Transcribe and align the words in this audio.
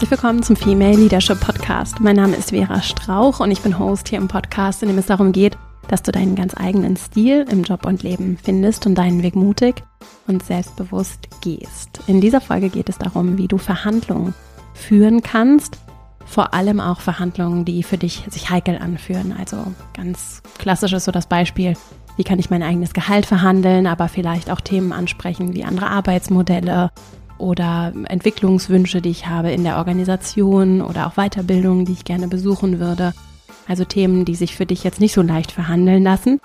Herzlich 0.00 0.18
willkommen 0.18 0.42
zum 0.42 0.56
Female 0.56 0.96
Leadership 0.96 1.38
Podcast. 1.40 2.00
Mein 2.00 2.16
Name 2.16 2.34
ist 2.34 2.52
Vera 2.52 2.80
Strauch 2.80 3.38
und 3.40 3.50
ich 3.50 3.60
bin 3.60 3.78
Host 3.78 4.08
hier 4.08 4.18
im 4.18 4.28
Podcast, 4.28 4.82
in 4.82 4.88
dem 4.88 4.96
es 4.96 5.04
darum 5.04 5.30
geht, 5.30 5.58
dass 5.88 6.02
du 6.02 6.10
deinen 6.10 6.36
ganz 6.36 6.54
eigenen 6.56 6.96
Stil 6.96 7.44
im 7.50 7.64
Job 7.64 7.84
und 7.84 8.02
Leben 8.02 8.38
findest 8.42 8.86
und 8.86 8.94
deinen 8.94 9.22
Weg 9.22 9.36
mutig 9.36 9.82
und 10.26 10.42
selbstbewusst 10.42 11.28
gehst. 11.42 12.00
In 12.06 12.22
dieser 12.22 12.40
Folge 12.40 12.70
geht 12.70 12.88
es 12.88 12.96
darum, 12.96 13.36
wie 13.36 13.46
du 13.46 13.58
Verhandlungen 13.58 14.32
führen 14.72 15.22
kannst, 15.22 15.76
vor 16.24 16.54
allem 16.54 16.80
auch 16.80 17.00
Verhandlungen, 17.00 17.66
die 17.66 17.82
für 17.82 17.98
dich 17.98 18.24
sich 18.30 18.48
heikel 18.48 18.78
anführen. 18.78 19.34
Also 19.38 19.58
ganz 19.92 20.40
klassisch 20.56 20.94
ist 20.94 21.04
so 21.04 21.12
das 21.12 21.26
Beispiel, 21.26 21.74
wie 22.16 22.24
kann 22.24 22.38
ich 22.38 22.48
mein 22.48 22.62
eigenes 22.62 22.94
Gehalt 22.94 23.26
verhandeln, 23.26 23.86
aber 23.86 24.08
vielleicht 24.08 24.50
auch 24.50 24.62
Themen 24.62 24.92
ansprechen 24.92 25.52
wie 25.52 25.64
andere 25.64 25.88
Arbeitsmodelle 25.90 26.90
oder 27.40 27.92
Entwicklungswünsche, 28.04 29.00
die 29.00 29.10
ich 29.10 29.26
habe 29.26 29.50
in 29.50 29.64
der 29.64 29.78
Organisation 29.78 30.82
oder 30.82 31.06
auch 31.06 31.14
Weiterbildungen, 31.14 31.84
die 31.84 31.92
ich 31.92 32.04
gerne 32.04 32.28
besuchen 32.28 32.78
würde. 32.78 33.12
Also 33.66 33.84
Themen, 33.84 34.24
die 34.24 34.34
sich 34.34 34.56
für 34.56 34.66
dich 34.66 34.84
jetzt 34.84 35.00
nicht 35.00 35.14
so 35.14 35.22
leicht 35.22 35.52
verhandeln 35.52 36.02
lassen. 36.02 36.40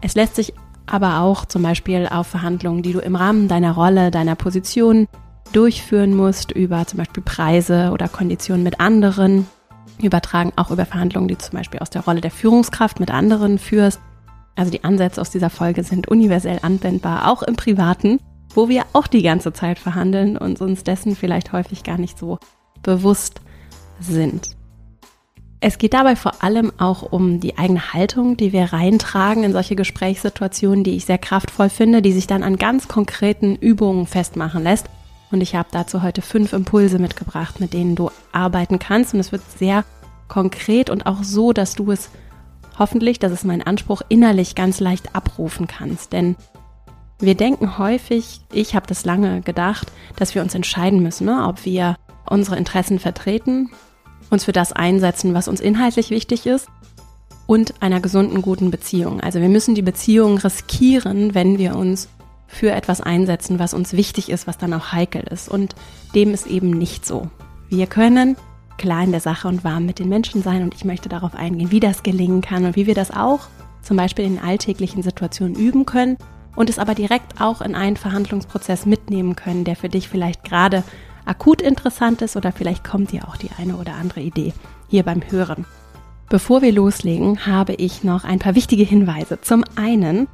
Es 0.00 0.14
lässt 0.14 0.36
sich 0.36 0.54
aber 0.86 1.20
auch 1.20 1.44
zum 1.44 1.62
Beispiel 1.62 2.08
auf 2.10 2.26
Verhandlungen, 2.26 2.82
die 2.82 2.92
du 2.92 3.00
im 3.00 3.16
Rahmen 3.16 3.48
deiner 3.48 3.72
Rolle, 3.72 4.10
deiner 4.10 4.34
Position 4.34 5.08
durchführen 5.52 6.14
musst, 6.14 6.52
über 6.52 6.86
zum 6.86 6.98
Beispiel 6.98 7.22
Preise 7.22 7.90
oder 7.92 8.08
Konditionen 8.08 8.62
mit 8.62 8.80
anderen, 8.80 9.46
übertragen 10.02 10.52
auch 10.56 10.70
über 10.70 10.84
Verhandlungen, 10.84 11.28
die 11.28 11.34
du 11.34 11.40
zum 11.40 11.58
Beispiel 11.58 11.80
aus 11.80 11.90
der 11.90 12.02
Rolle 12.02 12.20
der 12.20 12.30
Führungskraft 12.30 13.00
mit 13.00 13.10
anderen 13.10 13.58
führst. 13.58 14.00
Also 14.56 14.70
die 14.70 14.84
Ansätze 14.84 15.20
aus 15.20 15.30
dieser 15.30 15.50
Folge 15.50 15.82
sind 15.82 16.08
universell 16.08 16.58
anwendbar, 16.62 17.30
auch 17.30 17.42
im 17.42 17.56
Privaten 17.56 18.18
wo 18.54 18.68
wir 18.68 18.84
auch 18.92 19.06
die 19.06 19.22
ganze 19.22 19.52
Zeit 19.52 19.78
verhandeln 19.78 20.36
und 20.36 20.60
uns 20.60 20.84
dessen 20.84 21.16
vielleicht 21.16 21.52
häufig 21.52 21.82
gar 21.82 21.98
nicht 21.98 22.18
so 22.18 22.38
bewusst 22.82 23.40
sind. 24.00 24.56
Es 25.60 25.78
geht 25.78 25.94
dabei 25.94 26.14
vor 26.14 26.44
allem 26.44 26.72
auch 26.76 27.10
um 27.10 27.40
die 27.40 27.56
eigene 27.56 27.94
Haltung, 27.94 28.36
die 28.36 28.52
wir 28.52 28.74
reintragen 28.74 29.44
in 29.44 29.52
solche 29.52 29.76
Gesprächssituationen, 29.76 30.84
die 30.84 30.94
ich 30.94 31.06
sehr 31.06 31.16
kraftvoll 31.16 31.70
finde, 31.70 32.02
die 32.02 32.12
sich 32.12 32.26
dann 32.26 32.42
an 32.42 32.56
ganz 32.56 32.86
konkreten 32.86 33.56
Übungen 33.56 34.06
festmachen 34.06 34.62
lässt. 34.62 34.90
Und 35.30 35.40
ich 35.40 35.54
habe 35.54 35.68
dazu 35.72 36.02
heute 36.02 36.20
fünf 36.20 36.52
Impulse 36.52 36.98
mitgebracht, 36.98 37.60
mit 37.60 37.72
denen 37.72 37.96
du 37.96 38.10
arbeiten 38.30 38.78
kannst. 38.78 39.14
Und 39.14 39.20
es 39.20 39.32
wird 39.32 39.42
sehr 39.56 39.84
konkret 40.28 40.90
und 40.90 41.06
auch 41.06 41.22
so, 41.22 41.54
dass 41.54 41.74
du 41.74 41.90
es 41.90 42.10
hoffentlich, 42.78 43.18
das 43.18 43.32
ist 43.32 43.44
mein 43.44 43.62
Anspruch, 43.62 44.02
innerlich 44.10 44.54
ganz 44.54 44.80
leicht 44.80 45.14
abrufen 45.14 45.66
kannst. 45.66 46.12
Denn 46.12 46.36
wir 47.18 47.34
denken 47.34 47.78
häufig, 47.78 48.40
ich 48.52 48.74
habe 48.74 48.86
das 48.86 49.04
lange 49.04 49.40
gedacht, 49.40 49.90
dass 50.16 50.34
wir 50.34 50.42
uns 50.42 50.54
entscheiden 50.54 51.02
müssen, 51.02 51.26
ne? 51.26 51.46
ob 51.46 51.64
wir 51.64 51.96
unsere 52.28 52.56
Interessen 52.56 52.98
vertreten, 52.98 53.70
uns 54.30 54.44
für 54.44 54.52
das 54.52 54.72
einsetzen, 54.72 55.34
was 55.34 55.48
uns 55.48 55.60
inhaltlich 55.60 56.10
wichtig 56.10 56.46
ist 56.46 56.68
und 57.46 57.82
einer 57.82 58.00
gesunden, 58.00 58.42
guten 58.42 58.70
Beziehung. 58.70 59.20
Also 59.20 59.40
wir 59.40 59.48
müssen 59.48 59.74
die 59.74 59.82
Beziehung 59.82 60.38
riskieren, 60.38 61.34
wenn 61.34 61.58
wir 61.58 61.76
uns 61.76 62.08
für 62.46 62.72
etwas 62.72 63.00
einsetzen, 63.00 63.58
was 63.58 63.74
uns 63.74 63.92
wichtig 63.92 64.30
ist, 64.30 64.46
was 64.46 64.58
dann 64.58 64.74
auch 64.74 64.92
heikel 64.92 65.22
ist. 65.22 65.48
Und 65.48 65.74
dem 66.14 66.32
ist 66.32 66.46
eben 66.46 66.70
nicht 66.70 67.04
so. 67.04 67.28
Wir 67.68 67.86
können 67.86 68.36
klar 68.76 69.04
in 69.04 69.12
der 69.12 69.20
Sache 69.20 69.48
und 69.48 69.64
warm 69.64 69.86
mit 69.86 69.98
den 69.98 70.08
Menschen 70.08 70.42
sein 70.42 70.62
und 70.62 70.74
ich 70.74 70.84
möchte 70.84 71.08
darauf 71.08 71.34
eingehen, 71.34 71.70
wie 71.70 71.80
das 71.80 72.02
gelingen 72.02 72.40
kann 72.40 72.64
und 72.64 72.76
wie 72.76 72.86
wir 72.86 72.94
das 72.94 73.10
auch 73.10 73.40
zum 73.82 73.96
Beispiel 73.96 74.24
in 74.24 74.38
alltäglichen 74.38 75.02
Situationen 75.02 75.54
üben 75.54 75.84
können 75.84 76.16
und 76.56 76.70
es 76.70 76.78
aber 76.78 76.94
direkt 76.94 77.40
auch 77.40 77.60
in 77.60 77.74
einen 77.74 77.96
Verhandlungsprozess 77.96 78.86
mitnehmen 78.86 79.36
können, 79.36 79.64
der 79.64 79.76
für 79.76 79.88
dich 79.88 80.08
vielleicht 80.08 80.44
gerade 80.44 80.84
akut 81.24 81.62
interessant 81.62 82.22
ist 82.22 82.36
oder 82.36 82.52
vielleicht 82.52 82.84
kommt 82.84 83.12
dir 83.12 83.28
auch 83.28 83.36
die 83.36 83.50
eine 83.58 83.76
oder 83.76 83.94
andere 83.94 84.20
Idee 84.20 84.52
hier 84.88 85.02
beim 85.02 85.22
Hören. 85.30 85.64
Bevor 86.28 86.62
wir 86.62 86.72
loslegen, 86.72 87.46
habe 87.46 87.74
ich 87.74 88.02
noch 88.02 88.24
ein 88.24 88.38
paar 88.38 88.54
wichtige 88.54 88.84
Hinweise. 88.84 89.40
Zum 89.40 89.64
einen 89.76 90.28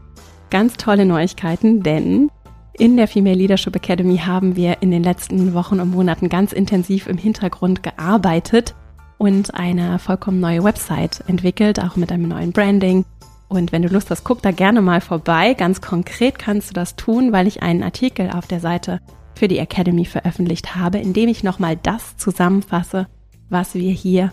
ganz 0.50 0.76
tolle 0.76 1.04
Neuigkeiten, 1.04 1.82
denn 1.82 2.30
in 2.72 2.96
der 2.96 3.08
Female 3.08 3.36
Leadership 3.36 3.76
Academy 3.76 4.18
haben 4.18 4.56
wir 4.56 4.80
in 4.80 4.90
den 4.90 5.02
letzten 5.02 5.52
Wochen 5.54 5.80
und 5.80 5.90
Monaten 5.90 6.28
ganz 6.28 6.52
intensiv 6.52 7.06
im 7.06 7.18
Hintergrund 7.18 7.82
gearbeitet 7.82 8.74
und 9.18 9.54
eine 9.54 9.98
vollkommen 9.98 10.40
neue 10.40 10.64
Website 10.64 11.22
entwickelt, 11.26 11.78
auch 11.78 11.96
mit 11.96 12.10
einem 12.10 12.28
neuen 12.28 12.52
Branding, 12.52 13.04
und 13.50 13.72
wenn 13.72 13.82
du 13.82 13.88
Lust 13.88 14.10
hast, 14.10 14.24
guck 14.24 14.42
da 14.42 14.52
gerne 14.52 14.80
mal 14.80 15.00
vorbei. 15.00 15.54
Ganz 15.54 15.80
konkret 15.80 16.38
kannst 16.38 16.70
du 16.70 16.74
das 16.74 16.94
tun, 16.94 17.32
weil 17.32 17.48
ich 17.48 17.62
einen 17.62 17.82
Artikel 17.82 18.30
auf 18.30 18.46
der 18.46 18.60
Seite 18.60 19.00
für 19.34 19.48
die 19.48 19.58
Academy 19.58 20.04
veröffentlicht 20.04 20.76
habe, 20.76 20.98
in 20.98 21.12
dem 21.12 21.28
ich 21.28 21.42
nochmal 21.42 21.76
das 21.76 22.16
zusammenfasse, 22.16 23.08
was 23.48 23.74
wir 23.74 23.90
hier 23.90 24.32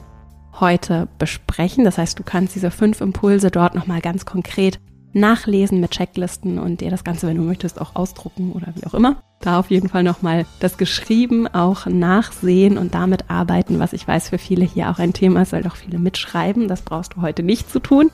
heute 0.59 1.07
besprechen. 1.17 1.83
Das 1.83 1.97
heißt, 1.97 2.17
du 2.19 2.23
kannst 2.23 2.55
diese 2.55 2.69
fünf 2.69 3.01
Impulse 3.01 3.50
dort 3.50 3.73
nochmal 3.73 4.01
ganz 4.01 4.25
konkret 4.25 4.79
nachlesen 5.13 5.79
mit 5.79 5.91
Checklisten 5.91 6.59
und 6.59 6.81
dir 6.81 6.91
das 6.91 7.03
Ganze, 7.03 7.25
wenn 7.25 7.38
du 7.38 7.44
möchtest, 7.44 7.81
auch 7.81 7.95
ausdrucken 7.95 8.51
oder 8.51 8.67
wie 8.75 8.85
auch 8.85 8.94
immer. 8.94 9.23
Da 9.41 9.57
auf 9.57 9.72
jeden 9.72 9.89
Fall 9.89 10.03
nochmal 10.03 10.45
das 10.59 10.78
geschrieben 10.78 11.47
auch 11.47 11.88
nachsehen 11.88 12.78
und 12.78 12.94
damit 12.94 13.31
arbeiten, 13.31 13.79
was 13.79 13.94
ich 13.94 14.07
weiß 14.07 14.29
für 14.29 14.38
viele 14.38 14.66
hier 14.66 14.91
auch 14.91 14.99
ein 14.99 15.13
Thema 15.13 15.41
ist, 15.41 15.53
weil 15.53 15.63
doch 15.63 15.75
viele 15.75 15.97
mitschreiben. 15.97 16.67
Das 16.67 16.84
brauchst 16.84 17.16
du 17.16 17.22
heute 17.22 17.41
nicht 17.41 17.67
zu 17.72 17.79
tun. 17.79 18.11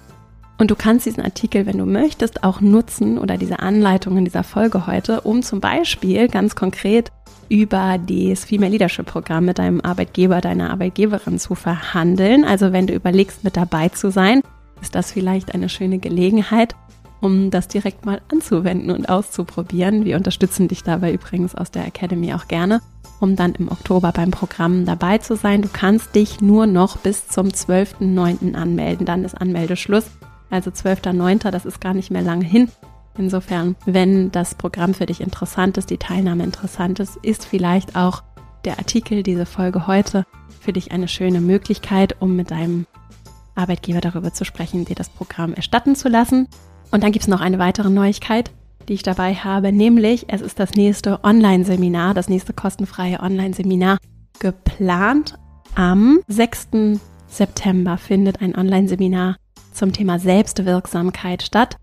Und 0.57 0.71
du 0.71 0.75
kannst 0.75 1.05
diesen 1.05 1.23
Artikel, 1.23 1.65
wenn 1.65 1.77
du 1.77 1.85
möchtest, 1.85 2.43
auch 2.43 2.61
nutzen 2.61 3.17
oder 3.17 3.37
diese 3.37 3.59
Anleitung 3.59 4.17
in 4.17 4.25
dieser 4.25 4.43
Folge 4.43 4.87
heute, 4.87 5.21
um 5.21 5.41
zum 5.41 5.59
Beispiel 5.59 6.27
ganz 6.27 6.55
konkret 6.55 7.11
über 7.49 7.97
das 7.97 8.45
Female 8.45 8.71
Leadership 8.71 9.05
Programm 9.05 9.45
mit 9.45 9.59
deinem 9.59 9.81
Arbeitgeber, 9.81 10.41
deiner 10.41 10.69
Arbeitgeberin 10.69 11.39
zu 11.39 11.55
verhandeln. 11.55 12.45
Also 12.45 12.71
wenn 12.71 12.87
du 12.87 12.93
überlegst, 12.93 13.43
mit 13.43 13.57
dabei 13.57 13.89
zu 13.89 14.11
sein, 14.11 14.41
ist 14.81 14.95
das 14.95 15.11
vielleicht 15.11 15.53
eine 15.53 15.69
schöne 15.69 15.97
Gelegenheit, 15.97 16.75
um 17.19 17.51
das 17.51 17.67
direkt 17.67 18.05
mal 18.05 18.21
anzuwenden 18.31 18.91
und 18.91 19.09
auszuprobieren. 19.09 20.05
Wir 20.05 20.17
unterstützen 20.17 20.67
dich 20.67 20.83
dabei 20.83 21.13
übrigens 21.13 21.55
aus 21.55 21.71
der 21.71 21.87
Academy 21.87 22.33
auch 22.33 22.47
gerne, 22.47 22.81
um 23.19 23.35
dann 23.35 23.55
im 23.55 23.69
Oktober 23.69 24.11
beim 24.11 24.31
Programm 24.31 24.85
dabei 24.85 25.17
zu 25.17 25.35
sein. 25.35 25.61
Du 25.61 25.69
kannst 25.71 26.15
dich 26.15 26.41
nur 26.41 26.67
noch 26.67 26.97
bis 26.97 27.27
zum 27.27 27.47
12.09. 27.47 28.55
anmelden. 28.55 29.05
Dann 29.05 29.23
ist 29.23 29.35
Anmeldeschluss 29.35 30.05
also 30.53 30.69
12.09., 30.69 31.51
das 31.51 31.65
ist 31.65 31.81
gar 31.81 31.93
nicht 31.93 32.11
mehr 32.11 32.21
lange 32.21 32.45
hin. 32.45 32.69
Insofern, 33.17 33.75
wenn 33.85 34.31
das 34.31 34.55
Programm 34.55 34.93
für 34.93 35.05
dich 35.05 35.21
interessant 35.21 35.77
ist, 35.77 35.89
die 35.89 35.97
Teilnahme 35.97 36.43
interessant 36.43 36.99
ist, 36.99 37.17
ist 37.17 37.45
vielleicht 37.45 37.95
auch 37.95 38.23
der 38.65 38.79
Artikel, 38.79 39.23
diese 39.23 39.45
Folge 39.45 39.87
heute 39.87 40.25
für 40.61 40.73
dich 40.73 40.91
eine 40.91 41.07
schöne 41.07 41.41
Möglichkeit, 41.41 42.21
um 42.21 42.35
mit 42.35 42.51
deinem 42.51 42.85
Arbeitgeber 43.55 44.01
darüber 44.01 44.33
zu 44.33 44.45
sprechen, 44.45 44.85
dir 44.85 44.95
das 44.95 45.09
Programm 45.09 45.53
erstatten 45.53 45.95
zu 45.95 46.07
lassen. 46.07 46.47
Und 46.91 47.03
dann 47.03 47.11
gibt 47.11 47.23
es 47.23 47.29
noch 47.29 47.41
eine 47.41 47.59
weitere 47.59 47.89
Neuigkeit, 47.89 48.51
die 48.87 48.93
ich 48.93 49.03
dabei 49.03 49.35
habe, 49.35 49.71
nämlich 49.71 50.25
es 50.29 50.41
ist 50.41 50.59
das 50.59 50.73
nächste 50.73 51.23
Online-Seminar, 51.23 52.13
das 52.13 52.29
nächste 52.29 52.53
kostenfreie 52.53 53.19
Online-Seminar 53.19 53.97
geplant. 54.39 55.35
Am 55.75 56.19
6. 56.27 56.99
September 57.27 57.97
findet 57.97 58.41
ein 58.41 58.55
Online-Seminar 58.55 59.35
zum 59.73 59.93
Thema 59.93 60.19
Selbstwirksamkeit 60.19 61.43
statt 61.43 61.77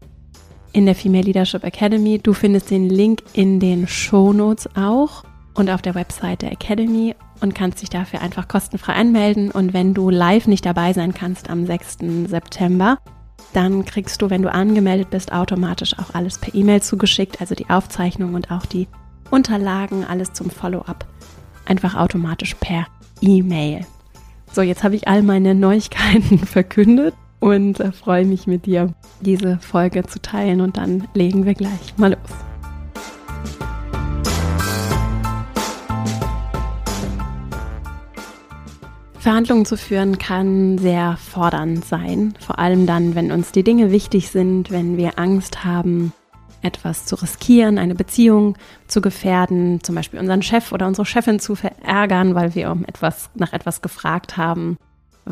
in 0.72 0.86
der 0.86 0.94
Female 0.94 1.24
Leadership 1.24 1.64
Academy. 1.64 2.18
Du 2.18 2.32
findest 2.32 2.70
den 2.70 2.88
Link 2.88 3.22
in 3.32 3.60
den 3.60 3.86
Show 3.86 4.32
Notes 4.32 4.68
auch 4.76 5.24
und 5.54 5.70
auf 5.70 5.82
der 5.82 5.94
Website 5.94 6.42
der 6.42 6.52
Academy 6.52 7.14
und 7.40 7.54
kannst 7.54 7.82
dich 7.82 7.90
dafür 7.90 8.20
einfach 8.20 8.48
kostenfrei 8.48 8.94
anmelden. 8.94 9.50
Und 9.50 9.72
wenn 9.72 9.94
du 9.94 10.10
live 10.10 10.46
nicht 10.46 10.64
dabei 10.64 10.92
sein 10.92 11.14
kannst 11.14 11.50
am 11.50 11.66
6. 11.66 11.98
September, 12.26 12.98
dann 13.52 13.84
kriegst 13.84 14.22
du, 14.22 14.30
wenn 14.30 14.42
du 14.42 14.52
angemeldet 14.52 15.10
bist, 15.10 15.32
automatisch 15.32 15.98
auch 15.98 16.14
alles 16.14 16.38
per 16.38 16.54
E-Mail 16.54 16.82
zugeschickt, 16.82 17.40
also 17.40 17.54
die 17.54 17.68
Aufzeichnung 17.68 18.34
und 18.34 18.50
auch 18.50 18.66
die 18.66 18.86
Unterlagen, 19.30 20.04
alles 20.04 20.32
zum 20.32 20.50
Follow-up, 20.50 21.06
einfach 21.66 21.96
automatisch 21.96 22.54
per 22.54 22.86
E-Mail. 23.20 23.86
So, 24.52 24.62
jetzt 24.62 24.84
habe 24.84 24.96
ich 24.96 25.08
all 25.08 25.22
meine 25.22 25.54
Neuigkeiten 25.54 26.38
verkündet 26.46 27.14
und 27.40 27.80
äh, 27.80 27.90
freue 27.90 28.26
mich 28.26 28.46
mit 28.46 28.66
dir, 28.66 28.94
diese 29.20 29.58
Folge 29.58 30.04
zu 30.04 30.20
teilen. 30.20 30.60
Und 30.60 30.76
dann 30.76 31.08
legen 31.14 31.44
wir 31.44 31.54
gleich 31.54 31.96
mal 31.96 32.10
los. 32.10 32.18
Verhandlungen 39.18 39.66
zu 39.66 39.76
führen 39.76 40.16
kann 40.16 40.78
sehr 40.78 41.18
fordernd 41.18 41.84
sein, 41.84 42.32
vor 42.40 42.58
allem 42.58 42.86
dann, 42.86 43.14
wenn 43.14 43.32
uns 43.32 43.52
die 43.52 43.62
Dinge 43.62 43.90
wichtig 43.90 44.30
sind, 44.30 44.70
wenn 44.70 44.96
wir 44.96 45.18
Angst 45.18 45.62
haben, 45.62 46.14
etwas 46.62 47.04
zu 47.04 47.16
riskieren, 47.16 47.76
eine 47.76 47.94
Beziehung 47.94 48.56
zu 48.86 49.02
gefährden, 49.02 49.82
zum 49.82 49.94
Beispiel 49.94 50.20
unseren 50.20 50.40
Chef 50.40 50.72
oder 50.72 50.86
unsere 50.86 51.04
Chefin 51.04 51.38
zu 51.38 51.54
verärgern, 51.54 52.34
weil 52.34 52.54
wir 52.54 52.70
um 52.70 52.84
etwas 52.86 53.28
nach 53.34 53.52
etwas 53.52 53.82
gefragt 53.82 54.38
haben 54.38 54.78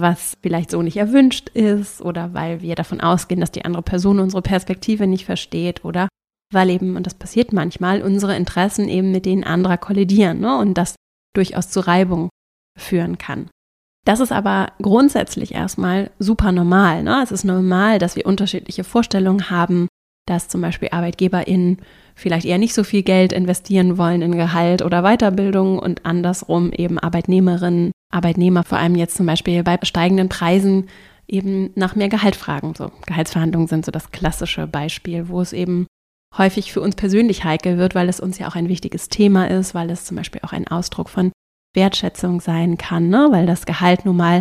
was 0.01 0.37
vielleicht 0.43 0.71
so 0.71 0.83
nicht 0.83 0.97
erwünscht 0.97 1.49
ist 1.51 2.01
oder 2.01 2.35
weil 2.35 2.63
wir 2.63 2.75
davon 2.75 3.01
ausgehen, 3.01 3.41
dass 3.41 3.51
die 3.51 3.65
andere 3.65 3.83
Person 3.83 4.19
unsere 4.19 4.43
Perspektive 4.43 5.07
nicht 5.07 5.25
versteht 5.25 5.85
oder 5.85 6.09
weil 6.53 6.71
eben, 6.71 6.97
und 6.97 7.07
das 7.07 7.15
passiert 7.15 7.53
manchmal, 7.53 8.03
unsere 8.03 8.37
Interessen 8.37 8.89
eben 8.89 9.13
mit 9.13 9.27
denen 9.27 9.45
anderer 9.45 9.77
kollidieren 9.77 10.41
ne? 10.41 10.59
und 10.59 10.75
das 10.75 10.95
durchaus 11.35 11.69
zu 11.69 11.81
Reibung 11.81 12.31
führen 12.79 13.19
kann. 13.19 13.51
Das 14.07 14.21
ist 14.21 14.33
aber 14.33 14.73
grundsätzlich 14.81 15.53
erstmal 15.53 16.11
super 16.19 16.53
normal. 16.53 17.03
Ne? 17.03 17.21
Es 17.23 17.31
ist 17.31 17.45
normal, 17.45 17.99
dass 17.99 18.17
wir 18.17 18.25
unterschiedliche 18.25 18.85
Vorstellungen 18.85 19.51
haben, 19.51 19.89
dass 20.27 20.49
zum 20.49 20.63
Beispiel 20.63 20.89
ArbeitgeberInnen 20.91 21.83
vielleicht 22.19 22.45
eher 22.45 22.59
nicht 22.59 22.75
so 22.75 22.85
viel 22.85 23.03
Geld 23.03 23.33
investieren 23.33 23.97
wollen 23.97 24.23
in 24.23 24.37
Gehalt 24.37 24.83
oder 24.83 25.03
Weiterbildung 25.03 25.79
und 25.79 26.05
andersrum 26.05 26.73
eben 26.73 26.99
Arbeitnehmerinnen, 26.99 27.93
Arbeitnehmer 28.13 28.65
vor 28.65 28.79
allem 28.79 28.97
jetzt 28.97 29.17
zum 29.17 29.27
Beispiel 29.27 29.63
bei 29.63 29.79
steigenden 29.83 30.29
Preisen 30.29 30.89
eben 31.29 31.71
nach 31.77 31.95
mehr 31.95 32.09
Gehalt 32.09 32.37
fragen. 32.37 32.75
So 32.77 32.91
Gehaltsverhandlungen 33.07 33.69
sind 33.69 33.85
so 33.85 33.93
das 33.93 34.11
klassische 34.11 34.67
Beispiel, 34.67 35.29
wo 35.29 35.41
es 35.41 35.53
eben 35.53 35.87
häufig 36.37 36.73
für 36.73 36.81
uns 36.81 36.97
persönlich 36.97 37.45
heikel 37.45 37.79
wird, 37.79 37.95
weil 37.95 38.09
es 38.09 38.21
uns 38.21 38.39
ja 38.39 38.49
auch 38.49 38.57
ein 38.57 38.69
wichtiges 38.69 39.09
Thema 39.09 39.49
ist, 39.49 39.75
weil 39.75 39.89
es 39.91 40.05
zum 40.05 40.17
Beispiel 40.17 40.41
auch 40.43 40.53
ein 40.53 40.67
Ausdruck 40.67 41.09
von 41.09 41.31
Wertschätzung 41.75 42.41
sein 42.41 42.79
kann, 42.79 43.09
ne? 43.09 43.29
weil 43.31 43.47
das 43.47 43.65
Gehalt 43.65 44.05
nun 44.05 44.17
mal 44.17 44.41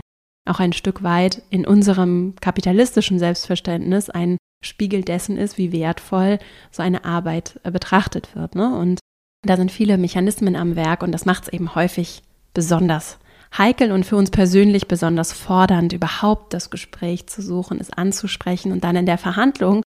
auch 0.50 0.60
ein 0.60 0.74
Stück 0.74 1.04
weit 1.04 1.44
in 1.50 1.68
unserem 1.68 2.34
kapitalistischen 2.42 3.20
Selbstverständnis 3.20 4.10
ein 4.10 4.38
Spiegel 4.64 5.02
dessen 5.02 5.38
ist, 5.38 5.58
wie 5.58 5.72
wertvoll 5.72 6.40
so 6.72 6.82
eine 6.82 7.06
Arbeit 7.06 7.60
äh, 7.64 7.72
betrachtet 7.72 8.36
wird. 8.36 8.56
Ne? 8.56 8.76
Und 8.76 9.00
da 9.46 9.56
sind 9.56 9.72
viele 9.72 9.98
Mechanismen 9.98 10.56
am 10.56 10.76
Werk 10.76 11.04
und 11.04 11.12
das 11.12 11.26
macht 11.26 11.44
es 11.44 11.54
eben 11.54 11.76
häufig 11.76 12.24
besonders 12.54 13.20
heikel 13.56 13.92
und 13.92 14.06
für 14.06 14.18
uns 14.18 14.32
persönlich 14.32 14.88
besonders 14.88 15.32
fordernd, 15.32 15.94
überhaupt 15.94 16.54
das 16.54 16.70
Gespräch 16.70 17.28
zu 17.28 17.42
suchen, 17.42 17.80
es 17.80 17.92
anzusprechen 17.92 18.72
und 18.72 18.84
dann 18.84 18.96
in 18.96 19.06
der 19.06 19.18
Verhandlung 19.18 19.84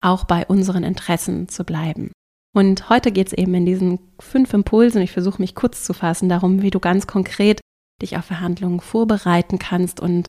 auch 0.00 0.24
bei 0.24 0.46
unseren 0.46 0.82
Interessen 0.82 1.48
zu 1.48 1.64
bleiben. 1.64 2.10
Und 2.54 2.88
heute 2.88 3.12
geht 3.12 3.28
es 3.28 3.32
eben 3.32 3.54
in 3.54 3.66
diesen 3.66 3.98
fünf 4.20 4.52
Impulsen, 4.52 5.02
ich 5.02 5.12
versuche 5.12 5.40
mich 5.40 5.54
kurz 5.54 5.84
zu 5.84 5.92
fassen, 5.92 6.28
darum, 6.28 6.62
wie 6.62 6.70
du 6.70 6.80
ganz 6.80 7.06
konkret 7.06 7.60
dich 8.00 8.16
auf 8.16 8.24
Verhandlungen 8.24 8.80
vorbereiten 8.80 9.58
kannst 9.58 10.00
und 10.00 10.26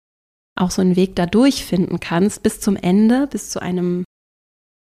auch 0.55 0.71
so 0.71 0.81
einen 0.81 0.95
Weg 0.95 1.15
da 1.15 1.25
durchfinden 1.25 1.99
kannst 1.99 2.43
bis 2.43 2.61
zum 2.61 2.75
Ende, 2.75 3.27
bis 3.27 3.49
zu 3.49 3.61
einem 3.61 4.03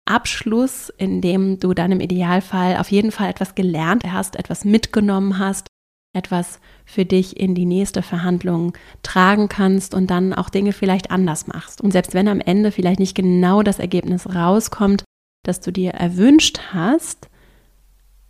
Abschluss, 0.05 0.89
in 0.97 1.21
dem 1.21 1.59
du 1.59 1.73
dann 1.73 1.91
im 1.91 1.99
Idealfall 1.99 2.77
auf 2.77 2.91
jeden 2.91 3.11
Fall 3.11 3.29
etwas 3.29 3.53
gelernt 3.53 4.03
hast, 4.11 4.35
etwas 4.35 4.65
mitgenommen 4.65 5.37
hast, 5.37 5.67
etwas 6.15 6.59
für 6.85 7.05
dich 7.05 7.39
in 7.39 7.53
die 7.53 7.65
nächste 7.65 8.01
Verhandlung 8.01 8.73
tragen 9.03 9.47
kannst 9.47 9.93
und 9.93 10.09
dann 10.09 10.33
auch 10.33 10.49
Dinge 10.49 10.73
vielleicht 10.73 11.11
anders 11.11 11.45
machst. 11.45 11.81
Und 11.81 11.91
selbst 11.91 12.15
wenn 12.15 12.27
am 12.27 12.41
Ende 12.41 12.71
vielleicht 12.71 12.99
nicht 12.99 13.15
genau 13.15 13.61
das 13.61 13.77
Ergebnis 13.77 14.33
rauskommt, 14.33 15.03
das 15.43 15.61
du 15.61 15.71
dir 15.71 15.91
erwünscht 15.91 16.59
hast, 16.73 17.29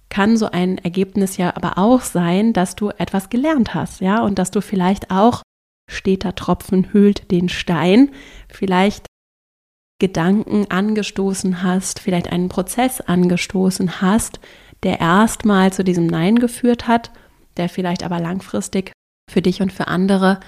kann 0.09 0.35
so 0.35 0.47
ein 0.47 0.79
Ergebnis 0.79 1.37
ja 1.37 1.55
aber 1.55 1.77
auch 1.77 2.01
sein, 2.01 2.51
dass 2.51 2.75
du 2.75 2.89
etwas 2.89 3.29
gelernt 3.29 3.73
hast, 3.73 4.01
ja, 4.01 4.21
und 4.23 4.39
dass 4.39 4.51
du 4.51 4.61
vielleicht 4.61 5.11
auch 5.11 5.43
steter 5.89 6.35
Tropfen 6.35 6.93
hüllt 6.93 7.31
den 7.31 7.49
Stein, 7.49 8.11
vielleicht 8.47 9.05
Gedanken 9.99 10.71
angestoßen 10.71 11.61
hast, 11.61 11.99
vielleicht 11.99 12.31
einen 12.31 12.47
Prozess 12.47 13.01
angestoßen 13.01 14.01
hast, 14.01 14.39
der 14.83 15.01
erstmal 15.01 15.73
zu 15.73 15.83
diesem 15.83 16.07
Nein 16.07 16.39
geführt 16.39 16.87
hat 16.87 17.11
der 17.59 17.69
vielleicht 17.69 18.03
aber 18.03 18.19
langfristig 18.19 18.91
für 19.29 19.41
dich 19.43 19.61
und 19.61 19.71
für 19.71 19.87
andere 19.87 20.39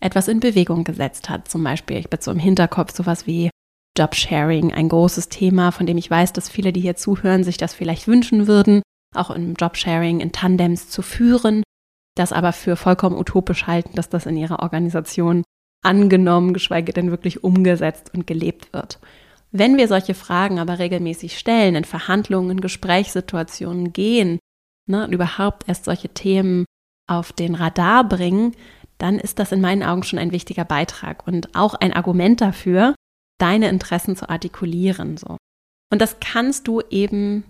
etwas 0.00 0.28
in 0.28 0.40
Bewegung 0.40 0.84
gesetzt 0.84 1.30
hat. 1.30 1.48
Zum 1.48 1.64
Beispiel, 1.64 1.96
ich 1.96 2.10
bin 2.10 2.20
so 2.20 2.30
im 2.30 2.38
Hinterkopf 2.38 2.94
sowas 2.94 3.26
wie 3.26 3.48
Jobsharing, 3.96 4.74
ein 4.74 4.90
großes 4.90 5.30
Thema, 5.30 5.70
von 5.70 5.86
dem 5.86 5.96
ich 5.96 6.10
weiß, 6.10 6.34
dass 6.34 6.50
viele, 6.50 6.72
die 6.72 6.82
hier 6.82 6.96
zuhören, 6.96 7.44
sich 7.44 7.56
das 7.56 7.72
vielleicht 7.72 8.08
wünschen 8.08 8.46
würden, 8.46 8.82
auch 9.14 9.30
im 9.30 9.54
Jobsharing 9.54 10.20
in 10.20 10.32
Tandems 10.32 10.90
zu 10.90 11.00
führen, 11.00 11.62
das 12.16 12.32
aber 12.32 12.52
für 12.52 12.76
vollkommen 12.76 13.16
utopisch 13.16 13.66
halten, 13.66 13.94
dass 13.94 14.08
das 14.08 14.26
in 14.26 14.36
ihrer 14.36 14.60
Organisation 14.60 15.44
angenommen, 15.84 16.52
geschweige 16.52 16.92
denn 16.92 17.10
wirklich 17.10 17.44
umgesetzt 17.44 18.10
und 18.12 18.26
gelebt 18.26 18.72
wird. 18.72 18.98
Wenn 19.52 19.76
wir 19.76 19.86
solche 19.86 20.14
Fragen 20.14 20.58
aber 20.58 20.78
regelmäßig 20.78 21.38
stellen, 21.38 21.76
in 21.76 21.84
Verhandlungen, 21.84 22.60
Gesprächssituationen 22.60 23.92
gehen, 23.92 24.40
ne, 24.88 25.06
überhaupt 25.10 25.68
erst 25.68 25.84
solche 25.84 26.08
Themen 26.08 26.64
auf 27.08 27.32
den 27.32 27.54
Radar 27.54 28.08
bringen, 28.08 28.52
dann 28.98 29.18
ist 29.18 29.38
das 29.38 29.52
in 29.52 29.60
meinen 29.60 29.82
Augen 29.82 30.02
schon 30.02 30.18
ein 30.18 30.32
wichtiger 30.32 30.64
Beitrag 30.64 31.26
und 31.26 31.54
auch 31.54 31.74
ein 31.74 31.92
Argument 31.92 32.40
dafür, 32.40 32.94
deine 33.38 33.68
Interessen 33.68 34.16
zu 34.16 34.28
artikulieren. 34.28 35.16
So. 35.16 35.36
Und 35.92 36.00
das 36.00 36.18
kannst 36.20 36.66
du 36.66 36.80
eben 36.90 37.44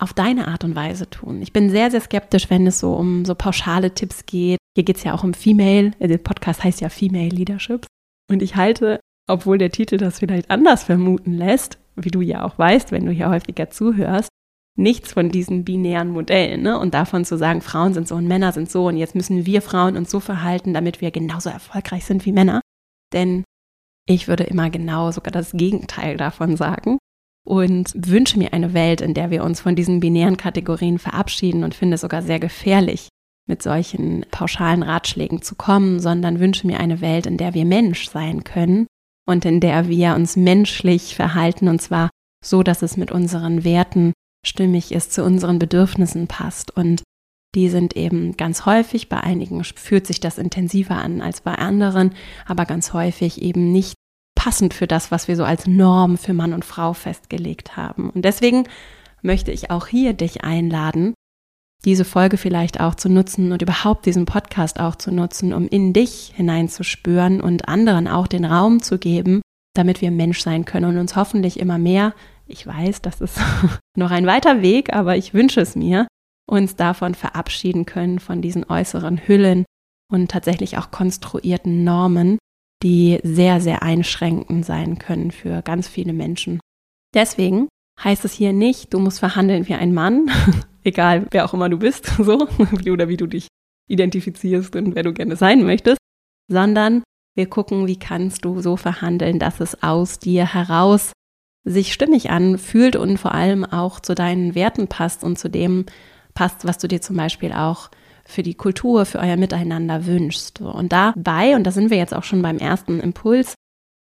auf 0.00 0.14
deine 0.14 0.48
Art 0.48 0.64
und 0.64 0.74
Weise 0.74 1.08
tun. 1.08 1.42
Ich 1.42 1.52
bin 1.52 1.70
sehr, 1.70 1.90
sehr 1.90 2.00
skeptisch, 2.00 2.48
wenn 2.50 2.66
es 2.66 2.80
so 2.80 2.94
um 2.94 3.24
so 3.24 3.34
pauschale 3.34 3.94
Tipps 3.94 4.24
geht. 4.26 4.58
Hier 4.74 4.84
geht 4.84 4.96
es 4.96 5.04
ja 5.04 5.14
auch 5.14 5.24
um 5.24 5.34
Female, 5.34 5.90
der 6.00 6.18
Podcast 6.18 6.64
heißt 6.64 6.80
ja 6.80 6.88
Female 6.88 7.28
Leadership. 7.28 7.86
Und 8.30 8.42
ich 8.42 8.56
halte, 8.56 9.00
obwohl 9.28 9.58
der 9.58 9.70
Titel 9.70 9.98
das 9.98 10.20
vielleicht 10.20 10.50
anders 10.50 10.84
vermuten 10.84 11.34
lässt, 11.34 11.78
wie 11.96 12.10
du 12.10 12.20
ja 12.20 12.44
auch 12.44 12.58
weißt, 12.58 12.92
wenn 12.92 13.04
du 13.04 13.12
hier 13.12 13.28
häufiger 13.28 13.70
zuhörst, 13.70 14.30
nichts 14.78 15.12
von 15.12 15.30
diesen 15.30 15.64
binären 15.64 16.10
Modellen 16.10 16.62
ne? 16.62 16.78
und 16.78 16.94
davon 16.94 17.24
zu 17.24 17.36
sagen, 17.36 17.60
Frauen 17.60 17.92
sind 17.92 18.08
so 18.08 18.14
und 18.14 18.26
Männer 18.26 18.52
sind 18.52 18.70
so 18.70 18.86
und 18.86 18.96
jetzt 18.96 19.14
müssen 19.14 19.44
wir 19.44 19.60
Frauen 19.60 19.96
uns 19.96 20.10
so 20.10 20.20
verhalten, 20.20 20.72
damit 20.72 21.00
wir 21.00 21.10
genauso 21.10 21.50
erfolgreich 21.50 22.04
sind 22.04 22.24
wie 22.24 22.32
Männer. 22.32 22.60
Denn 23.12 23.44
ich 24.08 24.28
würde 24.28 24.44
immer 24.44 24.70
genau 24.70 25.10
sogar 25.10 25.32
das 25.32 25.52
Gegenteil 25.52 26.16
davon 26.16 26.56
sagen 26.56 26.98
und 27.50 27.92
wünsche 27.96 28.38
mir 28.38 28.52
eine 28.52 28.74
Welt, 28.74 29.00
in 29.00 29.12
der 29.12 29.32
wir 29.32 29.42
uns 29.42 29.60
von 29.60 29.74
diesen 29.74 29.98
binären 29.98 30.36
Kategorien 30.36 31.00
verabschieden 31.00 31.64
und 31.64 31.74
finde 31.74 31.96
es 31.96 32.02
sogar 32.02 32.22
sehr 32.22 32.38
gefährlich, 32.38 33.08
mit 33.48 33.60
solchen 33.60 34.24
pauschalen 34.30 34.84
Ratschlägen 34.84 35.42
zu 35.42 35.56
kommen, 35.56 35.98
sondern 35.98 36.38
wünsche 36.38 36.68
mir 36.68 36.78
eine 36.78 37.00
Welt, 37.00 37.26
in 37.26 37.38
der 37.38 37.52
wir 37.52 37.64
Mensch 37.64 38.08
sein 38.08 38.44
können 38.44 38.86
und 39.26 39.44
in 39.44 39.58
der 39.58 39.88
wir 39.88 40.14
uns 40.14 40.36
menschlich 40.36 41.16
verhalten 41.16 41.66
und 41.66 41.82
zwar 41.82 42.08
so, 42.44 42.62
dass 42.62 42.82
es 42.82 42.96
mit 42.96 43.10
unseren 43.10 43.64
Werten 43.64 44.12
stimmig 44.46 44.92
ist, 44.92 45.12
zu 45.12 45.24
unseren 45.24 45.58
Bedürfnissen 45.58 46.28
passt. 46.28 46.76
Und 46.76 47.02
die 47.56 47.68
sind 47.68 47.96
eben 47.96 48.36
ganz 48.36 48.64
häufig, 48.64 49.08
bei 49.08 49.18
einigen 49.18 49.64
fühlt 49.64 50.06
sich 50.06 50.20
das 50.20 50.38
intensiver 50.38 50.98
an 50.98 51.20
als 51.20 51.40
bei 51.40 51.56
anderen, 51.56 52.14
aber 52.46 52.64
ganz 52.64 52.92
häufig 52.92 53.42
eben 53.42 53.72
nicht 53.72 53.94
passend 54.40 54.72
für 54.72 54.86
das, 54.86 55.10
was 55.10 55.28
wir 55.28 55.36
so 55.36 55.44
als 55.44 55.66
Norm 55.66 56.16
für 56.16 56.32
Mann 56.32 56.54
und 56.54 56.64
Frau 56.64 56.92
festgelegt 56.94 57.76
haben. 57.76 58.10
Und 58.10 58.24
deswegen 58.24 58.64
möchte 59.22 59.52
ich 59.52 59.70
auch 59.70 59.86
hier 59.86 60.14
dich 60.14 60.44
einladen, 60.44 61.12
diese 61.84 62.04
Folge 62.04 62.36
vielleicht 62.36 62.80
auch 62.80 62.94
zu 62.94 63.08
nutzen 63.08 63.52
und 63.52 63.62
überhaupt 63.62 64.06
diesen 64.06 64.26
Podcast 64.26 64.80
auch 64.80 64.96
zu 64.96 65.12
nutzen, 65.12 65.52
um 65.52 65.68
in 65.68 65.92
dich 65.92 66.32
hineinzuspüren 66.34 67.40
und 67.40 67.68
anderen 67.68 68.08
auch 68.08 68.26
den 68.26 68.44
Raum 68.44 68.82
zu 68.82 68.98
geben, 68.98 69.42
damit 69.74 70.00
wir 70.00 70.10
Mensch 70.10 70.40
sein 70.40 70.64
können 70.64 70.86
und 70.86 70.98
uns 70.98 71.16
hoffentlich 71.16 71.60
immer 71.60 71.78
mehr 71.78 72.14
ich 72.50 72.66
weiß, 72.66 73.02
das 73.02 73.20
ist 73.20 73.38
noch 73.96 74.10
ein 74.10 74.26
weiter 74.26 74.60
Weg, 74.62 74.92
aber 74.92 75.16
ich 75.16 75.32
wünsche 75.32 75.60
es 75.60 75.76
mir, 75.76 76.06
uns 76.46 76.76
davon 76.76 77.14
verabschieden 77.14 77.86
können, 77.86 78.18
von 78.18 78.42
diesen 78.42 78.68
äußeren 78.68 79.26
Hüllen 79.26 79.64
und 80.12 80.30
tatsächlich 80.30 80.76
auch 80.76 80.90
konstruierten 80.90 81.84
Normen, 81.84 82.38
die 82.82 83.20
sehr, 83.22 83.60
sehr 83.60 83.82
einschränkend 83.82 84.64
sein 84.64 84.98
können 84.98 85.30
für 85.30 85.62
ganz 85.62 85.88
viele 85.88 86.12
Menschen. 86.12 86.60
Deswegen 87.14 87.68
heißt 88.02 88.24
es 88.24 88.32
hier 88.32 88.52
nicht, 88.52 88.94
du 88.94 88.98
musst 88.98 89.18
verhandeln 89.18 89.68
wie 89.68 89.74
ein 89.74 89.92
Mann, 89.92 90.30
egal 90.84 91.26
wer 91.30 91.44
auch 91.44 91.54
immer 91.54 91.68
du 91.68 91.78
bist, 91.78 92.06
so, 92.18 92.48
oder 92.90 93.08
wie 93.08 93.16
du 93.16 93.26
dich 93.26 93.48
identifizierst 93.88 94.76
und 94.76 94.94
wer 94.94 95.02
du 95.02 95.12
gerne 95.12 95.36
sein 95.36 95.64
möchtest, 95.64 95.98
sondern 96.48 97.02
wir 97.36 97.48
gucken, 97.48 97.86
wie 97.86 97.98
kannst 97.98 98.44
du 98.44 98.60
so 98.60 98.76
verhandeln, 98.76 99.38
dass 99.38 99.60
es 99.60 99.82
aus 99.82 100.18
dir 100.18 100.52
heraus 100.52 101.12
sich 101.64 101.92
stimmig 101.92 102.30
anfühlt 102.30 102.96
und 102.96 103.18
vor 103.18 103.32
allem 103.32 103.64
auch 103.64 104.00
zu 104.00 104.14
deinen 104.14 104.54
Werten 104.54 104.88
passt 104.88 105.22
und 105.22 105.38
zu 105.38 105.50
dem 105.50 105.86
passt, 106.34 106.64
was 106.64 106.78
du 106.78 106.88
dir 106.88 107.00
zum 107.00 107.16
Beispiel 107.16 107.52
auch 107.52 107.90
für 108.30 108.42
die 108.42 108.54
Kultur, 108.54 109.04
für 109.04 109.18
euer 109.18 109.36
Miteinander 109.36 110.06
wünschst. 110.06 110.60
Und 110.60 110.92
dabei, 110.92 111.56
und 111.56 111.64
da 111.64 111.72
sind 111.72 111.90
wir 111.90 111.98
jetzt 111.98 112.14
auch 112.14 112.24
schon 112.24 112.42
beim 112.42 112.58
ersten 112.58 113.00
Impuls, 113.00 113.54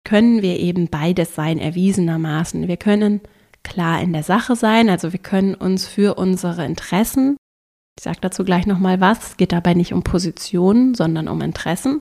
können 0.03 0.41
wir 0.41 0.59
eben 0.59 0.89
beides 0.89 1.35
sein, 1.35 1.59
erwiesenermaßen. 1.59 2.67
Wir 2.67 2.77
können 2.77 3.21
klar 3.63 4.01
in 4.01 4.13
der 4.13 4.23
Sache 4.23 4.55
sein, 4.55 4.89
also 4.89 5.11
wir 5.11 5.19
können 5.19 5.53
uns 5.53 5.85
für 5.85 6.15
unsere 6.15 6.65
Interessen, 6.65 7.37
ich 7.97 8.03
sage 8.03 8.19
dazu 8.21 8.45
gleich 8.45 8.67
nochmal 8.67 9.01
was, 9.01 9.29
es 9.29 9.37
geht 9.37 9.51
dabei 9.51 9.73
nicht 9.73 9.93
um 9.93 10.03
Positionen, 10.03 10.95
sondern 10.95 11.27
um 11.27 11.41
Interessen, 11.41 11.99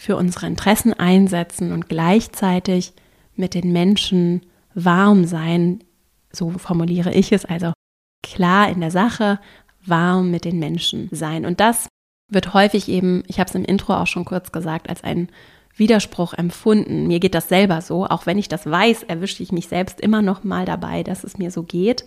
für 0.00 0.16
unsere 0.16 0.46
Interessen 0.46 0.92
einsetzen 0.92 1.72
und 1.72 1.88
gleichzeitig 1.88 2.94
mit 3.36 3.54
den 3.54 3.72
Menschen 3.72 4.46
warm 4.74 5.24
sein, 5.26 5.84
so 6.32 6.50
formuliere 6.50 7.12
ich 7.12 7.32
es, 7.32 7.44
also 7.44 7.72
klar 8.22 8.68
in 8.70 8.80
der 8.80 8.90
Sache, 8.90 9.38
warm 9.84 10.30
mit 10.30 10.44
den 10.44 10.58
Menschen 10.58 11.08
sein. 11.12 11.44
Und 11.46 11.60
das 11.60 11.88
wird 12.28 12.54
häufig 12.54 12.88
eben, 12.88 13.22
ich 13.26 13.40
habe 13.40 13.48
es 13.48 13.54
im 13.54 13.64
Intro 13.64 13.94
auch 13.94 14.06
schon 14.06 14.24
kurz 14.24 14.52
gesagt, 14.52 14.88
als 14.88 15.04
ein 15.04 15.28
Widerspruch 15.76 16.34
empfunden. 16.34 17.06
Mir 17.06 17.20
geht 17.20 17.34
das 17.34 17.48
selber 17.48 17.80
so, 17.80 18.06
auch 18.06 18.26
wenn 18.26 18.38
ich 18.38 18.48
das 18.48 18.66
weiß, 18.66 19.04
erwische 19.04 19.42
ich 19.42 19.52
mich 19.52 19.68
selbst 19.68 20.00
immer 20.00 20.22
noch 20.22 20.44
mal 20.44 20.64
dabei, 20.64 21.02
dass 21.02 21.24
es 21.24 21.38
mir 21.38 21.50
so 21.50 21.62
geht. 21.62 22.04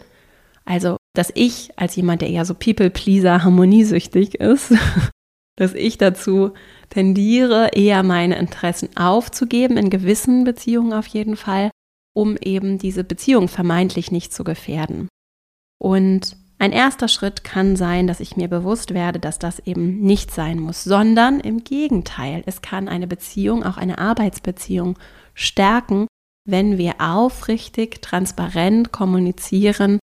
Also, 0.65 0.98
dass 1.13 1.32
ich 1.36 1.77
als 1.77 1.96
jemand, 1.96 2.22
der 2.22 2.30
eher 2.30 2.46
so 2.46 2.53
People-Pleaser, 2.53 3.44
harmoniesüchtig 3.44 4.36
ist, 4.36 4.74
dass 5.58 5.74
ich 5.74 5.98
dazu 5.98 6.51
tendiere, 6.89 7.72
eher 7.74 8.03
meine 8.03 8.38
Interessen 8.38 8.96
aufzugeben, 8.96 9.77
in 9.77 9.89
gewissen 9.89 10.44
Beziehungen 10.44 10.94
auf 10.94 11.08
jeden 11.08 11.36
Fall, 11.36 11.72
um 12.13 12.38
eben 12.38 12.77
diese 12.77 13.03
Beziehung 13.03 13.48
vermeintlich 13.48 14.12
nicht 14.12 14.34
zu 14.34 14.44
gefährden. 14.44 15.10
Und 15.80 16.38
ein 16.63 16.72
erster 16.72 17.10
Schritt 17.10 17.43
kann 17.43 17.75
sein, 17.75 18.08
dass 18.08 18.22
ich 18.22 18.38
mir 18.38 18.48
bewusst 18.48 18.93
werde, 18.93 19.20
dass 19.20 19.38
das 19.38 19.60
eben 19.60 20.00
nicht 20.00 20.32
sein 20.32 20.62
muss, 20.62 20.86
sondern 20.86 21.41
im 21.41 21.65
Gegenteil, 21.65 22.41
es 22.46 22.62
kann 22.62 22.88
eine 22.88 23.05
Beziehung, 23.05 23.65
auch 23.65 23.75
eine 23.75 23.98
Arbeitsbeziehung 23.98 24.98
stärken, 25.34 26.08
wenn 26.48 26.77
wir 26.77 27.01
aufrichtig, 27.01 28.01
transparent 28.01 28.93
kommunizieren, 28.93 30.00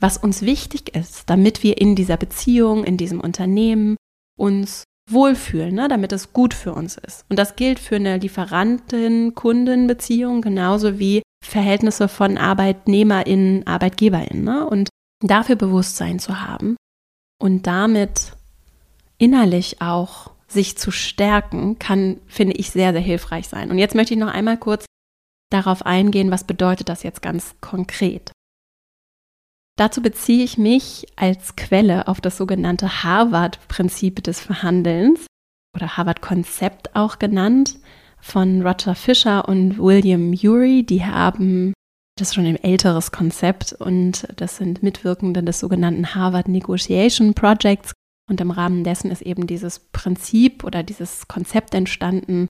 was 0.00 0.16
uns 0.16 0.42
wichtig 0.42 0.94
ist, 0.94 1.28
damit 1.28 1.64
wir 1.64 1.80
in 1.80 1.96
dieser 1.96 2.16
Beziehung, 2.16 2.84
in 2.84 2.96
diesem 2.96 3.20
Unternehmen 3.20 3.96
uns 4.38 4.84
wohlfühlen, 5.10 5.74
ne, 5.74 5.88
damit 5.88 6.12
es 6.12 6.32
gut 6.32 6.54
für 6.54 6.72
uns 6.72 6.98
ist. 6.98 7.24
Und 7.28 7.36
das 7.36 7.56
gilt 7.56 7.80
für 7.80 7.96
eine 7.96 8.18
Lieferantin-Kunden-Beziehung 8.18 10.40
genauso 10.40 11.00
wie 11.00 11.22
Verhältnisse 11.44 12.06
von 12.06 12.38
ArbeitnehmerInnen, 12.38 13.66
ArbeitgeberInnen. 13.66 14.44
Ne? 14.44 14.64
Und 14.68 14.88
dafür 15.20 15.56
Bewusstsein 15.56 16.18
zu 16.18 16.40
haben 16.40 16.76
und 17.40 17.66
damit 17.66 18.32
innerlich 19.18 19.80
auch 19.80 20.30
sich 20.48 20.76
zu 20.76 20.90
stärken, 20.90 21.78
kann, 21.78 22.20
finde 22.26 22.54
ich, 22.54 22.70
sehr, 22.70 22.92
sehr 22.92 23.00
hilfreich 23.00 23.48
sein. 23.48 23.70
Und 23.70 23.78
jetzt 23.78 23.94
möchte 23.94 24.14
ich 24.14 24.20
noch 24.20 24.32
einmal 24.32 24.56
kurz 24.56 24.84
darauf 25.50 25.86
eingehen, 25.86 26.30
was 26.30 26.44
bedeutet 26.44 26.88
das 26.88 27.02
jetzt 27.02 27.22
ganz 27.22 27.54
konkret. 27.60 28.32
Dazu 29.76 30.02
beziehe 30.02 30.44
ich 30.44 30.58
mich 30.58 31.06
als 31.16 31.56
Quelle 31.56 32.08
auf 32.08 32.20
das 32.20 32.36
sogenannte 32.36 33.02
Harvard-Prinzip 33.02 34.22
des 34.22 34.40
Verhandelns 34.40 35.26
oder 35.74 35.96
Harvard-Konzept 35.96 36.94
auch 36.96 37.18
genannt 37.18 37.78
von 38.20 38.66
Roger 38.66 38.94
Fisher 38.94 39.48
und 39.48 39.78
William 39.78 40.32
Urey. 40.32 40.84
Die 40.84 41.04
haben 41.04 41.72
das 42.20 42.28
ist 42.28 42.34
schon 42.34 42.44
ein 42.44 42.62
älteres 42.62 43.12
Konzept 43.12 43.72
und 43.72 44.28
das 44.36 44.58
sind 44.58 44.82
Mitwirkende 44.82 45.42
des 45.42 45.58
sogenannten 45.58 46.14
Harvard 46.14 46.48
Negotiation 46.48 47.32
Projects. 47.32 47.92
Und 48.28 48.40
im 48.40 48.50
Rahmen 48.50 48.84
dessen 48.84 49.10
ist 49.10 49.22
eben 49.22 49.46
dieses 49.46 49.78
Prinzip 49.78 50.62
oder 50.62 50.82
dieses 50.82 51.28
Konzept 51.28 51.74
entstanden, 51.74 52.46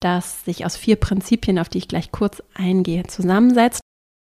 das 0.00 0.44
sich 0.44 0.66
aus 0.66 0.76
vier 0.76 0.96
Prinzipien, 0.96 1.58
auf 1.58 1.68
die 1.68 1.78
ich 1.78 1.88
gleich 1.88 2.10
kurz 2.10 2.42
eingehe, 2.54 3.04
zusammensetzt. 3.04 3.80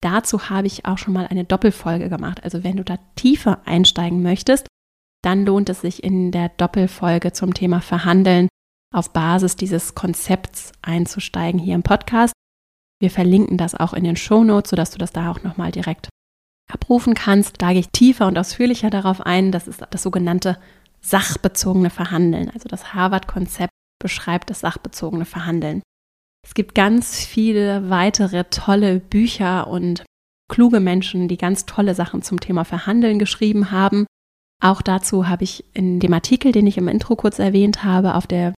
Dazu 0.02 0.50
habe 0.50 0.66
ich 0.66 0.84
auch 0.84 0.98
schon 0.98 1.14
mal 1.14 1.26
eine 1.26 1.44
Doppelfolge 1.44 2.10
gemacht. 2.10 2.44
Also 2.44 2.62
wenn 2.62 2.76
du 2.76 2.84
da 2.84 2.98
tiefer 3.16 3.62
einsteigen 3.64 4.22
möchtest, 4.22 4.66
dann 5.22 5.46
lohnt 5.46 5.70
es 5.70 5.80
sich 5.80 6.04
in 6.04 6.32
der 6.32 6.50
Doppelfolge 6.50 7.32
zum 7.32 7.54
Thema 7.54 7.80
Verhandeln 7.80 8.48
auf 8.94 9.12
Basis 9.12 9.56
dieses 9.56 9.94
Konzepts 9.94 10.72
einzusteigen 10.82 11.58
hier 11.58 11.76
im 11.76 11.82
Podcast. 11.82 12.34
Wir 13.02 13.10
verlinken 13.10 13.58
das 13.58 13.74
auch 13.74 13.94
in 13.94 14.04
den 14.04 14.14
Show 14.14 14.44
Notes, 14.44 14.70
sodass 14.70 14.92
du 14.92 14.98
das 14.98 15.10
da 15.10 15.32
auch 15.32 15.42
nochmal 15.42 15.72
direkt 15.72 16.08
abrufen 16.72 17.14
kannst. 17.14 17.60
Da 17.60 17.72
gehe 17.72 17.80
ich 17.80 17.90
tiefer 17.90 18.28
und 18.28 18.38
ausführlicher 18.38 18.90
darauf 18.90 19.20
ein. 19.20 19.50
Das 19.50 19.66
ist 19.66 19.82
das 19.90 20.04
sogenannte 20.04 20.56
sachbezogene 21.00 21.90
Verhandeln. 21.90 22.48
Also 22.54 22.68
das 22.68 22.94
Harvard-Konzept 22.94 23.72
beschreibt 24.00 24.50
das 24.50 24.60
sachbezogene 24.60 25.24
Verhandeln. 25.24 25.82
Es 26.46 26.54
gibt 26.54 26.76
ganz 26.76 27.24
viele 27.24 27.90
weitere 27.90 28.44
tolle 28.44 29.00
Bücher 29.00 29.66
und 29.66 30.04
kluge 30.48 30.78
Menschen, 30.78 31.26
die 31.26 31.38
ganz 31.38 31.66
tolle 31.66 31.96
Sachen 31.96 32.22
zum 32.22 32.38
Thema 32.38 32.64
Verhandeln 32.64 33.18
geschrieben 33.18 33.72
haben. 33.72 34.06
Auch 34.62 34.80
dazu 34.80 35.26
habe 35.26 35.42
ich 35.42 35.64
in 35.74 35.98
dem 35.98 36.12
Artikel, 36.12 36.52
den 36.52 36.68
ich 36.68 36.78
im 36.78 36.86
Intro 36.86 37.16
kurz 37.16 37.40
erwähnt 37.40 37.82
habe, 37.82 38.14
auf 38.14 38.28
der 38.28 38.54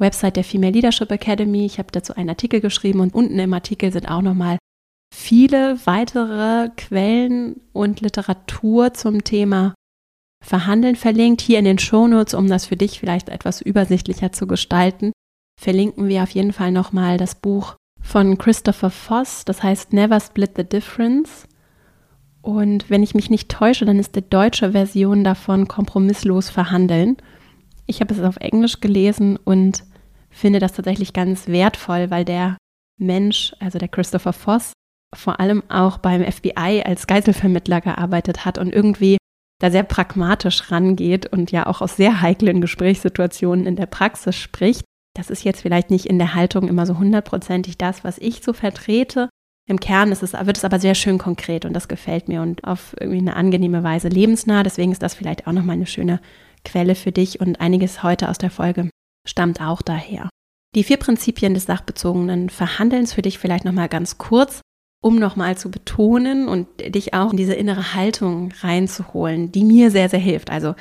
Website 0.00 0.36
der 0.36 0.44
Female 0.44 0.72
Leadership 0.72 1.10
Academy, 1.10 1.66
ich 1.66 1.78
habe 1.78 1.92
dazu 1.92 2.14
einen 2.14 2.30
Artikel 2.30 2.60
geschrieben 2.60 3.00
und 3.00 3.14
unten 3.14 3.38
im 3.38 3.52
Artikel 3.52 3.92
sind 3.92 4.10
auch 4.10 4.22
nochmal 4.22 4.58
viele 5.14 5.78
weitere 5.84 6.70
Quellen 6.76 7.60
und 7.72 8.00
Literatur 8.00 8.94
zum 8.94 9.24
Thema 9.24 9.74
Verhandeln 10.42 10.96
verlinkt. 10.96 11.42
Hier 11.42 11.58
in 11.58 11.64
den 11.64 11.78
Shownotes, 11.78 12.34
um 12.34 12.48
das 12.48 12.66
für 12.66 12.76
dich 12.76 12.98
vielleicht 12.98 13.28
etwas 13.28 13.60
übersichtlicher 13.60 14.32
zu 14.32 14.46
gestalten, 14.46 15.12
verlinken 15.60 16.08
wir 16.08 16.22
auf 16.22 16.30
jeden 16.30 16.52
Fall 16.52 16.72
nochmal 16.72 17.18
das 17.18 17.34
Buch 17.34 17.76
von 18.00 18.38
Christopher 18.38 18.90
Voss, 18.90 19.44
das 19.44 19.62
heißt 19.62 19.92
Never 19.92 20.18
Split 20.18 20.52
the 20.56 20.64
Difference. 20.64 21.46
Und 22.42 22.88
wenn 22.88 23.02
ich 23.02 23.14
mich 23.14 23.28
nicht 23.28 23.50
täusche, 23.50 23.84
dann 23.84 23.98
ist 23.98 24.16
die 24.16 24.28
deutsche 24.28 24.72
Version 24.72 25.24
davon 25.24 25.68
kompromisslos 25.68 26.48
verhandeln. 26.48 27.18
Ich 27.86 28.00
habe 28.00 28.14
es 28.14 28.20
auf 28.22 28.38
Englisch 28.38 28.80
gelesen 28.80 29.36
und 29.36 29.84
finde 30.30 30.58
das 30.58 30.72
tatsächlich 30.72 31.12
ganz 31.12 31.48
wertvoll, 31.48 32.10
weil 32.10 32.24
der 32.24 32.56
Mensch, 32.98 33.54
also 33.58 33.78
der 33.78 33.88
Christopher 33.88 34.32
Voss, 34.32 34.72
vor 35.14 35.40
allem 35.40 35.62
auch 35.68 35.98
beim 35.98 36.22
FBI 36.22 36.82
als 36.84 37.06
Geiselvermittler 37.06 37.80
gearbeitet 37.80 38.44
hat 38.44 38.58
und 38.58 38.72
irgendwie 38.72 39.16
da 39.60 39.70
sehr 39.70 39.82
pragmatisch 39.82 40.70
rangeht 40.70 41.26
und 41.26 41.50
ja 41.52 41.66
auch 41.66 41.80
aus 41.80 41.96
sehr 41.96 42.20
heiklen 42.20 42.60
Gesprächssituationen 42.60 43.66
in 43.66 43.76
der 43.76 43.86
Praxis 43.86 44.36
spricht. 44.36 44.84
Das 45.16 45.28
ist 45.28 45.44
jetzt 45.44 45.62
vielleicht 45.62 45.90
nicht 45.90 46.06
in 46.06 46.18
der 46.18 46.34
Haltung 46.34 46.68
immer 46.68 46.86
so 46.86 46.98
hundertprozentig 46.98 47.76
das, 47.76 48.04
was 48.04 48.18
ich 48.18 48.42
so 48.42 48.52
vertrete. 48.52 49.28
Im 49.68 49.80
Kern 49.80 50.12
es, 50.12 50.22
wird 50.22 50.56
es 50.56 50.64
aber 50.64 50.78
sehr 50.78 50.94
schön 50.94 51.18
konkret 51.18 51.64
und 51.64 51.74
das 51.74 51.88
gefällt 51.88 52.28
mir 52.28 52.42
und 52.42 52.64
auf 52.64 52.94
irgendwie 52.98 53.18
eine 53.18 53.36
angenehme 53.36 53.82
Weise 53.82 54.08
lebensnah. 54.08 54.62
Deswegen 54.62 54.92
ist 54.92 55.02
das 55.02 55.14
vielleicht 55.14 55.46
auch 55.46 55.52
nochmal 55.52 55.76
eine 55.76 55.86
schöne 55.86 56.20
Quelle 56.64 56.94
für 56.94 57.12
dich 57.12 57.40
und 57.40 57.60
einiges 57.60 58.02
heute 58.02 58.28
aus 58.28 58.38
der 58.38 58.50
Folge 58.50 58.88
stammt 59.26 59.60
auch 59.60 59.82
daher. 59.82 60.28
Die 60.74 60.84
vier 60.84 60.98
Prinzipien 60.98 61.54
des 61.54 61.66
sachbezogenen 61.66 62.48
Verhandelns 62.48 63.12
für 63.12 63.22
dich 63.22 63.38
vielleicht 63.38 63.64
nochmal 63.64 63.88
ganz 63.88 64.18
kurz, 64.18 64.60
um 65.02 65.18
nochmal 65.18 65.56
zu 65.56 65.70
betonen 65.70 66.46
und 66.46 66.68
dich 66.94 67.14
auch 67.14 67.32
in 67.32 67.36
diese 67.36 67.54
innere 67.54 67.94
Haltung 67.94 68.52
reinzuholen, 68.60 69.50
die 69.50 69.64
mir 69.64 69.90
sehr, 69.90 70.08
sehr 70.08 70.20
hilft. 70.20 70.50
Also 70.50 70.74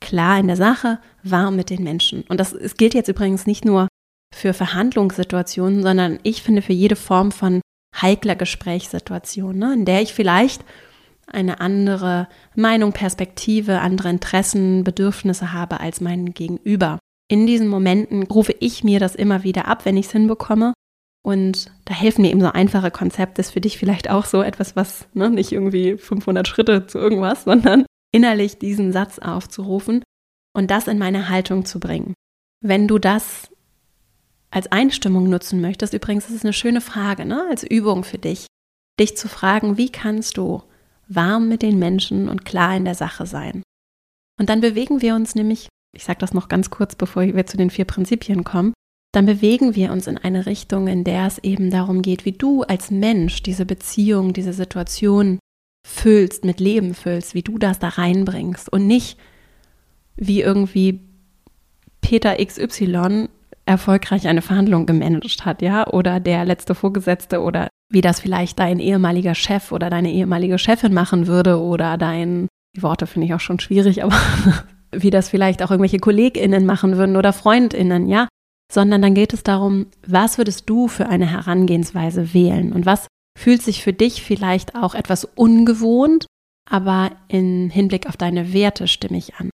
klar 0.00 0.38
in 0.38 0.46
der 0.46 0.56
Sache, 0.56 1.00
warm 1.22 1.56
mit 1.56 1.70
den 1.70 1.82
Menschen. 1.82 2.22
Und 2.28 2.38
das 2.38 2.52
es 2.52 2.76
gilt 2.76 2.94
jetzt 2.94 3.08
übrigens 3.08 3.46
nicht 3.46 3.64
nur 3.64 3.88
für 4.34 4.54
Verhandlungssituationen, 4.54 5.82
sondern 5.82 6.18
ich 6.22 6.42
finde 6.42 6.62
für 6.62 6.72
jede 6.72 6.96
Form 6.96 7.32
von 7.32 7.60
heikler 8.00 8.36
Gesprächssituation, 8.36 9.58
ne, 9.58 9.74
in 9.74 9.84
der 9.84 10.02
ich 10.02 10.14
vielleicht 10.14 10.64
eine 11.26 11.60
andere 11.60 12.28
Meinung, 12.54 12.92
Perspektive, 12.92 13.80
andere 13.80 14.10
Interessen, 14.10 14.84
Bedürfnisse 14.84 15.52
habe 15.52 15.80
als 15.80 16.00
mein 16.00 16.32
Gegenüber. 16.32 16.98
In 17.28 17.46
diesen 17.46 17.68
Momenten 17.68 18.22
rufe 18.24 18.54
ich 18.60 18.84
mir 18.84 19.00
das 19.00 19.14
immer 19.14 19.42
wieder 19.42 19.66
ab, 19.66 19.84
wenn 19.84 19.96
ich 19.96 20.06
es 20.06 20.12
hinbekomme. 20.12 20.72
Und 21.24 21.72
da 21.84 21.94
helfen 21.94 22.22
mir 22.22 22.30
eben 22.30 22.40
so 22.40 22.52
einfache 22.52 22.92
Konzepte. 22.92 23.40
Ist 23.40 23.50
für 23.50 23.60
dich 23.60 23.78
vielleicht 23.78 24.08
auch 24.10 24.24
so 24.24 24.42
etwas, 24.42 24.76
was 24.76 25.08
ne, 25.12 25.28
nicht 25.28 25.50
irgendwie 25.50 25.96
500 25.96 26.46
Schritte 26.46 26.86
zu 26.86 26.98
irgendwas, 26.98 27.44
sondern 27.44 27.84
innerlich 28.12 28.58
diesen 28.58 28.92
Satz 28.92 29.18
aufzurufen 29.18 30.04
und 30.54 30.70
das 30.70 30.86
in 30.86 30.98
meine 30.98 31.28
Haltung 31.28 31.64
zu 31.64 31.80
bringen. 31.80 32.14
Wenn 32.62 32.88
du 32.88 32.98
das 32.98 33.50
als 34.50 34.70
Einstimmung 34.70 35.28
nutzen 35.28 35.60
möchtest, 35.60 35.92
übrigens 35.92 36.28
ist 36.28 36.36
es 36.36 36.44
eine 36.44 36.52
schöne 36.52 36.80
Frage, 36.80 37.26
ne, 37.26 37.44
als 37.50 37.64
Übung 37.64 38.04
für 38.04 38.18
dich, 38.18 38.46
dich 38.98 39.16
zu 39.16 39.28
fragen, 39.28 39.76
wie 39.76 39.90
kannst 39.90 40.36
du 40.36 40.62
warm 41.08 41.48
mit 41.48 41.62
den 41.62 41.78
Menschen 41.78 42.28
und 42.28 42.44
klar 42.44 42.76
in 42.76 42.84
der 42.84 42.94
Sache 42.94 43.26
sein. 43.26 43.62
Und 44.38 44.48
dann 44.48 44.60
bewegen 44.60 45.02
wir 45.02 45.14
uns 45.14 45.34
nämlich, 45.34 45.68
ich 45.92 46.04
sage 46.04 46.18
das 46.18 46.34
noch 46.34 46.48
ganz 46.48 46.70
kurz, 46.70 46.94
bevor 46.94 47.22
wir 47.22 47.46
zu 47.46 47.56
den 47.56 47.70
vier 47.70 47.84
Prinzipien 47.84 48.44
kommen, 48.44 48.72
dann 49.12 49.26
bewegen 49.26 49.74
wir 49.74 49.92
uns 49.92 50.06
in 50.06 50.18
eine 50.18 50.46
Richtung, 50.46 50.88
in 50.88 51.04
der 51.04 51.26
es 51.26 51.38
eben 51.38 51.70
darum 51.70 52.02
geht, 52.02 52.24
wie 52.24 52.32
du 52.32 52.62
als 52.62 52.90
Mensch 52.90 53.42
diese 53.42 53.64
Beziehung, 53.64 54.32
diese 54.32 54.52
Situation 54.52 55.38
füllst, 55.86 56.44
mit 56.44 56.60
Leben 56.60 56.94
füllst, 56.94 57.34
wie 57.34 57.42
du 57.42 57.58
das 57.58 57.78
da 57.78 57.88
reinbringst. 57.88 58.70
Und 58.70 58.86
nicht 58.86 59.18
wie 60.16 60.42
irgendwie 60.42 61.00
Peter 62.00 62.36
XY 62.44 63.28
erfolgreich 63.64 64.28
eine 64.28 64.42
Verhandlung 64.42 64.86
gemanagt 64.86 65.44
hat, 65.44 65.62
ja, 65.62 65.86
oder 65.88 66.20
der 66.20 66.44
letzte 66.44 66.74
Vorgesetzte 66.74 67.40
oder 67.40 67.68
wie 67.90 68.00
das 68.00 68.20
vielleicht 68.20 68.58
dein 68.58 68.78
ehemaliger 68.78 69.34
Chef 69.34 69.72
oder 69.72 69.90
deine 69.90 70.12
ehemalige 70.12 70.58
Chefin 70.58 70.92
machen 70.92 71.26
würde 71.26 71.60
oder 71.60 71.96
dein, 71.96 72.48
die 72.76 72.82
Worte 72.82 73.06
finde 73.06 73.26
ich 73.26 73.34
auch 73.34 73.40
schon 73.40 73.60
schwierig, 73.60 74.02
aber 74.04 74.16
wie 74.92 75.10
das 75.10 75.28
vielleicht 75.28 75.62
auch 75.62 75.70
irgendwelche 75.70 75.98
KollegInnen 75.98 76.66
machen 76.66 76.96
würden 76.96 77.16
oder 77.16 77.32
FreundInnen, 77.32 78.08
ja, 78.08 78.28
sondern 78.72 79.02
dann 79.02 79.14
geht 79.14 79.32
es 79.32 79.42
darum, 79.42 79.86
was 80.06 80.38
würdest 80.38 80.68
du 80.68 80.88
für 80.88 81.08
eine 81.08 81.30
Herangehensweise 81.30 82.34
wählen 82.34 82.72
und 82.72 82.86
was 82.86 83.06
fühlt 83.38 83.62
sich 83.62 83.82
für 83.82 83.92
dich 83.92 84.22
vielleicht 84.22 84.74
auch 84.74 84.94
etwas 84.94 85.24
ungewohnt, 85.24 86.26
aber 86.68 87.12
im 87.28 87.70
Hinblick 87.70 88.08
auf 88.08 88.16
deine 88.16 88.52
Werte 88.52 88.88
stimmig 88.88 89.34
an. 89.38 89.50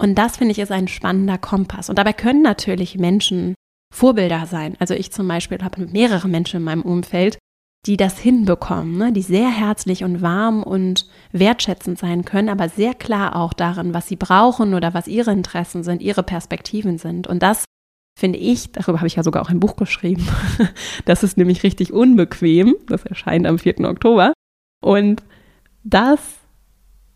Und 0.00 0.16
das 0.16 0.38
finde 0.38 0.52
ich 0.52 0.58
ist 0.58 0.72
ein 0.72 0.88
spannender 0.88 1.38
Kompass. 1.38 1.88
Und 1.88 1.96
dabei 1.96 2.12
können 2.12 2.42
natürlich 2.42 2.98
Menschen 2.98 3.54
Vorbilder 3.94 4.46
sein. 4.46 4.74
Also 4.80 4.94
ich 4.94 5.12
zum 5.12 5.28
Beispiel 5.28 5.62
habe 5.62 5.86
mehrere 5.86 6.26
Menschen 6.26 6.56
in 6.56 6.64
meinem 6.64 6.82
Umfeld, 6.82 7.38
die 7.86 7.96
das 7.96 8.18
hinbekommen, 8.18 8.96
ne? 8.96 9.12
die 9.12 9.22
sehr 9.22 9.48
herzlich 9.48 10.04
und 10.04 10.22
warm 10.22 10.62
und 10.62 11.08
wertschätzend 11.32 11.98
sein 11.98 12.24
können, 12.24 12.48
aber 12.48 12.68
sehr 12.68 12.94
klar 12.94 13.34
auch 13.34 13.52
darin, 13.52 13.92
was 13.92 14.06
sie 14.06 14.16
brauchen 14.16 14.74
oder 14.74 14.94
was 14.94 15.08
ihre 15.08 15.32
Interessen 15.32 15.82
sind, 15.82 16.00
ihre 16.00 16.22
Perspektiven 16.22 16.98
sind. 16.98 17.26
Und 17.26 17.42
das 17.42 17.64
finde 18.18 18.38
ich, 18.38 18.70
darüber 18.70 18.98
habe 18.98 19.08
ich 19.08 19.16
ja 19.16 19.24
sogar 19.24 19.42
auch 19.42 19.50
ein 19.50 19.58
Buch 19.58 19.74
geschrieben, 19.74 20.28
das 21.06 21.24
ist 21.24 21.36
nämlich 21.36 21.64
richtig 21.64 21.92
unbequem, 21.92 22.76
das 22.86 23.04
erscheint 23.04 23.46
am 23.46 23.58
4. 23.58 23.80
Oktober. 23.80 24.32
Und 24.80 25.24
das 25.82 26.20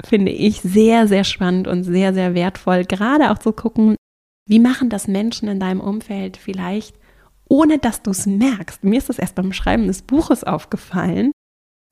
finde 0.05 0.33
ich 0.33 0.61
sehr, 0.61 1.07
sehr 1.07 1.25
spannend 1.25 1.69
und 1.69 1.85
sehr, 1.85 2.13
sehr 2.13 2.35
wertvoll, 2.35 2.85
gerade 2.85 3.31
auch 3.31 3.39
zu 3.39 3.53
gucken, 3.53 3.97
wie 4.49 4.59
machen 4.59 4.91
das 4.91 5.07
Menschen 5.07 5.49
in 5.49 5.61
deinem 5.61 5.81
Umfeld 5.81 6.37
vielleicht 6.37 6.97
ohne 7.49 7.79
dass 7.79 8.03
du 8.03 8.11
es 8.11 8.27
merkst. 8.27 8.85
Mir 8.85 8.99
ist 8.99 9.09
das 9.09 9.19
erst 9.19 9.35
beim 9.35 9.53
Schreiben 9.53 9.87
des 9.87 10.03
Buches 10.03 10.45
aufgefallen, 10.45 11.33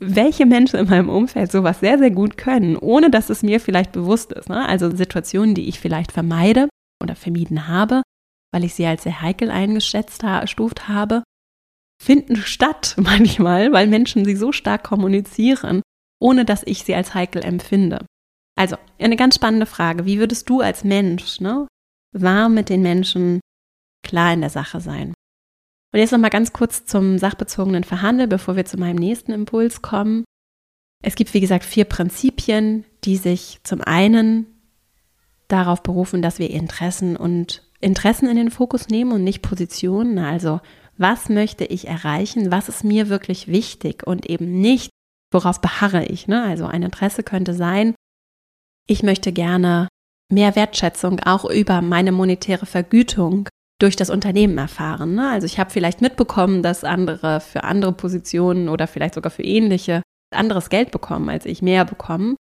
welche 0.01 0.47
Menschen 0.47 0.79
in 0.79 0.89
meinem 0.89 1.09
Umfeld 1.09 1.53
sowas 1.53 1.81
sehr, 1.81 1.99
sehr 1.99 2.11
gut 2.11 2.37
können, 2.37 2.77
ohne 2.77 3.11
dass 3.11 3.31
es 3.31 3.43
mir 3.43 3.61
vielleicht 3.61 3.93
bewusst 3.93 4.33
ist. 4.33 4.49
Ne? 4.49 4.67
Also 4.67 4.95
Situationen, 4.95 5.55
die 5.55 5.69
ich 5.69 5.79
vielleicht 5.79 6.13
vermeide 6.13 6.69
oder 7.03 7.15
vermieden 7.15 7.69
habe, 7.69 8.03
weil 8.53 8.65
ich 8.65 8.75
sie 8.75 8.87
als 8.87 9.05
sehr 9.05 9.21
heikel 9.21 9.51
eingeschätzt 9.51 10.25
stuft 10.47 10.89
habe, 10.89 11.23
finden 12.03 12.37
statt 12.37 12.95
manchmal, 12.99 13.73
weil 13.73 13.87
Menschen 13.87 14.25
sie 14.25 14.37
so 14.37 14.53
stark 14.53 14.83
kommunizieren, 14.85 15.83
ohne 16.21 16.45
dass 16.45 16.63
ich 16.65 16.85
sie 16.85 16.95
als 16.95 17.15
heikel 17.15 17.45
empfinde. 17.45 18.05
Also, 18.57 18.77
eine 19.01 19.17
ganz 19.17 19.35
spannende 19.35 19.67
Frage. 19.67 20.07
Wie 20.07 20.21
würdest 20.21 20.49
du 20.49 20.61
als 20.61 20.85
Mensch 20.85 21.41
ne, 21.41 21.67
warm 22.13 22.55
mit 22.55 22.69
den 22.69 22.83
Menschen 22.83 23.41
klar 24.07 24.33
in 24.33 24.41
der 24.41 24.51
Sache 24.51 24.81
sein? 24.81 25.13
Und 25.95 26.01
jetzt 26.01 26.11
nochmal 26.11 26.31
ganz 26.31 26.53
kurz 26.53 26.87
zum 26.87 27.19
sachbezogenen 27.19 27.85
Verhandeln, 27.85 28.29
bevor 28.29 28.57
wir 28.57 28.65
zu 28.65 28.77
meinem 28.77 28.97
nächsten 28.97 29.31
Impuls 29.31 29.81
kommen. 29.81 30.25
Es 31.05 31.15
gibt, 31.15 31.33
wie 31.35 31.41
gesagt, 31.41 31.65
vier 31.65 31.85
Prinzipien, 31.85 32.85
die 33.05 33.17
sich 33.17 33.61
zum 33.63 33.81
einen 33.81 34.47
darauf 35.47 35.85
berufen, 35.85 36.21
dass 36.21 36.41
wir 36.41 36.51
Interessen 36.51 37.15
und 37.15 37.63
Interessen 37.81 38.29
in 38.29 38.35
den 38.35 38.51
Fokus 38.51 38.89
nehmen 38.89 39.13
und 39.13 39.23
nicht 39.23 39.41
Positionen. 39.41 40.19
Also, 40.19 40.61
was 40.99 41.29
möchte 41.29 41.65
ich 41.65 41.87
erreichen? 41.87 42.51
Was 42.51 42.69
ist 42.69 42.83
mir 42.83 43.09
wirklich 43.09 43.47
wichtig? 43.47 44.05
Und 44.05 44.29
eben 44.29 44.61
nicht, 44.61 44.91
worauf 45.31 45.61
beharre 45.61 46.07
ich? 46.07 46.27
Ne? 46.27 46.43
Also, 46.43 46.67
ein 46.67 46.83
Interesse 46.83 47.23
könnte 47.23 47.55
sein, 47.55 47.95
ich 48.89 49.05
möchte 49.05 49.31
gerne 49.31 49.87
mehr 50.29 50.57
Wertschätzung 50.57 51.21
auch 51.21 51.45
über 51.45 51.83
meine 51.83 52.11
monetäre 52.11 52.67
Vergütung 52.67 53.49
durch 53.81 53.97
das 53.97 54.11
Unternehmen 54.11 54.59
erfahren. 54.59 55.15
Ne? 55.15 55.31
Also 55.31 55.47
ich 55.47 55.59
habe 55.59 55.71
vielleicht 55.71 56.01
mitbekommen, 56.01 56.63
dass 56.63 56.85
andere 56.85 57.41
für 57.41 57.65
andere 57.65 57.93
Positionen 57.93 58.69
oder 58.69 58.87
vielleicht 58.87 59.15
sogar 59.15 59.31
für 59.31 59.43
ähnliche 59.43 60.03
anderes 60.33 60.71
Geld 60.71 60.91
bekommen, 60.91 61.29
als 61.29 61.47
ich 61.47 61.63
mehr 61.63 61.85
bekommen. 61.85 62.37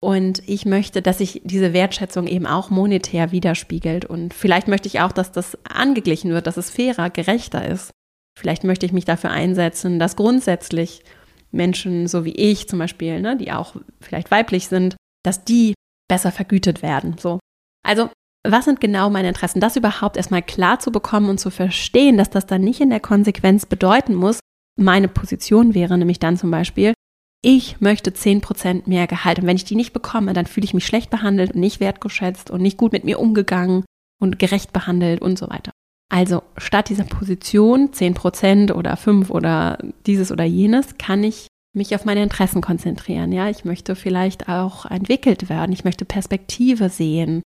Und 0.00 0.42
ich 0.48 0.64
möchte, 0.64 1.02
dass 1.02 1.18
sich 1.18 1.42
diese 1.44 1.72
Wertschätzung 1.72 2.26
eben 2.26 2.46
auch 2.46 2.70
monetär 2.70 3.32
widerspiegelt. 3.32 4.04
Und 4.04 4.32
vielleicht 4.32 4.68
möchte 4.68 4.86
ich 4.86 5.00
auch, 5.00 5.12
dass 5.12 5.32
das 5.32 5.58
angeglichen 5.64 6.30
wird, 6.30 6.46
dass 6.46 6.56
es 6.56 6.70
fairer, 6.70 7.10
gerechter 7.10 7.66
ist. 7.66 7.90
Vielleicht 8.38 8.62
möchte 8.62 8.86
ich 8.86 8.92
mich 8.92 9.04
dafür 9.04 9.30
einsetzen, 9.30 9.98
dass 9.98 10.14
grundsätzlich 10.14 11.02
Menschen 11.50 12.06
so 12.06 12.24
wie 12.24 12.34
ich 12.34 12.68
zum 12.68 12.78
Beispiel, 12.78 13.20
ne, 13.20 13.36
die 13.36 13.50
auch 13.50 13.74
vielleicht 14.00 14.30
weiblich 14.30 14.68
sind, 14.68 14.96
dass 15.24 15.44
die 15.44 15.74
besser 16.08 16.30
vergütet 16.30 16.82
werden. 16.82 17.16
So. 17.18 17.40
Also 17.84 18.10
was 18.46 18.64
sind 18.64 18.80
genau 18.80 19.10
meine 19.10 19.28
Interessen? 19.28 19.60
Das 19.60 19.76
überhaupt 19.76 20.16
erstmal 20.16 20.42
klar 20.42 20.78
zu 20.78 20.90
bekommen 20.90 21.28
und 21.28 21.38
zu 21.38 21.50
verstehen, 21.50 22.16
dass 22.16 22.30
das 22.30 22.46
dann 22.46 22.62
nicht 22.62 22.80
in 22.80 22.90
der 22.90 23.00
Konsequenz 23.00 23.66
bedeuten 23.66 24.14
muss, 24.14 24.40
meine 24.78 25.08
Position 25.08 25.74
wäre 25.74 25.98
nämlich 25.98 26.20
dann 26.20 26.36
zum 26.36 26.50
Beispiel, 26.50 26.94
ich 27.42 27.80
möchte 27.80 28.10
10% 28.10 28.88
mehr 28.88 29.06
Gehalt. 29.06 29.40
Und 29.40 29.46
wenn 29.46 29.56
ich 29.56 29.64
die 29.64 29.74
nicht 29.74 29.92
bekomme, 29.92 30.32
dann 30.32 30.46
fühle 30.46 30.64
ich 30.64 30.74
mich 30.74 30.86
schlecht 30.86 31.10
behandelt 31.10 31.54
und 31.54 31.60
nicht 31.60 31.80
wertgeschätzt 31.80 32.50
und 32.50 32.62
nicht 32.62 32.78
gut 32.78 32.92
mit 32.92 33.04
mir 33.04 33.18
umgegangen 33.18 33.84
und 34.20 34.38
gerecht 34.38 34.72
behandelt 34.72 35.20
und 35.20 35.38
so 35.38 35.48
weiter. 35.48 35.72
Also 36.10 36.42
statt 36.56 36.88
dieser 36.88 37.04
Position 37.04 37.90
10% 37.90 38.72
oder 38.72 38.96
5 38.96 39.30
oder 39.30 39.78
dieses 40.06 40.32
oder 40.32 40.44
jenes, 40.44 40.96
kann 40.96 41.22
ich 41.22 41.48
mich 41.74 41.94
auf 41.94 42.04
meine 42.04 42.22
Interessen 42.22 42.62
konzentrieren. 42.62 43.30
Ja, 43.30 43.50
ich 43.50 43.64
möchte 43.64 43.94
vielleicht 43.94 44.48
auch 44.48 44.86
entwickelt 44.86 45.48
werden. 45.48 45.72
Ich 45.72 45.84
möchte 45.84 46.04
Perspektive 46.04 46.88
sehen 46.88 47.42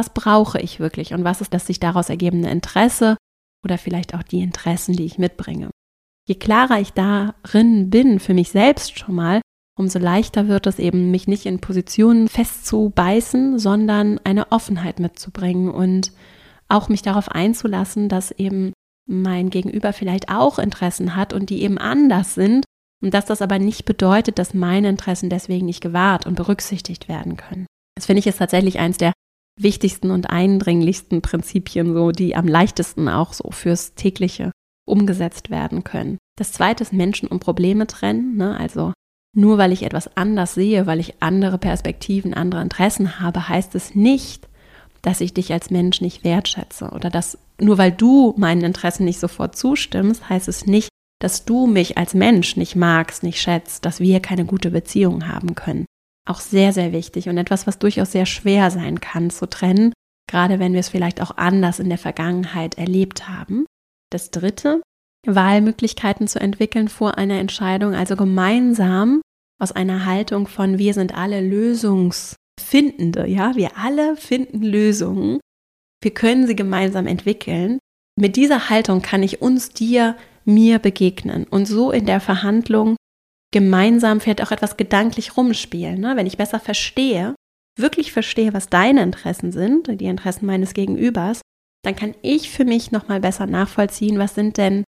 was 0.00 0.08
brauche 0.14 0.58
ich 0.58 0.80
wirklich 0.80 1.12
und 1.12 1.24
was 1.24 1.42
ist 1.42 1.52
das 1.52 1.66
sich 1.66 1.78
daraus 1.78 2.08
ergebende 2.08 2.48
Interesse 2.48 3.18
oder 3.62 3.76
vielleicht 3.76 4.14
auch 4.14 4.22
die 4.22 4.40
Interessen, 4.40 4.96
die 4.96 5.04
ich 5.04 5.18
mitbringe. 5.18 5.68
Je 6.26 6.36
klarer 6.36 6.80
ich 6.80 6.94
darin 6.94 7.90
bin, 7.90 8.18
für 8.18 8.32
mich 8.32 8.50
selbst 8.50 8.98
schon 8.98 9.14
mal, 9.14 9.42
umso 9.78 9.98
leichter 9.98 10.48
wird 10.48 10.66
es 10.66 10.78
eben, 10.78 11.10
mich 11.10 11.28
nicht 11.28 11.44
in 11.44 11.60
Positionen 11.60 12.28
festzubeißen, 12.28 13.58
sondern 13.58 14.18
eine 14.24 14.50
Offenheit 14.52 15.00
mitzubringen 15.00 15.70
und 15.70 16.12
auch 16.68 16.88
mich 16.88 17.02
darauf 17.02 17.28
einzulassen, 17.28 18.08
dass 18.08 18.30
eben 18.30 18.72
mein 19.06 19.50
Gegenüber 19.50 19.92
vielleicht 19.92 20.30
auch 20.30 20.58
Interessen 20.58 21.14
hat 21.14 21.34
und 21.34 21.50
die 21.50 21.62
eben 21.62 21.76
anders 21.76 22.34
sind 22.34 22.64
und 23.02 23.12
dass 23.12 23.26
das 23.26 23.42
aber 23.42 23.58
nicht 23.58 23.84
bedeutet, 23.84 24.38
dass 24.38 24.54
meine 24.54 24.88
Interessen 24.88 25.28
deswegen 25.28 25.66
nicht 25.66 25.82
gewahrt 25.82 26.24
und 26.24 26.36
berücksichtigt 26.36 27.06
werden 27.06 27.36
können. 27.36 27.66
Das 27.96 28.06
finde 28.06 28.20
ich 28.20 28.26
ist 28.26 28.38
tatsächlich 28.38 28.78
eins 28.78 28.96
der 28.96 29.12
wichtigsten 29.62 30.10
und 30.10 30.30
eindringlichsten 30.30 31.22
Prinzipien, 31.22 31.94
so 31.94 32.10
die 32.10 32.36
am 32.36 32.46
leichtesten 32.46 33.08
auch 33.08 33.32
so 33.32 33.50
fürs 33.50 33.94
tägliche 33.94 34.52
umgesetzt 34.86 35.50
werden 35.50 35.84
können. 35.84 36.18
Das 36.36 36.52
zweite 36.52 36.82
ist 36.82 36.92
Menschen 36.92 37.28
und 37.28 37.40
Probleme 37.40 37.86
trennen. 37.86 38.36
Ne? 38.36 38.58
Also 38.58 38.92
nur 39.36 39.58
weil 39.58 39.72
ich 39.72 39.82
etwas 39.82 40.16
anders 40.16 40.54
sehe, 40.54 40.86
weil 40.86 40.98
ich 40.98 41.22
andere 41.22 41.58
Perspektiven, 41.58 42.34
andere 42.34 42.62
Interessen 42.62 43.20
habe, 43.20 43.48
heißt 43.48 43.74
es 43.74 43.94
nicht, 43.94 44.48
dass 45.02 45.20
ich 45.20 45.32
dich 45.32 45.52
als 45.52 45.70
Mensch 45.70 46.00
nicht 46.00 46.24
wertschätze 46.24 46.90
oder 46.90 47.10
dass 47.10 47.38
nur 47.60 47.78
weil 47.78 47.92
du 47.92 48.34
meinen 48.36 48.62
Interessen 48.62 49.04
nicht 49.04 49.20
sofort 49.20 49.56
zustimmst, 49.56 50.28
heißt 50.28 50.48
es 50.48 50.66
nicht, 50.66 50.88
dass 51.20 51.44
du 51.44 51.66
mich 51.66 51.98
als 51.98 52.14
Mensch 52.14 52.56
nicht 52.56 52.74
magst, 52.74 53.22
nicht 53.22 53.40
schätzt, 53.40 53.84
dass 53.84 54.00
wir 54.00 54.20
keine 54.20 54.46
gute 54.46 54.70
Beziehung 54.70 55.28
haben 55.28 55.54
können 55.54 55.86
auch 56.28 56.40
sehr, 56.40 56.72
sehr 56.72 56.92
wichtig 56.92 57.28
und 57.28 57.38
etwas, 57.38 57.66
was 57.66 57.78
durchaus 57.78 58.12
sehr 58.12 58.26
schwer 58.26 58.70
sein 58.70 59.00
kann 59.00 59.30
zu 59.30 59.48
trennen, 59.48 59.92
gerade 60.28 60.58
wenn 60.58 60.72
wir 60.72 60.80
es 60.80 60.88
vielleicht 60.88 61.20
auch 61.20 61.36
anders 61.36 61.80
in 61.80 61.88
der 61.88 61.98
Vergangenheit 61.98 62.78
erlebt 62.78 63.28
haben. 63.28 63.66
Das 64.10 64.30
dritte, 64.30 64.80
Wahlmöglichkeiten 65.26 66.28
zu 66.28 66.40
entwickeln 66.40 66.88
vor 66.88 67.18
einer 67.18 67.38
Entscheidung, 67.38 67.94
also 67.94 68.16
gemeinsam 68.16 69.20
aus 69.60 69.72
einer 69.72 70.06
Haltung 70.06 70.46
von 70.46 70.78
wir 70.78 70.94
sind 70.94 71.14
alle 71.14 71.40
Lösungsfindende, 71.40 73.26
ja, 73.26 73.54
wir 73.56 73.76
alle 73.76 74.16
finden 74.16 74.62
Lösungen, 74.62 75.40
wir 76.02 76.14
können 76.14 76.46
sie 76.46 76.56
gemeinsam 76.56 77.06
entwickeln. 77.06 77.78
Mit 78.18 78.36
dieser 78.36 78.70
Haltung 78.70 79.02
kann 79.02 79.22
ich 79.22 79.42
uns, 79.42 79.70
dir, 79.70 80.16
mir 80.44 80.78
begegnen 80.78 81.44
und 81.44 81.66
so 81.66 81.90
in 81.90 82.06
der 82.06 82.20
Verhandlung 82.20 82.96
gemeinsam 83.52 84.20
vielleicht 84.20 84.42
auch 84.42 84.52
etwas 84.52 84.76
gedanklich 84.76 85.36
rumspielen. 85.36 86.00
Ne? 86.00 86.16
Wenn 86.16 86.26
ich 86.26 86.36
besser 86.36 86.60
verstehe, 86.60 87.34
wirklich 87.78 88.12
verstehe, 88.12 88.54
was 88.54 88.68
deine 88.68 89.02
Interessen 89.02 89.52
sind, 89.52 90.00
die 90.00 90.06
Interessen 90.06 90.46
meines 90.46 90.74
Gegenübers, 90.74 91.40
dann 91.82 91.96
kann 91.96 92.14
ich 92.22 92.50
für 92.50 92.64
mich 92.64 92.92
nochmal 92.92 93.20
besser 93.20 93.46
nachvollziehen, 93.46 94.18
was 94.18 94.34
sind 94.34 94.58
denn 94.58 94.84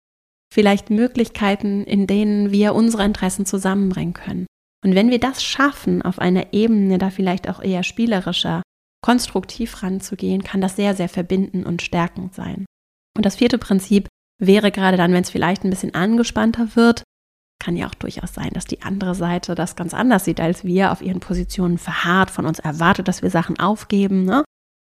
vielleicht 0.52 0.90
Möglichkeiten, 0.90 1.84
in 1.84 2.06
denen 2.06 2.52
wir 2.52 2.74
unsere 2.74 3.04
Interessen 3.04 3.44
zusammenbringen 3.44 4.14
können. 4.14 4.46
Und 4.84 4.94
wenn 4.94 5.10
wir 5.10 5.18
das 5.18 5.42
schaffen, 5.42 6.02
auf 6.02 6.18
einer 6.18 6.52
Ebene 6.52 6.98
da 6.98 7.10
vielleicht 7.10 7.48
auch 7.48 7.60
eher 7.60 7.82
spielerischer, 7.82 8.62
konstruktiv 9.04 9.82
ranzugehen, 9.82 10.44
kann 10.44 10.60
das 10.60 10.76
sehr, 10.76 10.94
sehr 10.94 11.08
verbinden 11.08 11.64
und 11.64 11.82
stärkend 11.82 12.34
sein. 12.34 12.64
Und 13.16 13.26
das 13.26 13.36
vierte 13.36 13.58
Prinzip 13.58 14.08
wäre 14.40 14.70
gerade 14.70 14.96
dann, 14.96 15.12
wenn 15.12 15.22
es 15.22 15.30
vielleicht 15.30 15.64
ein 15.64 15.70
bisschen 15.70 15.94
angespannter 15.94 16.76
wird, 16.76 17.02
kann 17.58 17.76
ja 17.76 17.86
auch 17.86 17.94
durchaus 17.94 18.34
sein, 18.34 18.50
dass 18.52 18.64
die 18.64 18.82
andere 18.82 19.14
Seite 19.14 19.54
das 19.54 19.76
ganz 19.76 19.94
anders 19.94 20.24
sieht 20.24 20.40
als 20.40 20.64
wir, 20.64 20.92
auf 20.92 21.02
ihren 21.02 21.20
Positionen 21.20 21.78
verharrt, 21.78 22.30
von 22.30 22.46
uns 22.46 22.58
erwartet, 22.58 23.08
dass 23.08 23.22
wir 23.22 23.30
Sachen 23.30 23.58
aufgeben. 23.58 24.24
Ne? 24.24 24.44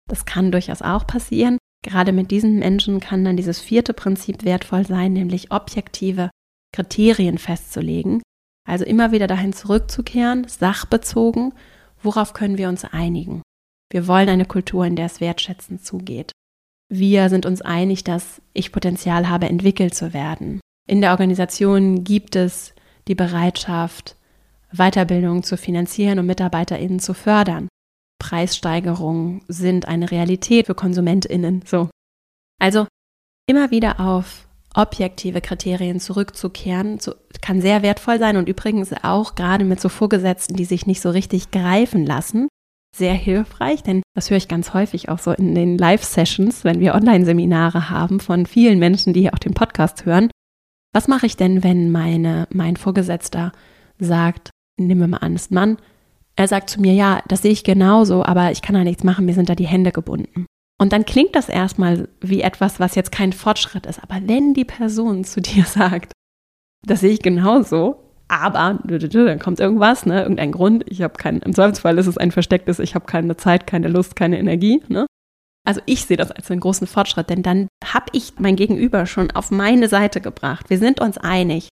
Das 0.08 0.24
kann 0.24 0.52
durchaus 0.52 0.82
auch 0.82 1.06
passieren. 1.06 1.58
Gerade 1.82 2.12
mit 2.12 2.30
diesen 2.30 2.58
Menschen 2.58 3.00
kann 3.00 3.24
dann 3.24 3.36
dieses 3.36 3.60
vierte 3.60 3.94
Prinzip 3.94 4.44
wertvoll 4.44 4.86
sein, 4.86 5.12
nämlich 5.12 5.50
objektive 5.50 6.30
Kriterien 6.74 7.38
festzulegen. 7.38 8.22
Also 8.68 8.84
immer 8.84 9.12
wieder 9.12 9.26
dahin 9.26 9.52
zurückzukehren, 9.52 10.46
sachbezogen, 10.46 11.54
worauf 12.02 12.34
können 12.34 12.58
wir 12.58 12.68
uns 12.68 12.84
einigen. 12.84 13.42
Wir 13.90 14.06
wollen 14.06 14.28
eine 14.28 14.44
Kultur, 14.44 14.84
in 14.84 14.94
der 14.94 15.06
es 15.06 15.20
wertschätzend 15.20 15.84
zugeht. 15.84 16.32
Wir 16.88 17.28
sind 17.28 17.46
uns 17.46 17.62
einig, 17.62 18.04
dass 18.04 18.42
ich 18.52 18.72
Potenzial 18.72 19.28
habe, 19.28 19.48
entwickelt 19.48 19.94
zu 19.94 20.12
werden. 20.12 20.60
In 20.90 21.00
der 21.00 21.12
Organisation 21.12 22.02
gibt 22.02 22.34
es 22.34 22.74
die 23.06 23.14
Bereitschaft, 23.14 24.16
Weiterbildung 24.72 25.44
zu 25.44 25.56
finanzieren 25.56 26.18
und 26.18 26.26
MitarbeiterInnen 26.26 26.98
zu 26.98 27.14
fördern. 27.14 27.68
Preissteigerungen 28.18 29.42
sind 29.46 29.86
eine 29.86 30.10
Realität 30.10 30.66
für 30.66 30.74
KonsumentInnen. 30.74 31.62
So. 31.64 31.90
Also 32.60 32.88
immer 33.48 33.70
wieder 33.70 34.00
auf 34.00 34.48
objektive 34.74 35.40
Kriterien 35.40 36.00
zurückzukehren, 36.00 36.98
kann 37.40 37.60
sehr 37.60 37.82
wertvoll 37.82 38.18
sein 38.18 38.36
und 38.36 38.48
übrigens 38.48 38.92
auch 39.04 39.36
gerade 39.36 39.64
mit 39.64 39.80
so 39.80 39.88
Vorgesetzten, 39.88 40.56
die 40.56 40.64
sich 40.64 40.88
nicht 40.88 41.02
so 41.02 41.10
richtig 41.10 41.52
greifen 41.52 42.04
lassen, 42.04 42.48
sehr 42.96 43.14
hilfreich, 43.14 43.84
denn 43.84 44.02
das 44.16 44.28
höre 44.28 44.38
ich 44.38 44.48
ganz 44.48 44.74
häufig 44.74 45.08
auch 45.08 45.20
so 45.20 45.30
in 45.30 45.54
den 45.54 45.78
Live-Sessions, 45.78 46.64
wenn 46.64 46.80
wir 46.80 46.96
Online-Seminare 46.96 47.90
haben 47.90 48.18
von 48.18 48.44
vielen 48.44 48.80
Menschen, 48.80 49.12
die 49.12 49.20
hier 49.20 49.34
auch 49.34 49.38
den 49.38 49.54
Podcast 49.54 50.04
hören. 50.04 50.30
Was 50.92 51.08
mache 51.08 51.26
ich 51.26 51.36
denn, 51.36 51.62
wenn 51.62 51.92
meine, 51.92 52.48
mein 52.52 52.76
Vorgesetzter 52.76 53.52
sagt, 53.98 54.50
nehmen 54.76 55.00
wir 55.00 55.08
mal 55.08 55.18
an, 55.18 55.36
ist 55.36 55.52
Mann, 55.52 55.78
er 56.36 56.48
sagt 56.48 56.70
zu 56.70 56.80
mir, 56.80 56.94
ja, 56.94 57.22
das 57.28 57.42
sehe 57.42 57.52
ich 57.52 57.64
genauso, 57.64 58.24
aber 58.24 58.50
ich 58.50 58.62
kann 58.62 58.74
da 58.74 58.82
nichts 58.82 59.04
machen, 59.04 59.26
mir 59.26 59.34
sind 59.34 59.48
da 59.48 59.54
die 59.54 59.66
Hände 59.66 59.92
gebunden. 59.92 60.46
Und 60.80 60.92
dann 60.92 61.04
klingt 61.04 61.36
das 61.36 61.50
erstmal 61.50 62.08
wie 62.20 62.40
etwas, 62.40 62.80
was 62.80 62.94
jetzt 62.94 63.12
kein 63.12 63.34
Fortschritt 63.34 63.84
ist. 63.84 64.02
Aber 64.02 64.16
wenn 64.24 64.54
die 64.54 64.64
Person 64.64 65.24
zu 65.24 65.40
dir 65.42 65.64
sagt, 65.64 66.12
das 66.86 67.00
sehe 67.00 67.10
ich 67.10 67.20
genauso, 67.20 68.02
aber 68.28 68.78
dann 68.84 69.38
kommt 69.38 69.60
irgendwas, 69.60 70.06
ne, 70.06 70.22
irgendein 70.22 70.52
Grund, 70.52 70.84
ich 70.88 71.02
habe 71.02 71.14
keinen, 71.14 71.42
im 71.42 71.54
Zweifelsfall 71.54 71.98
ist 71.98 72.06
es 72.06 72.16
ein 72.16 72.30
verstecktes, 72.30 72.78
ich 72.78 72.94
habe 72.94 73.04
keine 73.04 73.36
Zeit, 73.36 73.66
keine 73.66 73.88
Lust, 73.88 74.16
keine 74.16 74.38
Energie, 74.38 74.82
ne? 74.88 75.06
Also 75.66 75.80
ich 75.86 76.06
sehe 76.06 76.16
das 76.16 76.30
als 76.30 76.50
einen 76.50 76.60
großen 76.60 76.86
Fortschritt, 76.86 77.30
denn 77.30 77.42
dann 77.42 77.68
habe 77.84 78.06
ich 78.12 78.38
mein 78.38 78.56
Gegenüber 78.56 79.06
schon 79.06 79.30
auf 79.30 79.50
meine 79.50 79.88
Seite 79.88 80.20
gebracht. 80.20 80.70
Wir 80.70 80.78
sind 80.78 81.00
uns 81.00 81.18
einig, 81.18 81.68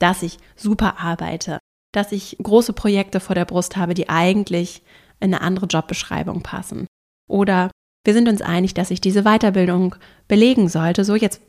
dass 0.00 0.22
ich 0.22 0.38
super 0.56 1.00
arbeite, 1.00 1.58
dass 1.92 2.12
ich 2.12 2.36
große 2.42 2.72
Projekte 2.72 3.20
vor 3.20 3.34
der 3.34 3.44
Brust 3.44 3.76
habe, 3.76 3.94
die 3.94 4.08
eigentlich 4.08 4.82
in 5.20 5.34
eine 5.34 5.42
andere 5.42 5.66
Jobbeschreibung 5.66 6.42
passen. 6.42 6.86
Oder 7.28 7.70
wir 8.04 8.14
sind 8.14 8.28
uns 8.28 8.42
einig, 8.42 8.74
dass 8.74 8.90
ich 8.90 9.00
diese 9.00 9.22
Weiterbildung 9.22 9.94
belegen 10.28 10.68
sollte. 10.68 11.04
So, 11.04 11.14
jetzt 11.14 11.40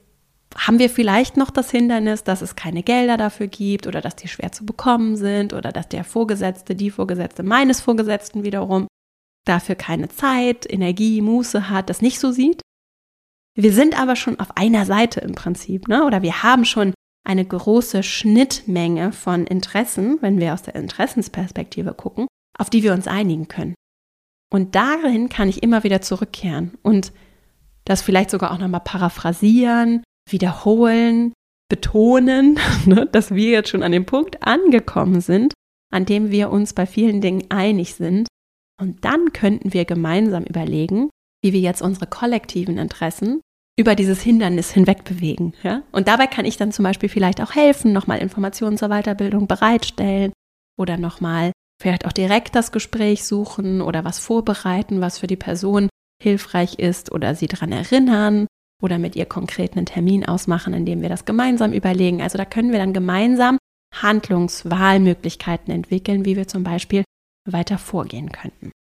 haben 0.56 0.80
wir 0.80 0.90
vielleicht 0.90 1.38
noch 1.38 1.50
das 1.50 1.72
Hindernis, 1.72 2.24
dass 2.24 2.42
es 2.42 2.56
keine 2.56 2.84
Gelder 2.84 3.18
dafür 3.18 3.48
gibt 3.48 3.88
oder 3.88 4.02
dass 4.02 4.16
die 4.16 4.28
schwer 4.28 4.52
zu 4.52 4.66
bekommen 4.66 5.16
sind 5.16 5.54
oder 5.54 5.72
dass 5.72 5.90
der 5.90 6.04
Vorgesetzte, 6.04 6.76
die 6.76 6.92
Vorgesetzte 6.92 7.42
meines 7.44 7.82
Vorgesetzten 7.82 8.44
wiederum 8.44 8.88
dafür 9.46 9.76
keine 9.76 10.10
Zeit, 10.10 10.72
Energie, 10.72 11.22
Muße 11.22 11.70
hat, 11.70 11.90
das 11.90 12.02
nicht 12.02 12.20
so 12.20 12.32
sieht. 12.32 12.62
Wir 13.56 13.74
sind 13.74 14.00
aber 14.00 14.16
schon 14.16 14.40
auf 14.40 14.58
einer 14.58 14.86
Seite 14.86 15.20
im 15.20 15.36
Prinzip, 15.36 15.88
ne? 15.88 16.06
oder 16.06 16.22
wir 16.22 16.44
haben 16.44 16.66
schon 16.66 16.94
eine 17.26 17.46
große 17.46 18.04
Schnittmenge 18.04 19.12
von 19.12 19.46
Interessen, 19.46 20.18
wenn 20.22 20.40
wir 20.40 20.54
aus 20.54 20.64
der 20.64 20.76
Interessensperspektive 20.76 21.94
gucken, 21.94 22.28
auf 22.58 22.70
die 22.70 22.84
wir 22.84 22.94
uns 22.94 23.08
einigen 23.08 23.48
können. 23.48 23.76
Und 24.52 24.76
darin 24.76 25.30
kann 25.30 25.50
ich 25.50 25.64
immer 25.64 25.84
wieder 25.84 26.02
zurückkehren 26.02 26.78
und 26.84 27.12
das 27.86 28.02
vielleicht 28.02 28.30
sogar 28.30 28.52
auch 28.52 28.60
nochmal 28.60 28.82
paraphrasieren, 28.82 30.04
wiederholen, 30.30 31.34
betonen, 31.70 32.60
ne, 32.86 33.08
dass 33.12 33.34
wir 33.34 33.52
jetzt 33.52 33.70
schon 33.70 33.84
an 33.84 33.92
dem 33.92 34.06
Punkt 34.06 34.46
angekommen 34.46 35.22
sind, 35.22 35.54
an 35.92 36.06
dem 36.06 36.32
wir 36.32 36.50
uns 36.50 36.74
bei 36.74 36.86
vielen 36.86 37.22
Dingen 37.22 37.46
einig 37.50 37.96
sind. 37.96 38.28
Und 38.80 39.06
dann 39.06 39.34
könnten 39.34 39.74
wir 39.74 39.86
gemeinsam 39.86 40.44
überlegen, 40.44 41.10
wie 41.44 41.54
wir 41.54 41.60
jetzt 41.60 41.82
unsere 41.82 42.08
kollektiven 42.08 42.78
Interessen 42.78 43.42
über 43.78 43.96
dieses 43.96 44.22
Hindernis 44.22 44.72
hinweg 44.72 45.04
bewegen. 45.04 45.54
Ja? 45.64 45.84
Und 45.92 46.08
dabei 46.08 46.28
kann 46.28 46.46
ich 46.46 46.58
dann 46.58 46.72
zum 46.72 46.84
Beispiel 46.84 47.10
vielleicht 47.10 47.42
auch 47.42 47.56
helfen, 47.56 47.92
nochmal 47.92 48.20
Informationen 48.20 48.78
zur 48.78 48.90
Weiterbildung 48.90 49.48
bereitstellen 49.48 50.32
oder 50.78 50.98
nochmal 50.98 51.52
vielleicht 51.82 52.06
auch 52.06 52.12
direkt 52.12 52.56
das 52.56 52.72
Gespräch 52.72 53.24
suchen 53.24 53.82
oder 53.82 54.04
was 54.06 54.20
vorbereiten, 54.20 55.02
was 55.02 55.18
für 55.18 55.28
die 55.28 55.36
Person 55.36 55.90
hilfreich 56.22 56.80
ist 56.80 57.12
oder 57.12 57.36
sie 57.36 57.48
daran 57.48 57.72
erinnern 57.72 58.48
oder 58.82 59.00
mit 59.00 59.16
ihr 59.16 59.26
konkret 59.26 59.76
einen 59.76 59.86
Termin 59.86 60.26
ausmachen, 60.26 60.74
in 60.74 60.86
dem 60.86 61.02
wir 61.02 61.10
das 61.10 61.26
gemeinsam 61.26 61.74
überlegen. 61.74 62.22
Also 62.22 62.38
da 62.38 62.46
können 62.46 62.72
wir 62.72 62.80
dann 62.80 62.94
gemeinsam 62.94 63.58
Handlungswahlmöglichkeiten 63.96 65.74
entwickeln, 65.74 66.26
wie 66.26 66.36
wir 66.36 66.48
zum 66.48 66.64
Beispiel 66.64 67.04
weiter 67.46 67.78
vorgehen 67.78 68.32
könnten. 68.32 68.72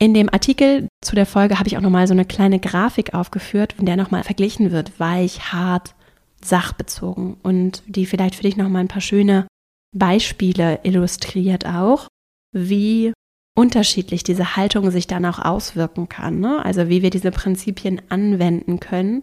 In 0.00 0.14
dem 0.14 0.32
Artikel 0.32 0.88
zu 1.04 1.14
der 1.14 1.26
Folge 1.26 1.58
habe 1.58 1.68
ich 1.68 1.76
auch 1.76 1.82
nochmal 1.82 2.06
so 2.06 2.14
eine 2.14 2.24
kleine 2.24 2.58
Grafik 2.58 3.12
aufgeführt, 3.12 3.74
in 3.78 3.86
der 3.86 3.96
nochmal 3.96 4.24
verglichen 4.24 4.70
wird, 4.70 4.98
weich, 4.98 5.52
hart, 5.52 5.94
sachbezogen 6.42 7.36
und 7.42 7.82
die 7.86 8.06
vielleicht 8.06 8.34
für 8.34 8.42
dich 8.42 8.56
nochmal 8.56 8.82
ein 8.82 8.88
paar 8.88 9.02
schöne 9.02 9.46
Beispiele 9.94 10.80
illustriert 10.84 11.66
auch 11.66 12.08
wie 12.52 13.12
unterschiedlich 13.56 14.22
diese 14.22 14.56
Haltung 14.56 14.90
sich 14.90 15.06
dann 15.06 15.26
auch 15.26 15.38
auswirken 15.38 16.08
kann. 16.08 16.40
Ne? 16.40 16.64
Also 16.64 16.88
wie 16.88 17.02
wir 17.02 17.10
diese 17.10 17.30
Prinzipien 17.30 18.00
anwenden 18.08 18.80
können, 18.80 19.22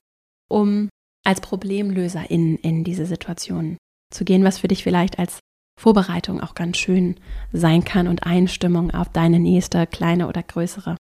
um 0.50 0.90
als 1.26 1.42
Problemlöser 1.42 2.30
in, 2.30 2.58
in 2.58 2.84
diese 2.84 3.06
Situation 3.06 3.78
zu 4.14 4.26
gehen, 4.26 4.44
was 4.44 4.60
für 4.60 4.68
dich 4.68 4.84
vielleicht 4.84 5.20
als 5.20 5.40
Vorbereitung 5.80 6.42
auch 6.42 6.56
ganz 6.56 6.78
schön 6.78 7.16
sein 7.54 7.84
kann 7.84 8.08
und 8.08 8.26
Einstimmung 8.26 8.92
auf 8.92 9.10
deine 9.10 9.40
nächste 9.40 9.86
kleine 9.86 10.28
oder 10.28 10.44
größere 10.44 10.98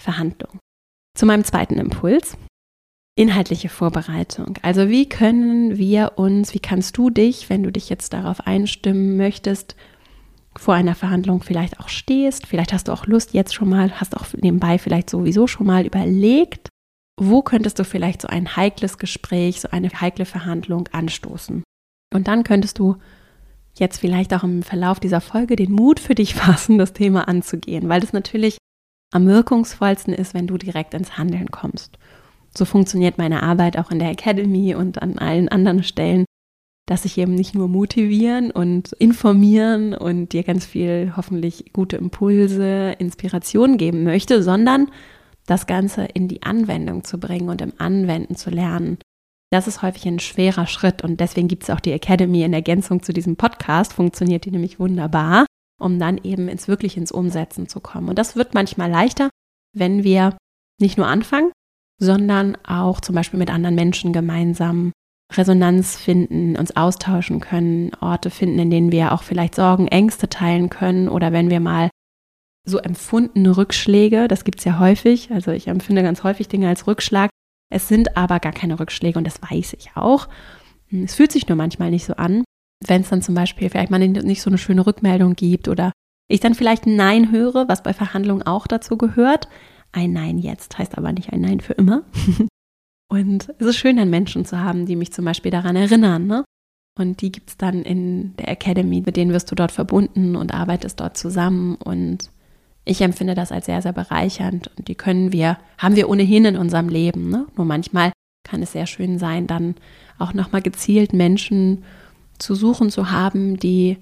Verhandlung. 0.00 0.58
Zu 1.16 1.26
meinem 1.26 1.44
zweiten 1.44 1.78
Impuls. 1.78 2.36
Inhaltliche 3.16 3.68
Vorbereitung. 3.68 4.58
Also 4.62 4.88
wie 4.88 5.08
können 5.08 5.76
wir 5.76 6.12
uns, 6.16 6.54
wie 6.54 6.60
kannst 6.60 6.96
du 6.96 7.10
dich, 7.10 7.50
wenn 7.50 7.64
du 7.64 7.72
dich 7.72 7.88
jetzt 7.88 8.12
darauf 8.12 8.46
einstimmen 8.46 9.16
möchtest, 9.16 9.74
vor 10.56 10.74
einer 10.74 10.94
Verhandlung 10.94 11.42
vielleicht 11.42 11.80
auch 11.80 11.88
stehst. 11.88 12.46
Vielleicht 12.46 12.72
hast 12.72 12.88
du 12.88 12.92
auch 12.92 13.06
Lust 13.06 13.32
jetzt 13.32 13.54
schon 13.54 13.68
mal, 13.68 14.00
hast 14.00 14.16
auch 14.16 14.26
nebenbei 14.34 14.78
vielleicht 14.78 15.08
sowieso 15.08 15.46
schon 15.46 15.66
mal 15.66 15.86
überlegt, 15.86 16.68
wo 17.20 17.42
könntest 17.42 17.78
du 17.78 17.84
vielleicht 17.84 18.22
so 18.22 18.28
ein 18.28 18.56
heikles 18.56 18.98
Gespräch, 18.98 19.60
so 19.60 19.70
eine 19.70 19.88
heikle 19.88 20.24
Verhandlung 20.24 20.88
anstoßen. 20.92 21.62
Und 22.14 22.28
dann 22.28 22.44
könntest 22.44 22.78
du 22.78 22.96
jetzt 23.78 23.98
vielleicht 23.98 24.34
auch 24.34 24.44
im 24.44 24.62
Verlauf 24.62 25.00
dieser 25.00 25.20
Folge 25.20 25.56
den 25.56 25.72
Mut 25.72 26.00
für 26.00 26.14
dich 26.14 26.34
fassen, 26.36 26.78
das 26.78 26.92
Thema 26.92 27.28
anzugehen, 27.28 27.88
weil 27.88 28.00
das 28.00 28.12
natürlich 28.12 28.58
am 29.12 29.26
wirkungsvollsten 29.26 30.12
ist, 30.12 30.34
wenn 30.34 30.46
du 30.46 30.58
direkt 30.58 30.94
ins 30.94 31.16
Handeln 31.16 31.50
kommst. 31.50 31.98
So 32.56 32.64
funktioniert 32.64 33.18
meine 33.18 33.42
Arbeit 33.42 33.78
auch 33.78 33.90
in 33.90 33.98
der 33.98 34.10
Academy 34.10 34.74
und 34.74 35.00
an 35.00 35.18
allen 35.18 35.48
anderen 35.48 35.82
Stellen, 35.82 36.24
dass 36.86 37.04
ich 37.04 37.18
eben 37.18 37.34
nicht 37.34 37.54
nur 37.54 37.68
motivieren 37.68 38.50
und 38.50 38.92
informieren 38.94 39.94
und 39.94 40.32
dir 40.32 40.42
ganz 40.42 40.64
viel 40.64 41.12
hoffentlich 41.16 41.72
gute 41.72 41.96
Impulse, 41.96 42.94
Inspiration 42.98 43.76
geben 43.76 44.04
möchte, 44.04 44.42
sondern 44.42 44.90
das 45.46 45.66
Ganze 45.66 46.04
in 46.04 46.28
die 46.28 46.42
Anwendung 46.42 47.04
zu 47.04 47.18
bringen 47.18 47.48
und 47.48 47.60
im 47.60 47.72
Anwenden 47.78 48.36
zu 48.36 48.50
lernen. 48.50 48.98
Das 49.50 49.66
ist 49.66 49.80
häufig 49.82 50.06
ein 50.06 50.18
schwerer 50.18 50.66
Schritt 50.66 51.02
und 51.02 51.20
deswegen 51.20 51.48
gibt 51.48 51.62
es 51.62 51.70
auch 51.70 51.80
die 51.80 51.92
Academy 51.92 52.42
in 52.42 52.52
Ergänzung 52.52 53.02
zu 53.02 53.12
diesem 53.12 53.36
Podcast, 53.36 53.94
funktioniert 53.94 54.44
die 54.44 54.50
nämlich 54.50 54.78
wunderbar, 54.78 55.46
um 55.80 55.98
dann 55.98 56.18
eben 56.22 56.48
ins 56.48 56.68
wirklich 56.68 56.96
ins 56.98 57.12
Umsetzen 57.12 57.66
zu 57.66 57.80
kommen. 57.80 58.10
Und 58.10 58.18
das 58.18 58.36
wird 58.36 58.52
manchmal 58.52 58.90
leichter, 58.90 59.30
wenn 59.74 60.04
wir 60.04 60.36
nicht 60.80 60.98
nur 60.98 61.06
anfangen, 61.06 61.50
sondern 61.98 62.56
auch 62.64 63.00
zum 63.00 63.14
Beispiel 63.14 63.38
mit 63.38 63.50
anderen 63.50 63.74
Menschen 63.74 64.12
gemeinsam 64.12 64.92
Resonanz 65.32 65.96
finden, 65.96 66.56
uns 66.56 66.76
austauschen 66.76 67.40
können, 67.40 67.92
Orte 68.00 68.30
finden, 68.30 68.58
in 68.58 68.70
denen 68.70 68.92
wir 68.92 69.12
auch 69.12 69.22
vielleicht 69.22 69.54
Sorgen, 69.54 69.88
Ängste 69.88 70.28
teilen 70.28 70.70
können 70.70 71.08
oder 71.08 71.32
wenn 71.32 71.50
wir 71.50 71.60
mal 71.60 71.90
so 72.64 72.78
empfundene 72.78 73.56
Rückschläge, 73.56 74.28
das 74.28 74.44
gibt 74.44 74.58
es 74.58 74.64
ja 74.64 74.78
häufig, 74.78 75.30
also 75.30 75.50
ich 75.52 75.68
empfinde 75.68 76.02
ganz 76.02 76.22
häufig 76.22 76.48
Dinge 76.48 76.68
als 76.68 76.86
Rückschlag, 76.86 77.30
es 77.70 77.88
sind 77.88 78.16
aber 78.16 78.40
gar 78.40 78.52
keine 78.52 78.78
Rückschläge 78.80 79.18
und 79.18 79.26
das 79.26 79.40
weiß 79.42 79.74
ich 79.78 79.90
auch. 79.94 80.28
Es 80.90 81.14
fühlt 81.14 81.32
sich 81.32 81.48
nur 81.48 81.56
manchmal 81.56 81.90
nicht 81.90 82.06
so 82.06 82.14
an, 82.14 82.44
wenn 82.86 83.02
es 83.02 83.10
dann 83.10 83.22
zum 83.22 83.34
Beispiel 83.34 83.68
vielleicht 83.68 83.90
mal 83.90 83.98
nicht 83.98 84.42
so 84.42 84.50
eine 84.50 84.58
schöne 84.58 84.86
Rückmeldung 84.86 85.34
gibt 85.34 85.68
oder 85.68 85.92
ich 86.28 86.40
dann 86.40 86.54
vielleicht 86.54 86.86
ein 86.86 86.96
Nein 86.96 87.32
höre, 87.32 87.68
was 87.68 87.82
bei 87.82 87.92
Verhandlungen 87.92 88.42
auch 88.42 88.66
dazu 88.66 88.96
gehört. 88.96 89.48
Ein 89.92 90.12
Nein 90.12 90.38
jetzt 90.38 90.78
heißt 90.78 90.96
aber 90.96 91.12
nicht 91.12 91.32
ein 91.32 91.40
Nein 91.40 91.60
für 91.60 91.72
immer. 91.74 92.02
Und 93.10 93.48
es 93.58 93.66
ist 93.66 93.76
schön, 93.76 93.96
dann 93.96 94.10
Menschen 94.10 94.44
zu 94.44 94.60
haben, 94.60 94.84
die 94.84 94.96
mich 94.96 95.12
zum 95.12 95.24
Beispiel 95.24 95.50
daran 95.50 95.76
erinnern. 95.76 96.26
Ne? 96.26 96.44
Und 96.98 97.22
die 97.22 97.32
gibt 97.32 97.50
es 97.50 97.56
dann 97.56 97.82
in 97.82 98.36
der 98.36 98.48
Academy, 98.48 99.02
mit 99.04 99.16
denen 99.16 99.32
wirst 99.32 99.50
du 99.50 99.54
dort 99.54 99.72
verbunden 99.72 100.36
und 100.36 100.52
arbeitest 100.52 101.00
dort 101.00 101.16
zusammen. 101.16 101.76
Und 101.76 102.30
ich 102.88 103.02
empfinde 103.02 103.34
das 103.34 103.52
als 103.52 103.66
sehr, 103.66 103.82
sehr 103.82 103.92
bereichernd. 103.92 104.70
Und 104.76 104.88
die 104.88 104.94
können 104.94 105.32
wir, 105.32 105.58
haben 105.76 105.96
wir 105.96 106.08
ohnehin 106.08 106.44
in 106.46 106.56
unserem 106.56 106.88
Leben. 106.88 107.28
Ne? 107.28 107.46
Nur 107.56 107.66
manchmal 107.66 108.12
kann 108.44 108.62
es 108.62 108.72
sehr 108.72 108.86
schön 108.86 109.18
sein, 109.18 109.46
dann 109.46 109.74
auch 110.18 110.32
nochmal 110.32 110.62
gezielt 110.62 111.12
Menschen 111.12 111.84
zu 112.38 112.54
suchen 112.54 112.90
zu 112.90 113.10
haben, 113.10 113.58
die 113.58 113.98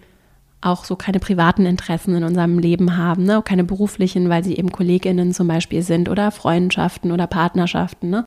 auch 0.61 0.85
so 0.85 0.96
keine 0.96 1.18
privaten 1.18 1.66
Interessen 1.66 2.14
in 2.14 2.25
unserem 2.25 2.59
Leben 2.59 2.96
haben, 2.96 3.25
ne? 3.25 3.42
keine 3.44 3.64
beruflichen, 3.64 4.29
weil 4.29 4.44
sie 4.44 4.57
eben 4.57 4.70
KollegInnen 4.70 5.33
zum 5.33 5.49
Beispiel 5.49 5.83
sind 5.83 6.09
oder 6.09 6.31
Freundschaften 6.31 7.12
oder 7.12 7.27
Partnerschaften. 7.27 8.11
Ne? 8.11 8.25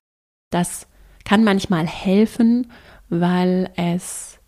Das 0.52 0.88
kann 1.26 1.44
manchmal 1.44 1.88
helfen, 1.88 2.68
weil 3.10 3.70
es 3.76 4.39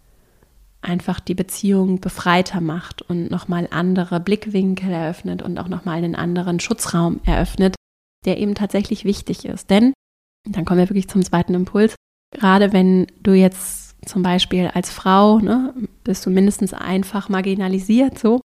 einfach 0.82 1.20
die 1.20 1.36
Beziehung 1.36 2.00
befreiter 2.00 2.62
macht 2.62 3.02
und 3.02 3.30
nochmal 3.30 3.68
andere 3.72 4.20
Blickwinkel 4.20 4.92
eröffnet 4.92 5.42
und 5.42 5.58
auch 5.60 5.68
nochmal 5.68 5.98
einen 5.98 6.16
anderen 6.16 6.60
Schutzraum 6.60 7.20
eröffnet, 7.26 7.76
der 8.26 8.38
eben 8.38 8.56
tatsächlich 8.56 9.06
wichtig 9.06 9.46
ist. 9.46 9.70
Denn, 9.70 9.94
dann 10.50 10.66
kommen 10.66 10.80
wir 10.80 10.90
wirklich 10.90 11.08
zum 11.08 11.24
zweiten 11.24 11.54
Impuls, 11.54 11.96
gerade 12.32 12.74
wenn 12.74 13.08
du 13.22 13.34
jetzt 13.34 13.96
zum 14.08 14.24
Beispiel 14.24 14.68
als 14.74 14.90
Frau, 14.90 15.40
ne, 15.40 15.74
bist 16.04 16.26
du 16.26 16.30
mindestens 16.30 16.74
einfach 16.74 17.30
marginalisiert, 17.30 18.18
so. 18.18 18.42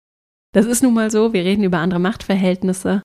Das 0.54 0.65
ist 0.65 0.84
nun 0.84 0.93
mal 0.93 1.12
so, 1.12 1.34
wir 1.34 1.43
reden 1.43 1.63
über 1.63 1.80
andere 1.80 2.00
Machtverhältnisse, 2.00 3.02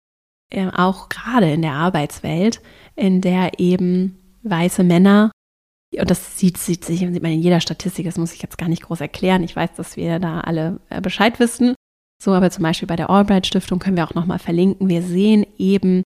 äh, 0.50 0.68
auch 0.68 1.08
gerade 1.08 1.52
in 1.52 1.62
der 1.62 1.72
Arbeitswelt, 1.72 2.60
in 2.96 3.20
der 3.20 3.58
eben 3.58 4.18
weiße 4.42 4.84
Männer, 4.84 5.30
und 5.98 6.11
das 6.11 6.38
sieht, 6.38 6.57
sieht, 6.59 6.85
sieht 6.85 7.22
man 7.22 7.33
in 7.33 7.40
jeder 7.40 7.61
Statistik, 7.61 8.07
das 8.07 8.18
muss 8.18 8.33
ich 8.33 8.42
jetzt 8.42 8.59
gar 8.59 8.68
nicht 8.68 8.83
groß 8.83 9.00
erklären. 9.00 9.42
Ich 9.42 9.57
weiß, 9.57 9.70
dass 9.76 9.96
wir 9.96 10.18
da 10.18 10.40
alle 10.40 10.81
äh, 10.88 11.00
Bescheid 11.00 11.40
wissen. 11.40 11.74
So, 12.22 12.33
aber 12.33 12.50
zum 12.50 12.62
Beispiel 12.62 12.87
bei 12.87 12.96
der 12.96 13.11
Albright 13.11 13.46
Stiftung 13.46 13.79
können 13.79 13.96
wir 13.96 14.05
auch 14.05 14.14
nochmal 14.14 14.38
verlinken. 14.38 14.88
Wir 14.88 15.03
sehen 15.03 15.46
eben, 15.59 16.03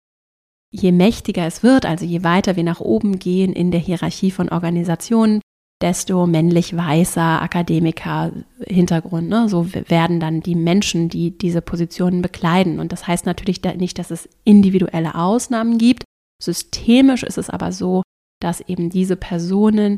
je 0.72 0.92
mächtiger 0.92 1.46
es 1.46 1.64
wird, 1.64 1.86
also 1.86 2.06
je 2.06 2.24
weiter 2.24 2.56
wir 2.56 2.64
nach 2.64 2.80
oben 2.80 3.20
gehen 3.20 3.52
in 3.52 3.72
der 3.72 3.80
Hierarchie 3.80 4.32
von 4.32 4.50
Organisationen, 4.50 5.42
desto 5.82 6.28
männlich 6.28 6.78
weißer 6.78 7.42
Akademiker 7.42 8.32
Hintergrund. 8.66 9.28
Ne? 9.28 9.50
So 9.50 9.74
werden 9.74 10.20
dann 10.22 10.40
die 10.40 10.56
Menschen, 10.56 11.10
die 11.10 11.38
diese 11.38 11.62
Positionen 11.62 12.22
bekleiden. 12.22 12.80
Und 12.80 12.94
das 12.94 13.06
heißt 13.06 13.26
natürlich 13.26 13.62
nicht, 13.64 14.00
dass 14.00 14.12
es 14.12 14.30
individuelle 14.46 15.16
Ausnahmen 15.16 15.78
gibt. 15.78 16.06
Systemisch 16.42 17.24
ist 17.24 17.38
es 17.38 17.50
aber 17.50 17.72
so, 17.72 18.04
dass 18.44 18.62
eben 18.62 18.90
diese 18.90 19.16
Personen 19.16 19.98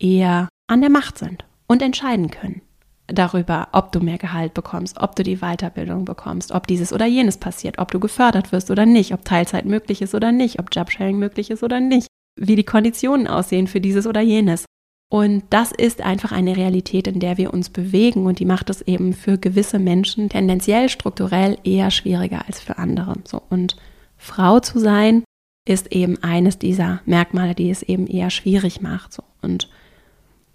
eher 0.00 0.48
an 0.66 0.80
der 0.80 0.90
Macht 0.90 1.18
sind 1.18 1.44
und 1.66 1.82
entscheiden 1.82 2.30
können 2.30 2.62
darüber, 3.06 3.68
ob 3.72 3.92
du 3.92 4.00
mehr 4.00 4.18
Gehalt 4.18 4.54
bekommst, 4.54 5.00
ob 5.00 5.14
du 5.16 5.22
die 5.22 5.38
Weiterbildung 5.38 6.04
bekommst, 6.04 6.52
ob 6.52 6.66
dieses 6.66 6.92
oder 6.92 7.06
jenes 7.06 7.36
passiert, 7.36 7.78
ob 7.78 7.90
du 7.90 8.00
gefördert 8.00 8.52
wirst 8.52 8.70
oder 8.70 8.86
nicht, 8.86 9.12
ob 9.12 9.24
Teilzeit 9.24 9.66
möglich 9.66 10.02
ist 10.02 10.14
oder 10.14 10.32
nicht, 10.32 10.58
ob 10.58 10.68
Jobsharing 10.72 11.18
möglich 11.18 11.50
ist 11.50 11.62
oder 11.62 11.80
nicht, 11.80 12.06
wie 12.40 12.56
die 12.56 12.64
Konditionen 12.64 13.26
aussehen 13.26 13.66
für 13.66 13.80
dieses 13.80 14.06
oder 14.06 14.20
jenes. 14.20 14.64
Und 15.10 15.44
das 15.50 15.70
ist 15.70 16.00
einfach 16.00 16.32
eine 16.32 16.56
Realität, 16.56 17.06
in 17.06 17.20
der 17.20 17.36
wir 17.36 17.52
uns 17.52 17.68
bewegen 17.68 18.26
und 18.26 18.38
die 18.38 18.46
macht 18.46 18.70
es 18.70 18.82
eben 18.82 19.12
für 19.12 19.38
gewisse 19.38 19.78
Menschen 19.78 20.28
tendenziell 20.28 20.88
strukturell 20.88 21.58
eher 21.62 21.90
schwieriger 21.90 22.46
als 22.46 22.60
für 22.60 22.78
andere. 22.78 23.14
So 23.24 23.42
und 23.50 23.76
Frau 24.16 24.60
zu 24.60 24.78
sein 24.78 25.24
ist 25.66 25.92
eben 25.92 26.22
eines 26.22 26.58
dieser 26.58 27.00
Merkmale, 27.06 27.54
die 27.54 27.70
es 27.70 27.82
eben 27.82 28.06
eher 28.06 28.30
schwierig 28.30 28.80
macht. 28.80 29.18
Und 29.40 29.70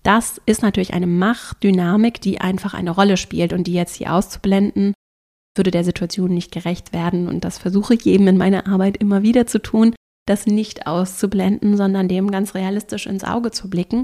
das 0.03 0.39
ist 0.45 0.61
natürlich 0.61 0.93
eine 0.93 1.07
Machtdynamik, 1.07 2.21
die 2.21 2.41
einfach 2.41 2.73
eine 2.73 2.91
Rolle 2.91 3.17
spielt 3.17 3.53
und 3.53 3.65
die 3.65 3.73
jetzt 3.73 3.95
hier 3.95 4.13
auszublenden, 4.13 4.93
würde 5.55 5.71
der 5.71 5.83
Situation 5.83 6.33
nicht 6.33 6.51
gerecht 6.51 6.93
werden. 6.93 7.27
Und 7.27 7.43
das 7.43 7.57
versuche 7.57 7.95
ich 7.95 8.05
eben 8.05 8.27
in 8.27 8.37
meiner 8.37 8.67
Arbeit 8.67 8.97
immer 8.97 9.23
wieder 9.23 9.47
zu 9.47 9.59
tun, 9.59 9.95
das 10.27 10.45
nicht 10.45 10.85
auszublenden, 10.85 11.75
sondern 11.75 12.07
dem 12.07 12.29
ganz 12.29 12.53
realistisch 12.53 13.07
ins 13.07 13.23
Auge 13.23 13.51
zu 13.51 13.69
blicken 13.69 14.03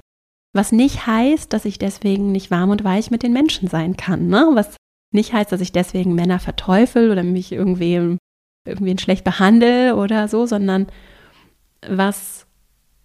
was 0.56 0.72
nicht 0.72 1.06
heißt, 1.06 1.52
dass 1.52 1.65
ich 1.65 1.80
deswegen 1.80 2.32
nicht 2.32 2.50
warm 2.50 2.70
und 2.70 2.86
weich 2.86 3.12
mit 3.12 3.24
den 3.24 3.34
Menschen 3.34 3.68
sein 3.68 3.98
kann. 3.98 4.28
Ne? 4.28 4.52
Was 4.54 4.78
nicht 5.13 5.34
heißt, 5.34 5.52
dass 5.52 5.60
ich 5.60 5.74
deswegen 5.74 6.15
Männer 6.15 6.39
verteufel 6.39 7.12
oder 7.12 7.24
mich 7.24 7.52
irgendwie, 7.52 8.18
irgendwie 8.65 8.97
schlecht 8.97 9.23
behandle 9.23 9.95
oder 9.95 10.28
so, 10.28 10.45
sondern 10.45 10.88
was 11.88 12.45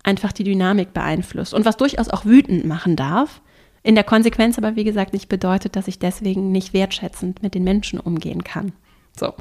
einfach 0.02 0.32
die 0.32 0.44
Dynamik 0.44 0.92
beeinflusst 0.94 1.52
und 1.54 1.64
was 1.64 1.76
durchaus 1.76 2.08
auch 2.08 2.24
wütend 2.24 2.64
machen 2.64 2.96
darf. 2.96 3.42
In 3.82 3.94
der 3.94 4.04
Konsequenz 4.04 4.58
aber, 4.58 4.76
wie 4.76 4.84
gesagt, 4.84 5.12
nicht 5.12 5.28
bedeutet, 5.28 5.76
dass 5.76 5.88
ich 5.88 5.98
deswegen 5.98 6.52
nicht 6.52 6.72
wertschätzend 6.72 7.42
mit 7.42 7.54
den 7.54 7.64
Menschen 7.64 8.00
umgehen 8.00 8.44
kann. 8.44 8.72
So. 9.18 9.34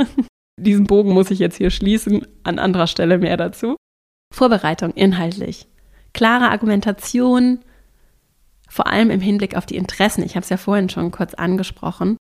Diesen 0.60 0.86
Bogen 0.86 1.12
muss 1.12 1.30
ich 1.30 1.38
jetzt 1.38 1.56
hier 1.56 1.70
schließen, 1.70 2.26
an 2.42 2.58
anderer 2.58 2.86
Stelle 2.86 3.18
mehr 3.18 3.36
dazu. 3.36 3.76
Vorbereitung 4.32 4.92
inhaltlich 4.92 5.68
klare 6.16 6.50
Argumentation, 6.50 7.60
vor 8.68 8.86
allem 8.86 9.10
im 9.10 9.20
Hinblick 9.20 9.54
auf 9.54 9.66
die 9.66 9.76
Interessen. 9.76 10.24
Ich 10.24 10.34
habe 10.34 10.42
es 10.42 10.48
ja 10.48 10.56
vorhin 10.56 10.88
schon 10.88 11.10
kurz 11.10 11.34
angesprochen. 11.34 12.16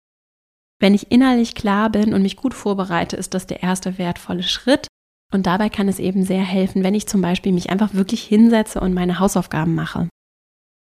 Wenn 0.82 0.94
ich 0.94 1.12
innerlich 1.12 1.54
klar 1.54 1.90
bin 1.90 2.12
und 2.12 2.22
mich 2.22 2.36
gut 2.36 2.54
vorbereite, 2.54 3.14
ist 3.14 3.34
das 3.34 3.46
der 3.46 3.62
erste 3.62 3.98
wertvolle 3.98 4.42
Schritt. 4.42 4.88
Und 5.32 5.46
dabei 5.46 5.68
kann 5.68 5.86
es 5.86 6.00
eben 6.00 6.24
sehr 6.24 6.42
helfen, 6.42 6.82
wenn 6.82 6.96
ich 6.96 7.06
zum 7.06 7.22
Beispiel 7.22 7.52
mich 7.52 7.70
einfach 7.70 7.94
wirklich 7.94 8.24
hinsetze 8.24 8.80
und 8.80 8.92
meine 8.92 9.20
Hausaufgaben 9.20 9.76
mache. 9.76 10.08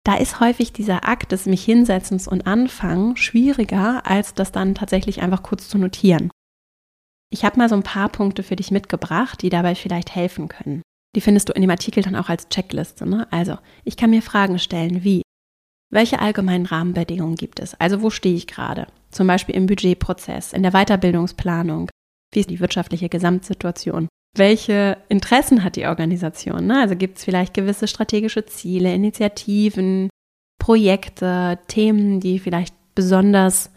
Da 0.03 0.17
ist 0.17 0.41
häufig 0.41 0.73
dieser 0.73 1.07
Akt 1.07 1.31
des 1.31 1.45
mich 1.45 1.63
hinsetzens 1.63 2.27
und 2.27 2.45
anfangen 2.45 3.15
schwieriger, 3.15 4.05
als 4.05 4.33
das 4.33 4.51
dann 4.51 4.75
tatsächlich 4.75 5.21
einfach 5.21 5.43
kurz 5.43 5.69
zu 5.69 5.77
notieren. 5.77 6.29
Ich 7.31 7.45
habe 7.45 7.57
mal 7.57 7.69
so 7.69 7.75
ein 7.75 7.83
paar 7.83 8.09
Punkte 8.09 8.43
für 8.43 8.57
dich 8.57 8.71
mitgebracht, 8.71 9.41
die 9.41 9.49
dabei 9.49 9.75
vielleicht 9.75 10.13
helfen 10.13 10.49
können. 10.49 10.81
Die 11.15 11.21
findest 11.21 11.47
du 11.47 11.53
in 11.53 11.61
dem 11.61 11.71
Artikel 11.71 12.03
dann 12.03 12.17
auch 12.17 12.27
als 12.27 12.49
Checkliste. 12.49 13.07
Ne? 13.07 13.27
Also, 13.31 13.57
ich 13.85 13.95
kann 13.95 14.09
mir 14.09 14.21
Fragen 14.21 14.59
stellen 14.59 15.05
wie, 15.05 15.21
welche 15.89 16.19
allgemeinen 16.19 16.65
Rahmenbedingungen 16.65 17.37
gibt 17.37 17.61
es? 17.61 17.79
Also, 17.79 18.01
wo 18.01 18.09
stehe 18.09 18.35
ich 18.35 18.47
gerade? 18.47 18.87
Zum 19.15 19.27
Beispiel 19.27 19.55
im 19.55 19.65
Budgetprozess, 19.65 20.51
in 20.51 20.61
der 20.61 20.73
Weiterbildungsplanung. 20.73 21.89
Wie 22.33 22.41
ist 22.41 22.49
die 22.49 22.59
wirtschaftliche 22.59 23.07
Gesamtsituation? 23.07 24.09
Welche 24.35 24.97
Interessen 25.07 25.63
hat 25.63 25.77
die 25.77 25.85
Organisation? 25.85 26.67
Ne? 26.67 26.81
Also 26.81 26.97
gibt 26.97 27.17
es 27.17 27.23
vielleicht 27.23 27.53
gewisse 27.53 27.87
strategische 27.87 28.45
Ziele, 28.45 28.93
Initiativen, 28.93 30.09
Projekte, 30.59 31.59
Themen, 31.69 32.19
die 32.19 32.39
vielleicht 32.39 32.75
besonders 32.93 33.71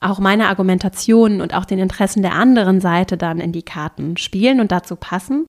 auch 0.00 0.20
meine 0.20 0.48
Argumentation 0.48 1.42
und 1.42 1.52
auch 1.52 1.66
den 1.66 1.78
Interessen 1.78 2.22
der 2.22 2.32
anderen 2.32 2.80
Seite 2.80 3.18
dann 3.18 3.40
in 3.40 3.52
die 3.52 3.62
Karten 3.62 4.16
spielen 4.16 4.60
und 4.60 4.72
dazu 4.72 4.96
passen? 4.96 5.44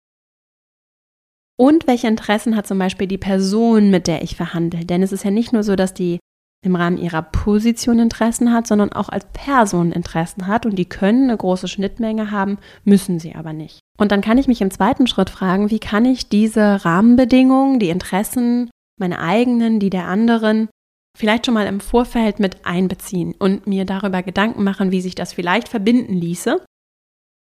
Und 1.58 1.88
welche 1.88 2.08
Interessen 2.08 2.58
hat 2.58 2.68
zum 2.68 2.78
Beispiel 2.78 3.08
die 3.08 3.18
Person, 3.18 3.90
mit 3.90 4.06
der 4.06 4.22
ich 4.22 4.36
verhandle? 4.36 4.84
Denn 4.84 5.02
es 5.02 5.14
ist 5.14 5.24
ja 5.24 5.32
nicht 5.32 5.54
nur 5.54 5.64
so, 5.64 5.78
dass 5.78 5.94
die 5.94 6.20
im 6.68 6.76
Rahmen 6.76 6.98
ihrer 6.98 7.24
Position 7.24 7.98
Interessen 7.98 8.54
hat, 8.54 8.68
sondern 8.68 8.94
auch 8.94 9.10
als 9.10 9.26
Person 9.34 9.92
Interessen 9.92 10.46
hat 10.46 10.66
und 10.66 10.76
die 10.76 10.88
können 10.88 11.24
eine 11.24 11.38
große 11.38 11.68
Schnittmenge 11.68 12.30
haben, 12.30 12.60
müssen 12.84 13.20
sie 13.20 13.34
aber 13.34 13.54
nicht. 13.54 13.80
Und 13.98 14.12
dann 14.12 14.22
kann 14.22 14.38
ich 14.38 14.48
mich 14.48 14.62
im 14.62 14.70
zweiten 14.70 15.08
Schritt 15.08 15.32
fragen, 15.32 15.72
wie 15.72 15.80
kann 15.80 16.06
ich 16.06 16.30
diese 16.30 16.86
Rahmenbedingungen, 16.86 17.80
die 17.80 17.90
Interessen, 17.90 18.70
meine 19.00 19.20
eigenen, 19.20 19.80
die 19.80 19.90
der 19.90 20.08
anderen, 20.08 20.70
vielleicht 21.18 21.48
schon 21.48 21.56
mal 21.56 21.66
im 21.66 21.80
Vorfeld 21.80 22.40
mit 22.40 22.66
einbeziehen 22.66 23.34
und 23.40 23.66
mir 23.66 23.86
darüber 23.86 24.22
Gedanken 24.22 24.64
machen, 24.64 24.92
wie 24.92 25.02
sich 25.02 25.16
das 25.16 25.34
vielleicht 25.34 25.68
verbinden 25.68 26.14
ließe 26.14 26.62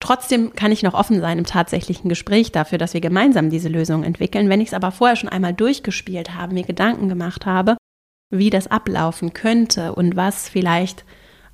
Trotzdem 0.05 0.53
kann 0.53 0.71
ich 0.71 0.83
noch 0.83 0.93
offen 0.93 1.19
sein 1.19 1.39
im 1.39 1.45
tatsächlichen 1.45 2.09
Gespräch 2.09 2.51
dafür, 2.51 2.77
dass 2.77 2.93
wir 2.93 3.01
gemeinsam 3.01 3.49
diese 3.49 3.69
Lösung 3.69 4.03
entwickeln. 4.03 4.49
Wenn 4.49 4.61
ich 4.61 4.67
es 4.67 4.73
aber 4.75 4.91
vorher 4.91 5.15
schon 5.15 5.29
einmal 5.29 5.53
durchgespielt 5.53 6.35
habe, 6.35 6.53
mir 6.53 6.63
Gedanken 6.63 7.09
gemacht 7.09 7.45
habe, 7.45 7.75
wie 8.29 8.49
das 8.49 8.67
ablaufen 8.67 9.33
könnte 9.33 9.93
und 9.93 10.15
was 10.15 10.49
vielleicht 10.49 11.05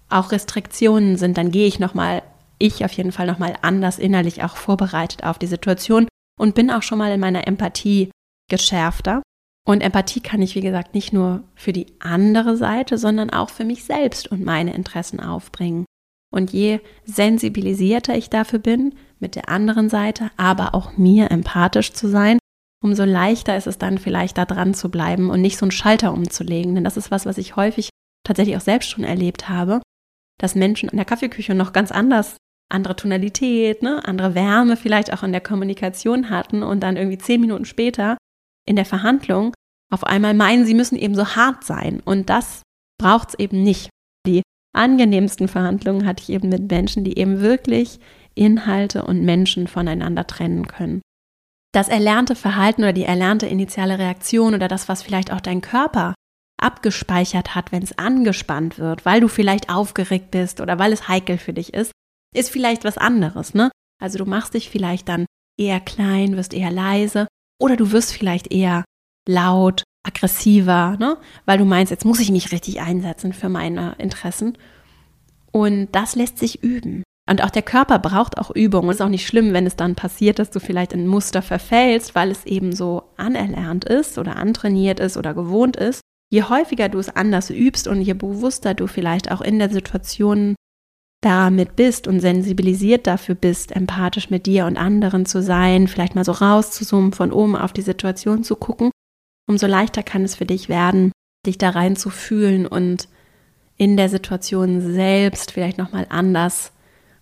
auch 0.10 0.32
Restriktionen 0.32 1.18
sind, 1.18 1.38
dann 1.38 1.52
gehe 1.52 1.68
ich 1.68 1.80
nochmal, 1.80 2.24
ich 2.58 2.84
auf 2.86 2.92
jeden 2.94 3.12
Fall 3.12 3.28
nochmal 3.28 3.56
anders 3.62 4.00
innerlich 4.00 4.44
auch 4.44 4.56
vorbereitet 4.56 5.24
auf 5.24 5.40
die 5.40 5.48
Situation 5.48 6.08
und 6.40 6.56
bin 6.56 6.72
auch 6.72 6.84
schon 6.84 6.98
mal 6.98 7.12
in 7.12 7.20
meiner 7.20 7.48
Empathie 7.48 8.12
geschärfter. 8.50 9.22
Und 9.68 9.82
Empathie 9.82 10.22
kann 10.22 10.42
ich, 10.42 10.56
wie 10.56 10.62
gesagt, 10.62 10.96
nicht 10.96 11.14
nur 11.14 11.44
für 11.56 11.72
die 11.72 11.88
andere 12.00 12.58
Seite, 12.58 12.98
sondern 12.98 13.30
auch 13.30 13.50
für 13.50 13.64
mich 13.64 13.84
selbst 13.84 14.28
und 14.32 14.44
meine 14.44 14.74
Interessen 14.74 15.20
aufbringen. 15.20 15.86
Und 16.34 16.52
je 16.52 16.80
sensibilisierter 17.06 18.16
ich 18.16 18.30
dafür 18.30 18.60
bin, 18.60 18.96
mit 19.20 19.36
der 19.36 19.50
anderen 19.50 19.90
Seite, 19.90 20.32
aber 20.38 20.74
auch 20.74 20.98
mir 20.98 21.30
empathisch 21.30 21.94
zu 21.94 22.08
sein, 22.08 22.40
umso 22.84 23.04
leichter 23.04 23.56
ist 23.56 23.68
es 23.68 23.78
dann 23.78 23.98
vielleicht 23.98 24.38
da 24.38 24.46
dran 24.46 24.74
zu 24.74 24.90
bleiben 24.90 25.30
und 25.30 25.42
nicht 25.42 25.58
so 25.58 25.66
einen 25.66 25.72
Schalter 25.72 26.14
umzulegen. 26.14 26.76
Denn 26.76 26.84
das 26.84 26.98
ist 26.98 27.12
was, 27.12 27.26
was 27.26 27.38
ich 27.38 27.56
häufig 27.56 27.90
tatsächlich 28.26 28.58
auch 28.58 28.62
selbst 28.62 28.90
schon 28.90 29.04
erlebt 29.04 29.50
habe, 29.50 29.82
dass 30.40 30.56
Menschen 30.56 30.90
in 30.90 30.98
der 30.98 31.06
Kaffeeküche 31.06 31.54
noch 31.54 31.74
ganz 31.74 31.92
anders, 31.92 32.38
andere 32.70 32.96
Tonalität, 32.96 33.84
ne, 33.84 34.06
andere 34.06 34.36
Wärme 34.36 34.78
vielleicht 34.78 35.14
auch 35.14 35.24
in 35.24 35.32
der 35.32 35.42
Kommunikation 35.42 36.30
hatten 36.30 36.64
und 36.64 36.82
dann 36.82 36.98
irgendwie 36.98 37.18
zehn 37.18 37.42
Minuten 37.42 37.66
später 37.66 38.18
in 38.68 38.76
der 38.76 38.86
Verhandlung 38.86 39.54
auf 39.92 40.04
einmal 40.06 40.34
meinen, 40.34 40.66
sie 40.66 40.74
müssen 40.74 40.98
eben 40.98 41.16
so 41.16 41.36
hart 41.36 41.64
sein. 41.64 42.02
Und 42.04 42.30
das 42.30 42.62
braucht 42.98 43.30
es 43.30 43.40
eben 43.40 43.62
nicht. 43.62 43.90
Die 44.26 44.42
angenehmsten 44.74 45.48
Verhandlungen 45.48 46.06
hatte 46.06 46.24
ich 46.24 46.30
eben 46.30 46.50
mit 46.50 46.72
Menschen, 46.72 47.04
die 47.04 47.18
eben 47.18 47.42
wirklich 47.42 48.00
Inhalte 48.34 49.04
und 49.04 49.24
Menschen 49.24 49.68
voneinander 49.68 50.26
trennen 50.26 50.68
können. 50.68 51.02
Das 51.74 51.88
erlernte 51.88 52.36
Verhalten 52.36 52.82
oder 52.84 52.94
die 52.94 53.06
erlernte 53.06 53.48
initiale 53.48 53.98
Reaktion 53.98 54.54
oder 54.54 54.68
das, 54.68 54.90
was 54.90 55.04
vielleicht 55.04 55.32
auch 55.32 55.42
dein 55.42 55.62
Körper 55.62 56.14
abgespeichert 56.62 57.56
hat, 57.56 57.72
wenn 57.72 57.82
es 57.82 57.98
angespannt 57.98 58.78
wird, 58.78 59.06
weil 59.06 59.22
du 59.22 59.28
vielleicht 59.28 59.70
aufgeregt 59.70 60.32
bist 60.32 60.62
oder 60.62 60.78
weil 60.80 60.94
es 60.94 61.08
heikel 61.08 61.38
für 61.38 61.54
dich 61.54 61.74
ist, 61.74 61.92
ist 62.36 62.52
vielleicht 62.52 62.84
was 62.84 62.98
anderes, 62.98 63.54
ne? 63.54 63.72
Also 64.02 64.18
du 64.18 64.26
machst 64.26 64.54
dich 64.54 64.70
vielleicht 64.70 65.10
dann 65.10 65.26
eher 65.60 65.80
klein, 65.80 66.36
wirst 66.38 66.54
eher 66.54 66.72
leise 66.72 67.28
oder 67.60 67.76
du 67.76 67.92
wirst 67.92 68.14
vielleicht 68.14 68.52
eher 68.52 68.84
laut 69.28 69.84
aggressiver, 70.04 70.98
ne? 71.00 71.18
weil 71.46 71.58
du 71.58 71.66
meinst, 71.66 71.92
jetzt 71.92 72.06
muss 72.06 72.20
ich 72.20 72.32
mich 72.32 72.52
richtig 72.52 72.82
einsetzen 72.82 73.34
für 73.34 73.50
meine 73.50 73.96
Interessen. 73.98 74.58
Und 75.52 75.90
das 75.92 76.16
lässt 76.16 76.40
sich 76.40 76.64
üben. 76.64 77.04
Und 77.32 77.42
auch 77.42 77.50
der 77.50 77.62
Körper 77.62 77.98
braucht 77.98 78.38
auch 78.38 78.52
Übung. 78.52 78.90
Es 78.90 78.98
ist 78.98 79.02
auch 79.02 79.08
nicht 79.08 79.26
schlimm, 79.26 79.54
wenn 79.54 79.66
es 79.66 79.78
dann 79.78 79.96
passiert, 79.96 80.38
dass 80.38 80.50
du 80.50 80.60
vielleicht 80.60 80.92
in 80.92 81.06
ein 81.06 81.08
Muster 81.08 81.42
verfällst, 81.42 82.14
weil 82.14 82.30
es 82.30 82.46
eben 82.46 82.76
so 82.76 83.04
anerlernt 83.16 83.86
ist 83.86 84.18
oder 84.18 84.36
antrainiert 84.36 85.00
ist 85.00 85.16
oder 85.16 85.34
gewohnt 85.34 85.78
ist. 85.78 86.02
Je 86.30 86.44
häufiger 86.44 86.90
du 86.90 87.00
es 87.00 87.08
anders 87.16 87.50
übst 87.50 87.88
und 87.88 88.02
je 88.02 88.16
bewusster 88.16 88.74
du 88.74 88.86
vielleicht 88.86 89.32
auch 89.32 89.40
in 89.40 89.60
der 89.60 89.70
Situation 89.70 90.56
damit 91.22 91.78
bist 91.78 92.06
und 92.06 92.20
sensibilisiert 92.20 93.08
dafür 93.08 93.36
bist, 93.36 93.74
empathisch 93.74 94.30
mit 94.30 94.46
dir 94.46 94.66
und 94.66 94.76
anderen 94.76 95.26
zu 95.26 95.42
sein, 95.42 95.88
vielleicht 95.88 96.16
mal 96.16 96.26
so 96.26 96.34
rauszuzoomen, 96.34 97.14
von 97.14 97.32
oben 97.32 97.56
auf 97.56 97.72
die 97.72 97.82
Situation 97.82 98.44
zu 98.44 98.58
gucken, 98.58 98.92
umso 99.48 99.68
leichter 99.68 100.04
kann 100.04 100.26
es 100.26 100.36
für 100.36 100.46
dich 100.46 100.68
werden, 100.68 101.14
dich 101.48 101.58
da 101.58 101.70
rein 101.70 101.96
zu 101.96 102.10
fühlen 102.10 102.68
und 102.68 103.08
in 103.78 103.96
der 103.96 104.10
Situation 104.10 104.82
selbst 104.82 105.52
vielleicht 105.52 105.78
nochmal 105.78 106.08
anders 106.10 106.74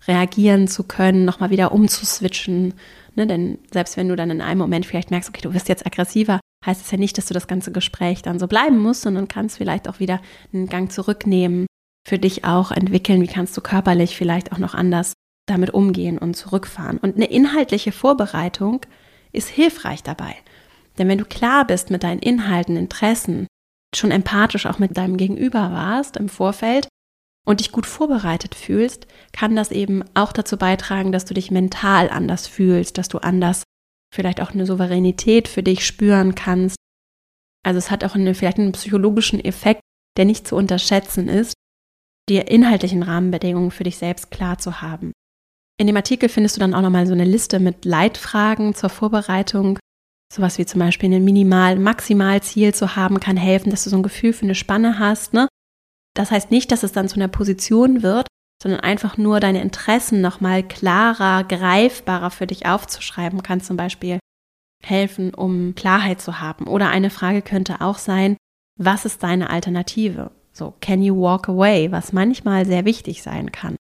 reagieren 0.06 0.68
zu 0.68 0.84
können, 0.84 1.24
nochmal 1.24 1.50
wieder 1.50 1.72
umzuswitchen. 1.72 2.74
Ne? 3.14 3.26
Denn 3.26 3.58
selbst 3.72 3.96
wenn 3.96 4.08
du 4.08 4.16
dann 4.16 4.30
in 4.30 4.40
einem 4.40 4.58
Moment 4.58 4.86
vielleicht 4.86 5.10
merkst, 5.10 5.28
okay, 5.28 5.42
du 5.42 5.54
wirst 5.54 5.68
jetzt 5.68 5.86
aggressiver, 5.86 6.40
heißt 6.64 6.84
es 6.84 6.90
ja 6.90 6.98
nicht, 6.98 7.16
dass 7.18 7.26
du 7.26 7.34
das 7.34 7.46
ganze 7.46 7.72
Gespräch 7.72 8.22
dann 8.22 8.38
so 8.38 8.46
bleiben 8.46 8.78
musst, 8.78 9.02
sondern 9.02 9.28
kannst 9.28 9.58
vielleicht 9.58 9.88
auch 9.88 10.00
wieder 10.00 10.20
einen 10.52 10.68
Gang 10.68 10.90
zurücknehmen, 10.92 11.66
für 12.08 12.18
dich 12.18 12.44
auch 12.44 12.70
entwickeln, 12.70 13.20
wie 13.20 13.26
kannst 13.26 13.56
du 13.56 13.60
körperlich 13.60 14.16
vielleicht 14.16 14.52
auch 14.52 14.58
noch 14.58 14.74
anders 14.74 15.12
damit 15.46 15.70
umgehen 15.70 16.18
und 16.18 16.34
zurückfahren. 16.34 16.98
Und 16.98 17.16
eine 17.16 17.26
inhaltliche 17.26 17.92
Vorbereitung 17.92 18.80
ist 19.32 19.48
hilfreich 19.48 20.02
dabei. 20.02 20.34
Denn 20.98 21.08
wenn 21.08 21.18
du 21.18 21.24
klar 21.24 21.66
bist 21.66 21.90
mit 21.90 22.02
deinen 22.02 22.20
Inhalten, 22.20 22.76
Interessen, 22.76 23.46
schon 23.94 24.10
empathisch 24.10 24.66
auch 24.66 24.78
mit 24.78 24.96
deinem 24.96 25.16
Gegenüber 25.16 25.72
warst 25.72 26.16
im 26.16 26.28
Vorfeld 26.28 26.88
und 27.46 27.60
dich 27.60 27.72
gut 27.72 27.86
vorbereitet 27.86 28.54
fühlst, 28.54 29.06
kann 29.32 29.56
das 29.56 29.70
eben 29.70 30.04
auch 30.14 30.32
dazu 30.32 30.56
beitragen, 30.56 31.12
dass 31.12 31.24
du 31.24 31.34
dich 31.34 31.50
mental 31.50 32.10
anders 32.10 32.46
fühlst, 32.46 32.98
dass 32.98 33.08
du 33.08 33.18
anders 33.18 33.64
vielleicht 34.14 34.40
auch 34.40 34.52
eine 34.52 34.66
Souveränität 34.66 35.48
für 35.48 35.62
dich 35.62 35.86
spüren 35.86 36.34
kannst. 36.34 36.76
Also 37.64 37.78
es 37.78 37.90
hat 37.90 38.04
auch 38.04 38.14
eine, 38.14 38.34
vielleicht 38.34 38.58
einen 38.58 38.72
psychologischen 38.72 39.42
Effekt, 39.44 39.80
der 40.16 40.24
nicht 40.24 40.46
zu 40.46 40.56
unterschätzen 40.56 41.28
ist, 41.28 41.54
die 42.28 42.36
inhaltlichen 42.36 43.02
Rahmenbedingungen 43.02 43.70
für 43.70 43.84
dich 43.84 43.98
selbst 43.98 44.30
klar 44.30 44.58
zu 44.58 44.80
haben. 44.80 45.12
In 45.78 45.86
dem 45.86 45.96
Artikel 45.96 46.28
findest 46.28 46.56
du 46.56 46.60
dann 46.60 46.74
auch 46.74 46.82
nochmal 46.82 47.06
so 47.06 47.12
eine 47.12 47.24
Liste 47.24 47.58
mit 47.58 47.84
Leitfragen 47.84 48.74
zur 48.74 48.90
Vorbereitung. 48.90 49.78
Sowas 50.32 50.58
wie 50.58 50.66
zum 50.66 50.78
Beispiel 50.78 51.12
ein 51.12 51.24
Minimal-, 51.24 51.78
Maximalziel 51.78 52.74
zu 52.74 52.96
haben, 52.96 53.18
kann 53.18 53.36
helfen, 53.36 53.70
dass 53.70 53.84
du 53.84 53.90
so 53.90 53.96
ein 53.96 54.02
Gefühl 54.02 54.32
für 54.32 54.44
eine 54.44 54.54
Spanne 54.54 54.98
hast. 54.98 55.32
Ne? 55.32 55.48
Das 56.14 56.30
heißt 56.30 56.50
nicht, 56.50 56.72
dass 56.72 56.82
es 56.82 56.92
dann 56.92 57.08
zu 57.08 57.16
einer 57.16 57.28
Position 57.28 58.02
wird, 58.02 58.26
sondern 58.62 58.80
einfach 58.80 59.16
nur 59.16 59.40
deine 59.40 59.62
Interessen 59.62 60.20
nochmal 60.20 60.62
klarer, 60.62 61.44
greifbarer 61.44 62.30
für 62.30 62.46
dich 62.46 62.66
aufzuschreiben, 62.66 63.42
kann 63.42 63.60
zum 63.60 63.76
Beispiel 63.76 64.18
helfen, 64.82 65.34
um 65.34 65.74
Klarheit 65.74 66.20
zu 66.20 66.40
haben. 66.40 66.66
Oder 66.66 66.88
eine 66.88 67.10
Frage 67.10 67.42
könnte 67.42 67.80
auch 67.80 67.98
sein, 67.98 68.36
was 68.78 69.04
ist 69.04 69.22
deine 69.22 69.50
Alternative? 69.50 70.30
So, 70.52 70.74
can 70.80 71.02
you 71.02 71.18
walk 71.18 71.48
away, 71.48 71.90
was 71.90 72.12
manchmal 72.12 72.66
sehr 72.66 72.84
wichtig 72.84 73.22
sein 73.22 73.52
kann. 73.52 73.76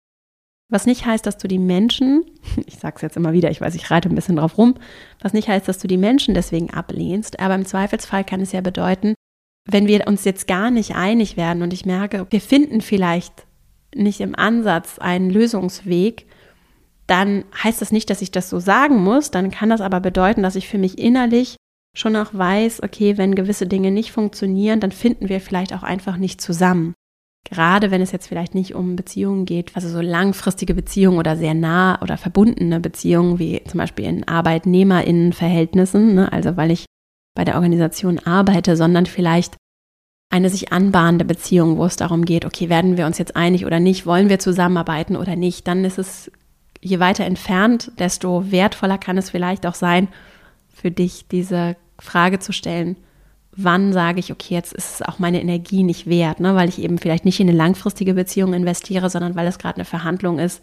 Was 0.69 0.85
nicht 0.85 1.05
heißt, 1.05 1.25
dass 1.25 1.37
du 1.37 1.47
die 1.47 1.59
Menschen, 1.59 2.25
ich 2.65 2.77
sage 2.77 2.95
es 2.97 3.01
jetzt 3.01 3.17
immer 3.17 3.33
wieder, 3.33 3.51
ich 3.51 3.61
weiß, 3.61 3.75
ich 3.75 3.91
reite 3.91 4.09
ein 4.09 4.15
bisschen 4.15 4.37
drauf 4.37 4.57
rum, 4.57 4.75
was 5.21 5.33
nicht 5.33 5.47
heißt, 5.47 5.67
dass 5.67 5.79
du 5.79 5.87
die 5.87 5.97
Menschen 5.97 6.33
deswegen 6.33 6.71
ablehnst, 6.71 7.39
aber 7.39 7.55
im 7.55 7.65
Zweifelsfall 7.65 8.23
kann 8.23 8.41
es 8.41 8.51
ja 8.51 8.61
bedeuten, 8.61 9.14
wenn 9.69 9.87
wir 9.87 10.07
uns 10.07 10.23
jetzt 10.23 10.47
gar 10.47 10.69
nicht 10.71 10.95
einig 10.95 11.37
werden 11.37 11.63
und 11.63 11.73
ich 11.73 11.85
merke, 11.85 12.27
wir 12.29 12.41
finden 12.41 12.81
vielleicht 12.81 13.45
nicht 13.95 14.21
im 14.21 14.35
Ansatz 14.35 14.99
einen 14.99 15.29
Lösungsweg, 15.29 16.27
dann 17.07 17.45
heißt 17.63 17.81
das 17.81 17.91
nicht, 17.91 18.09
dass 18.09 18.21
ich 18.21 18.31
das 18.31 18.49
so 18.49 18.59
sagen 18.59 18.97
muss, 19.03 19.31
dann 19.31 19.51
kann 19.51 19.69
das 19.69 19.81
aber 19.81 19.99
bedeuten, 19.99 20.43
dass 20.43 20.55
ich 20.55 20.67
für 20.67 20.77
mich 20.77 20.97
innerlich 20.97 21.55
schon 21.95 22.15
auch 22.15 22.33
weiß, 22.33 22.83
okay, 22.83 23.17
wenn 23.17 23.35
gewisse 23.35 23.67
Dinge 23.67 23.91
nicht 23.91 24.11
funktionieren, 24.11 24.79
dann 24.79 24.91
finden 24.91 25.29
wir 25.29 25.39
vielleicht 25.39 25.73
auch 25.73 25.83
einfach 25.83 26.17
nicht 26.17 26.41
zusammen. 26.41 26.93
Gerade 27.47 27.91
wenn 27.91 28.01
es 28.01 28.11
jetzt 28.11 28.27
vielleicht 28.27 28.55
nicht 28.55 28.73
um 28.73 28.95
Beziehungen 28.95 29.45
geht, 29.45 29.75
also 29.75 29.87
so 29.87 30.01
langfristige 30.01 30.73
Beziehungen 30.73 31.19
oder 31.19 31.37
sehr 31.37 31.53
nah 31.53 32.01
oder 32.01 32.17
verbundene 32.17 32.79
Beziehungen, 32.79 33.37
wie 33.37 33.61
zum 33.65 33.77
Beispiel 33.77 34.05
in 34.05 34.27
ArbeitnehmerInnenverhältnissen, 34.27 36.15
ne? 36.15 36.31
also 36.33 36.57
weil 36.57 36.71
ich 36.71 36.85
bei 37.35 37.43
der 37.43 37.55
Organisation 37.55 38.19
arbeite, 38.19 38.75
sondern 38.75 39.05
vielleicht 39.05 39.57
eine 40.31 40.49
sich 40.49 40.73
anbahnende 40.73 41.25
Beziehung, 41.25 41.77
wo 41.77 41.85
es 41.85 41.97
darum 41.97 42.25
geht, 42.25 42.45
okay, 42.45 42.69
werden 42.69 42.97
wir 42.97 43.05
uns 43.05 43.17
jetzt 43.17 43.35
einig 43.35 43.65
oder 43.65 43.79
nicht, 43.79 44.05
wollen 44.05 44.29
wir 44.29 44.39
zusammenarbeiten 44.39 45.15
oder 45.15 45.35
nicht, 45.35 45.67
dann 45.67 45.85
ist 45.85 45.99
es 45.99 46.31
je 46.81 46.99
weiter 46.99 47.25
entfernt, 47.25 47.91
desto 47.99 48.51
wertvoller 48.51 48.97
kann 48.97 49.17
es 49.17 49.29
vielleicht 49.29 49.65
auch 49.65 49.75
sein, 49.75 50.07
für 50.73 50.91
dich 50.91 51.27
diese 51.27 51.75
Frage 51.99 52.39
zu 52.39 52.51
stellen, 52.51 52.97
wann 53.55 53.93
sage 53.93 54.19
ich, 54.19 54.31
okay, 54.31 54.53
jetzt 54.53 54.73
ist 54.73 54.95
es 54.95 55.01
auch 55.01 55.19
meine 55.19 55.41
Energie 55.41 55.83
nicht 55.83 56.07
wert, 56.07 56.39
ne? 56.39 56.55
weil 56.55 56.69
ich 56.69 56.79
eben 56.79 56.97
vielleicht 56.97 57.25
nicht 57.25 57.39
in 57.39 57.47
eine 57.47 57.57
langfristige 57.57 58.13
Beziehung 58.13 58.53
investiere, 58.53 59.09
sondern 59.09 59.35
weil 59.35 59.47
es 59.47 59.57
gerade 59.57 59.75
eine 59.75 59.85
Verhandlung 59.85 60.39
ist. 60.39 60.61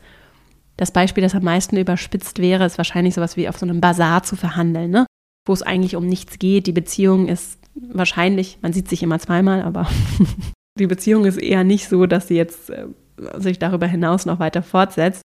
Das 0.76 0.90
Beispiel, 0.90 1.22
das 1.22 1.34
am 1.34 1.44
meisten 1.44 1.76
überspitzt 1.76 2.38
wäre, 2.38 2.64
ist 2.64 2.78
wahrscheinlich 2.78 3.14
sowas 3.14 3.36
wie 3.36 3.48
auf 3.48 3.58
so 3.58 3.66
einem 3.66 3.80
Bazar 3.80 4.22
zu 4.22 4.36
verhandeln, 4.36 4.90
ne? 4.90 5.06
Wo 5.46 5.52
es 5.52 5.62
eigentlich 5.62 5.96
um 5.96 6.06
nichts 6.06 6.38
geht. 6.38 6.66
Die 6.66 6.72
Beziehung 6.72 7.28
ist 7.28 7.58
wahrscheinlich, 7.74 8.58
man 8.62 8.72
sieht 8.72 8.88
sich 8.88 9.02
immer 9.02 9.18
zweimal, 9.18 9.62
aber 9.62 9.88
die 10.78 10.86
Beziehung 10.86 11.24
ist 11.24 11.38
eher 11.38 11.64
nicht 11.64 11.88
so, 11.88 12.06
dass 12.06 12.28
sie 12.28 12.36
jetzt 12.36 12.70
äh, 12.70 12.86
sich 13.36 13.58
darüber 13.58 13.86
hinaus 13.86 14.26
noch 14.26 14.38
weiter 14.38 14.62
fortsetzt 14.62 15.22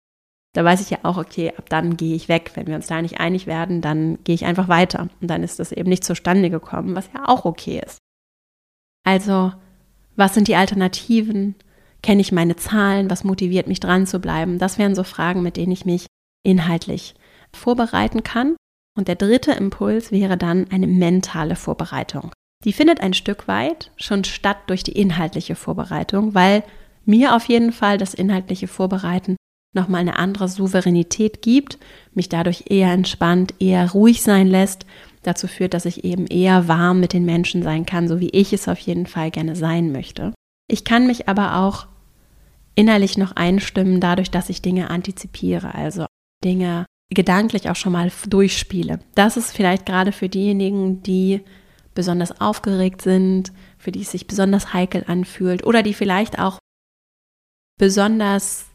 da 0.55 0.63
weiß 0.63 0.79
ich 0.81 0.89
ja 0.89 0.99
auch, 1.03 1.17
okay, 1.17 1.51
ab 1.57 1.69
dann 1.69 1.97
gehe 1.97 2.15
ich 2.15 2.29
weg. 2.29 2.51
Wenn 2.55 2.67
wir 2.67 2.75
uns 2.75 2.87
da 2.87 3.01
nicht 3.01 3.19
einig 3.19 3.45
werden, 3.45 3.81
dann 3.81 4.23
gehe 4.23 4.35
ich 4.35 4.45
einfach 4.45 4.69
weiter. 4.69 5.09
Und 5.19 5.27
dann 5.29 5.43
ist 5.43 5.59
das 5.59 5.73
eben 5.73 5.89
nicht 5.89 6.05
zustande 6.05 6.49
gekommen, 6.49 6.95
was 6.95 7.09
ja 7.13 7.27
auch 7.27 7.43
okay 7.43 7.81
ist. 7.85 7.97
Also, 9.05 9.51
was 10.15 10.33
sind 10.33 10.47
die 10.47 10.55
Alternativen? 10.55 11.55
Kenne 12.01 12.21
ich 12.21 12.31
meine 12.31 12.55
Zahlen? 12.55 13.09
Was 13.09 13.25
motiviert 13.25 13.67
mich 13.67 13.81
dran 13.81 14.07
zu 14.07 14.19
bleiben? 14.19 14.57
Das 14.57 14.77
wären 14.77 14.95
so 14.95 15.03
Fragen, 15.03 15.41
mit 15.41 15.57
denen 15.57 15.73
ich 15.73 15.85
mich 15.85 16.07
inhaltlich 16.43 17.15
vorbereiten 17.53 18.23
kann. 18.23 18.55
Und 18.97 19.07
der 19.07 19.15
dritte 19.15 19.51
Impuls 19.51 20.11
wäre 20.11 20.37
dann 20.37 20.67
eine 20.71 20.87
mentale 20.87 21.55
Vorbereitung. 21.55 22.31
Die 22.63 22.73
findet 22.73 23.01
ein 23.01 23.13
Stück 23.13 23.47
weit 23.47 23.91
schon 23.97 24.23
statt 24.23 24.57
durch 24.67 24.83
die 24.83 24.93
inhaltliche 24.93 25.55
Vorbereitung, 25.55 26.33
weil 26.33 26.63
mir 27.05 27.35
auf 27.35 27.45
jeden 27.45 27.71
Fall 27.71 27.97
das 27.97 28.13
inhaltliche 28.13 28.67
Vorbereiten 28.67 29.35
nochmal 29.73 30.01
eine 30.01 30.17
andere 30.17 30.47
Souveränität 30.47 31.41
gibt, 31.41 31.77
mich 32.13 32.29
dadurch 32.29 32.65
eher 32.69 32.91
entspannt, 32.91 33.53
eher 33.59 33.91
ruhig 33.91 34.23
sein 34.23 34.47
lässt, 34.47 34.85
dazu 35.21 35.47
führt, 35.47 35.73
dass 35.73 35.85
ich 35.85 36.03
eben 36.03 36.27
eher 36.27 36.67
warm 36.67 37.01
mit 37.01 37.13
den 37.13 37.25
Menschen 37.25 37.61
sein 37.61 37.85
kann, 37.85 38.07
so 38.07 38.19
wie 38.19 38.29
ich 38.29 38.53
es 38.53 38.67
auf 38.67 38.79
jeden 38.79 39.05
Fall 39.05 39.31
gerne 39.31 39.55
sein 39.55 39.91
möchte. 39.91 40.33
Ich 40.67 40.85
kann 40.85 41.05
mich 41.05 41.27
aber 41.27 41.57
auch 41.57 41.87
innerlich 42.75 43.17
noch 43.17 43.33
einstimmen, 43.35 43.99
dadurch, 43.99 44.31
dass 44.31 44.49
ich 44.49 44.61
Dinge 44.61 44.89
antizipiere, 44.89 45.75
also 45.75 46.05
Dinge 46.43 46.85
gedanklich 47.13 47.69
auch 47.69 47.75
schon 47.75 47.93
mal 47.93 48.11
durchspiele. 48.27 48.99
Das 49.13 49.37
ist 49.37 49.51
vielleicht 49.51 49.85
gerade 49.85 50.11
für 50.11 50.29
diejenigen, 50.29 51.03
die 51.03 51.41
besonders 51.93 52.41
aufgeregt 52.41 53.01
sind, 53.01 53.53
für 53.77 53.91
die 53.91 54.01
es 54.01 54.11
sich 54.11 54.27
besonders 54.27 54.73
heikel 54.73 55.05
anfühlt 55.07 55.65
oder 55.65 55.83
die 55.83 55.93
vielleicht 55.93 56.39
auch 56.39 56.59
besonders 57.79 58.65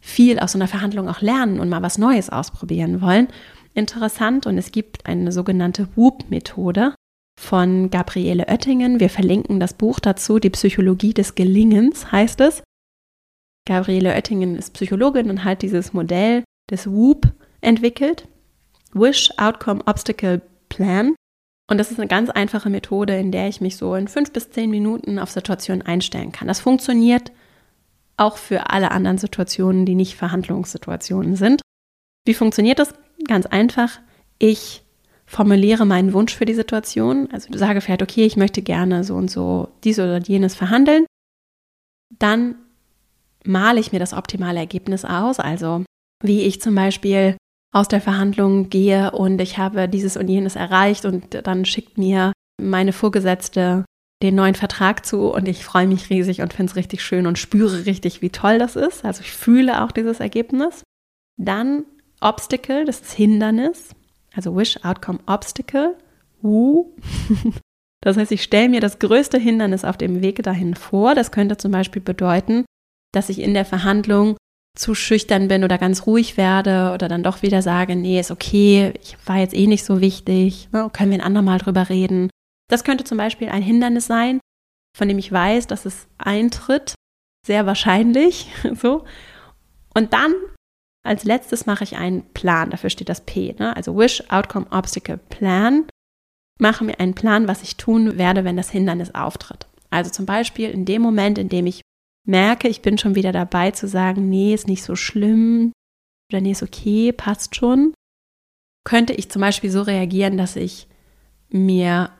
viel 0.00 0.38
aus 0.38 0.52
so 0.52 0.58
einer 0.58 0.68
Verhandlung 0.68 1.08
auch 1.08 1.20
lernen 1.20 1.60
und 1.60 1.68
mal 1.68 1.82
was 1.82 1.98
Neues 1.98 2.30
ausprobieren 2.30 3.00
wollen. 3.00 3.28
Interessant 3.74 4.46
und 4.46 4.58
es 4.58 4.72
gibt 4.72 5.06
eine 5.06 5.32
sogenannte 5.32 5.88
WOOP-Methode 5.96 6.94
von 7.38 7.90
Gabriele 7.90 8.46
Oettingen. 8.48 9.00
Wir 9.00 9.10
verlinken 9.10 9.60
das 9.60 9.74
Buch 9.74 10.00
dazu, 10.00 10.38
die 10.38 10.50
Psychologie 10.50 11.14
des 11.14 11.34
Gelingens 11.34 12.10
heißt 12.10 12.40
es. 12.40 12.62
Gabriele 13.66 14.10
Oettingen 14.14 14.56
ist 14.56 14.74
Psychologin 14.74 15.30
und 15.30 15.44
hat 15.44 15.62
dieses 15.62 15.92
Modell 15.92 16.42
des 16.70 16.90
WOOP 16.90 17.32
entwickelt. 17.60 18.26
Wish 18.92 19.30
Outcome 19.36 19.82
Obstacle 19.86 20.42
Plan. 20.68 21.14
Und 21.70 21.78
das 21.78 21.90
ist 21.90 21.98
eine 21.98 22.08
ganz 22.08 22.30
einfache 22.30 22.70
Methode, 22.70 23.18
in 23.18 23.30
der 23.30 23.48
ich 23.48 23.60
mich 23.60 23.76
so 23.76 23.94
in 23.94 24.08
fünf 24.08 24.32
bis 24.32 24.50
zehn 24.50 24.70
Minuten 24.70 25.18
auf 25.18 25.30
Situationen 25.30 25.82
einstellen 25.82 26.32
kann. 26.32 26.48
Das 26.48 26.60
funktioniert 26.60 27.30
auch 28.16 28.36
für 28.36 28.70
alle 28.70 28.90
anderen 28.90 29.18
Situationen, 29.18 29.84
die 29.84 29.94
nicht 29.94 30.16
Verhandlungssituationen 30.16 31.36
sind. 31.36 31.60
Wie 32.24 32.34
funktioniert 32.34 32.78
das? 32.78 32.94
Ganz 33.26 33.46
einfach. 33.46 34.00
Ich 34.38 34.82
formuliere 35.26 35.84
meinen 35.84 36.14
Wunsch 36.14 36.34
für 36.34 36.46
die 36.46 36.54
Situation. 36.54 37.28
Also 37.32 37.48
sage 37.56 37.80
vielleicht, 37.80 38.02
okay, 38.02 38.24
ich 38.24 38.36
möchte 38.36 38.62
gerne 38.62 39.04
so 39.04 39.14
und 39.14 39.30
so 39.30 39.68
dies 39.84 39.98
oder 39.98 40.18
jenes 40.20 40.54
verhandeln. 40.54 41.06
Dann 42.18 42.56
male 43.44 43.78
ich 43.78 43.92
mir 43.92 43.98
das 43.98 44.14
optimale 44.14 44.58
Ergebnis 44.58 45.04
aus. 45.04 45.38
Also 45.38 45.84
wie 46.22 46.42
ich 46.42 46.60
zum 46.60 46.74
Beispiel 46.74 47.36
aus 47.72 47.88
der 47.88 48.00
Verhandlung 48.00 48.70
gehe 48.70 49.10
und 49.10 49.40
ich 49.40 49.58
habe 49.58 49.88
dieses 49.88 50.16
und 50.16 50.28
jenes 50.28 50.56
erreicht 50.56 51.04
und 51.04 51.46
dann 51.46 51.64
schickt 51.64 51.98
mir 51.98 52.32
meine 52.60 52.92
Vorgesetzte 52.92 53.84
den 54.22 54.34
neuen 54.34 54.54
Vertrag 54.54 55.06
zu 55.06 55.32
und 55.32 55.46
ich 55.46 55.64
freue 55.64 55.86
mich 55.86 56.10
riesig 56.10 56.40
und 56.40 56.52
finde 56.52 56.70
es 56.70 56.76
richtig 56.76 57.02
schön 57.02 57.26
und 57.26 57.38
spüre 57.38 57.86
richtig, 57.86 58.20
wie 58.20 58.30
toll 58.30 58.58
das 58.58 58.74
ist. 58.74 59.04
Also 59.04 59.20
ich 59.20 59.30
fühle 59.30 59.82
auch 59.84 59.92
dieses 59.92 60.18
Ergebnis. 60.18 60.82
Dann 61.36 61.84
Obstacle, 62.20 62.84
das 62.84 63.00
ist 63.00 63.12
Hindernis, 63.12 63.90
also 64.34 64.56
Wish, 64.56 64.82
Outcome, 64.84 65.20
Obstacle. 65.26 65.96
Uh. 66.42 66.92
Das 68.00 68.16
heißt, 68.16 68.30
ich 68.30 68.44
stelle 68.44 68.68
mir 68.68 68.80
das 68.80 69.00
größte 69.00 69.38
Hindernis 69.38 69.84
auf 69.84 69.96
dem 69.96 70.22
Weg 70.22 70.40
dahin 70.44 70.76
vor. 70.76 71.16
Das 71.16 71.32
könnte 71.32 71.56
zum 71.56 71.72
Beispiel 71.72 72.00
bedeuten, 72.00 72.64
dass 73.12 73.28
ich 73.28 73.40
in 73.40 73.54
der 73.54 73.64
Verhandlung 73.64 74.36
zu 74.78 74.94
schüchtern 74.94 75.48
bin 75.48 75.64
oder 75.64 75.76
ganz 75.76 76.06
ruhig 76.06 76.36
werde 76.36 76.92
oder 76.94 77.08
dann 77.08 77.22
doch 77.22 77.42
wieder 77.42 77.62
sage, 77.62 77.96
nee, 77.96 78.20
ist 78.20 78.30
okay, 78.30 78.94
ich 79.02 79.16
war 79.26 79.38
jetzt 79.38 79.54
eh 79.54 79.66
nicht 79.66 79.84
so 79.84 80.00
wichtig, 80.00 80.68
ne, 80.72 80.88
können 80.92 81.10
wir 81.10 81.18
ein 81.18 81.26
andermal 81.26 81.58
drüber 81.58 81.88
reden. 81.88 82.30
Das 82.70 82.84
könnte 82.84 83.04
zum 83.04 83.18
Beispiel 83.18 83.48
ein 83.48 83.62
Hindernis 83.62 84.06
sein, 84.06 84.40
von 84.96 85.08
dem 85.08 85.18
ich 85.18 85.32
weiß, 85.32 85.66
dass 85.66 85.84
es 85.84 86.06
eintritt, 86.18 86.94
sehr 87.46 87.66
wahrscheinlich, 87.66 88.50
so. 88.74 89.04
Und 89.94 90.12
dann 90.12 90.34
als 91.04 91.24
letztes 91.24 91.66
mache 91.66 91.84
ich 91.84 91.96
einen 91.96 92.22
Plan, 92.34 92.70
dafür 92.70 92.90
steht 92.90 93.08
das 93.08 93.22
P, 93.22 93.54
ne? 93.58 93.74
also 93.74 93.96
Wish, 93.96 94.22
Outcome, 94.30 94.66
Obstacle, 94.70 95.16
Plan. 95.16 95.86
Mache 96.60 96.84
mir 96.84 97.00
einen 97.00 97.14
Plan, 97.14 97.48
was 97.48 97.62
ich 97.62 97.76
tun 97.76 98.18
werde, 98.18 98.44
wenn 98.44 98.56
das 98.56 98.70
Hindernis 98.70 99.14
auftritt. 99.14 99.66
Also 99.90 100.10
zum 100.10 100.26
Beispiel 100.26 100.70
in 100.70 100.84
dem 100.84 101.02
Moment, 101.02 101.38
in 101.38 101.48
dem 101.48 101.66
ich 101.66 101.80
merke, 102.28 102.68
ich 102.68 102.82
bin 102.82 102.98
schon 102.98 103.14
wieder 103.14 103.32
dabei 103.32 103.70
zu 103.70 103.88
sagen, 103.88 104.28
nee, 104.28 104.54
ist 104.54 104.68
nicht 104.68 104.82
so 104.82 104.94
schlimm 104.96 105.72
oder 106.30 106.40
nee, 106.40 106.52
ist 106.52 106.62
okay, 106.62 107.12
passt 107.12 107.56
schon, 107.56 107.94
könnte 108.84 109.14
ich 109.14 109.30
zum 109.30 109.40
Beispiel 109.40 109.70
so 109.70 109.82
reagieren, 109.82 110.36
dass 110.36 110.56
ich 110.56 110.88
mir 111.48 112.10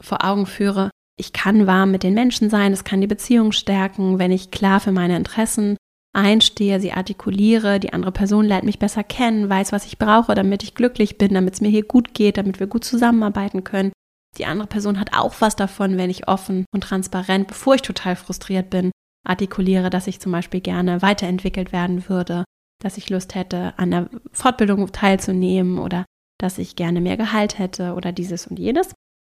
vor 0.00 0.24
Augen 0.24 0.46
führe, 0.46 0.90
ich 1.18 1.32
kann 1.32 1.66
warm 1.66 1.92
mit 1.92 2.02
den 2.02 2.14
Menschen 2.14 2.50
sein, 2.50 2.72
es 2.72 2.84
kann 2.84 3.00
die 3.00 3.06
Beziehung 3.06 3.52
stärken, 3.52 4.18
wenn 4.18 4.32
ich 4.32 4.50
klar 4.50 4.80
für 4.80 4.92
meine 4.92 5.16
Interessen 5.16 5.76
einstehe, 6.12 6.80
sie 6.80 6.92
artikuliere, 6.92 7.78
die 7.78 7.92
andere 7.92 8.12
Person 8.12 8.46
lernt 8.46 8.64
mich 8.64 8.78
besser 8.78 9.04
kennen, 9.04 9.48
weiß, 9.48 9.72
was 9.72 9.86
ich 9.86 9.98
brauche, 9.98 10.34
damit 10.34 10.62
ich 10.62 10.74
glücklich 10.74 11.18
bin, 11.18 11.34
damit 11.34 11.54
es 11.54 11.60
mir 11.60 11.68
hier 11.68 11.84
gut 11.84 12.14
geht, 12.14 12.38
damit 12.38 12.58
wir 12.58 12.66
gut 12.66 12.84
zusammenarbeiten 12.84 13.64
können. 13.64 13.92
Die 14.38 14.46
andere 14.46 14.66
Person 14.66 14.98
hat 14.98 15.16
auch 15.16 15.34
was 15.40 15.56
davon, 15.56 15.96
wenn 15.96 16.10
ich 16.10 16.28
offen 16.28 16.64
und 16.74 16.82
transparent, 16.82 17.48
bevor 17.48 17.74
ich 17.74 17.82
total 17.82 18.16
frustriert 18.16 18.70
bin, 18.70 18.90
artikuliere, 19.26 19.90
dass 19.90 20.06
ich 20.06 20.20
zum 20.20 20.32
Beispiel 20.32 20.60
gerne 20.60 21.02
weiterentwickelt 21.02 21.72
werden 21.72 22.08
würde, 22.08 22.44
dass 22.82 22.98
ich 22.98 23.10
Lust 23.10 23.34
hätte, 23.34 23.74
an 23.76 23.90
der 23.90 24.10
Fortbildung 24.32 24.92
teilzunehmen 24.92 25.78
oder 25.78 26.04
dass 26.38 26.58
ich 26.58 26.76
gerne 26.76 27.00
mehr 27.00 27.16
Gehalt 27.16 27.58
hätte 27.58 27.94
oder 27.94 28.12
dieses 28.12 28.46
und 28.46 28.58
jenes. 28.58 28.92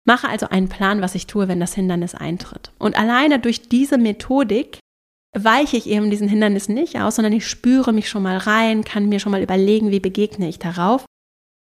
Mache 0.07 0.28
also 0.28 0.49
einen 0.49 0.68
Plan, 0.68 1.01
was 1.01 1.14
ich 1.14 1.26
tue, 1.26 1.49
wenn 1.49 1.61
das 1.61 1.74
Hindernis 1.74 2.14
eintritt. 2.14 2.72
Und 2.78 2.99
alleine 2.99 3.38
durch 3.38 3.68
diese 3.68 3.99
Methodik 3.99 4.78
weiche 5.36 5.76
ich 5.76 5.88
eben 5.88 6.11
diesen 6.11 6.28
Hindernissen 6.28 6.74
nicht 6.74 6.99
aus, 6.99 7.16
sondern 7.16 7.32
ich 7.32 7.47
spüre 7.47 7.93
mich 7.93 8.09
schon 8.09 8.22
mal 8.22 8.36
rein, 8.36 8.84
kann 8.84 9.09
mir 9.09 9.20
schon 9.20 9.32
mal 9.32 9.43
überlegen, 9.43 9.91
wie 9.91 10.01
begegne 10.01 10.49
ich 10.49 10.59
darauf 10.59 11.05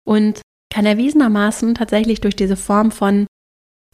und 0.07 0.41
kann 0.73 0.87
erwiesenermaßen 0.87 1.75
tatsächlich 1.75 2.21
durch 2.21 2.37
diese 2.37 2.57
Form 2.57 2.91
von, 2.91 3.26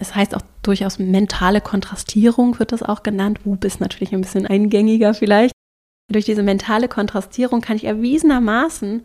es 0.03 0.15
heißt 0.15 0.35
auch 0.35 0.43
durchaus 0.63 0.99
mentale 0.99 1.61
Kontrastierung 1.61 2.59
wird 2.59 2.73
das 2.73 2.83
auch 2.83 3.03
genannt, 3.03 3.41
Wub 3.45 3.65
ist 3.65 3.81
natürlich 3.81 4.13
ein 4.13 4.21
bisschen 4.21 4.47
eingängiger 4.47 5.15
vielleicht, 5.15 5.55
durch 6.13 6.27
diese 6.27 6.43
mentale 6.43 6.89
Kontrastierung 6.89 7.61
kann 7.63 7.77
ich 7.77 7.85
erwiesenermaßen 7.85 9.03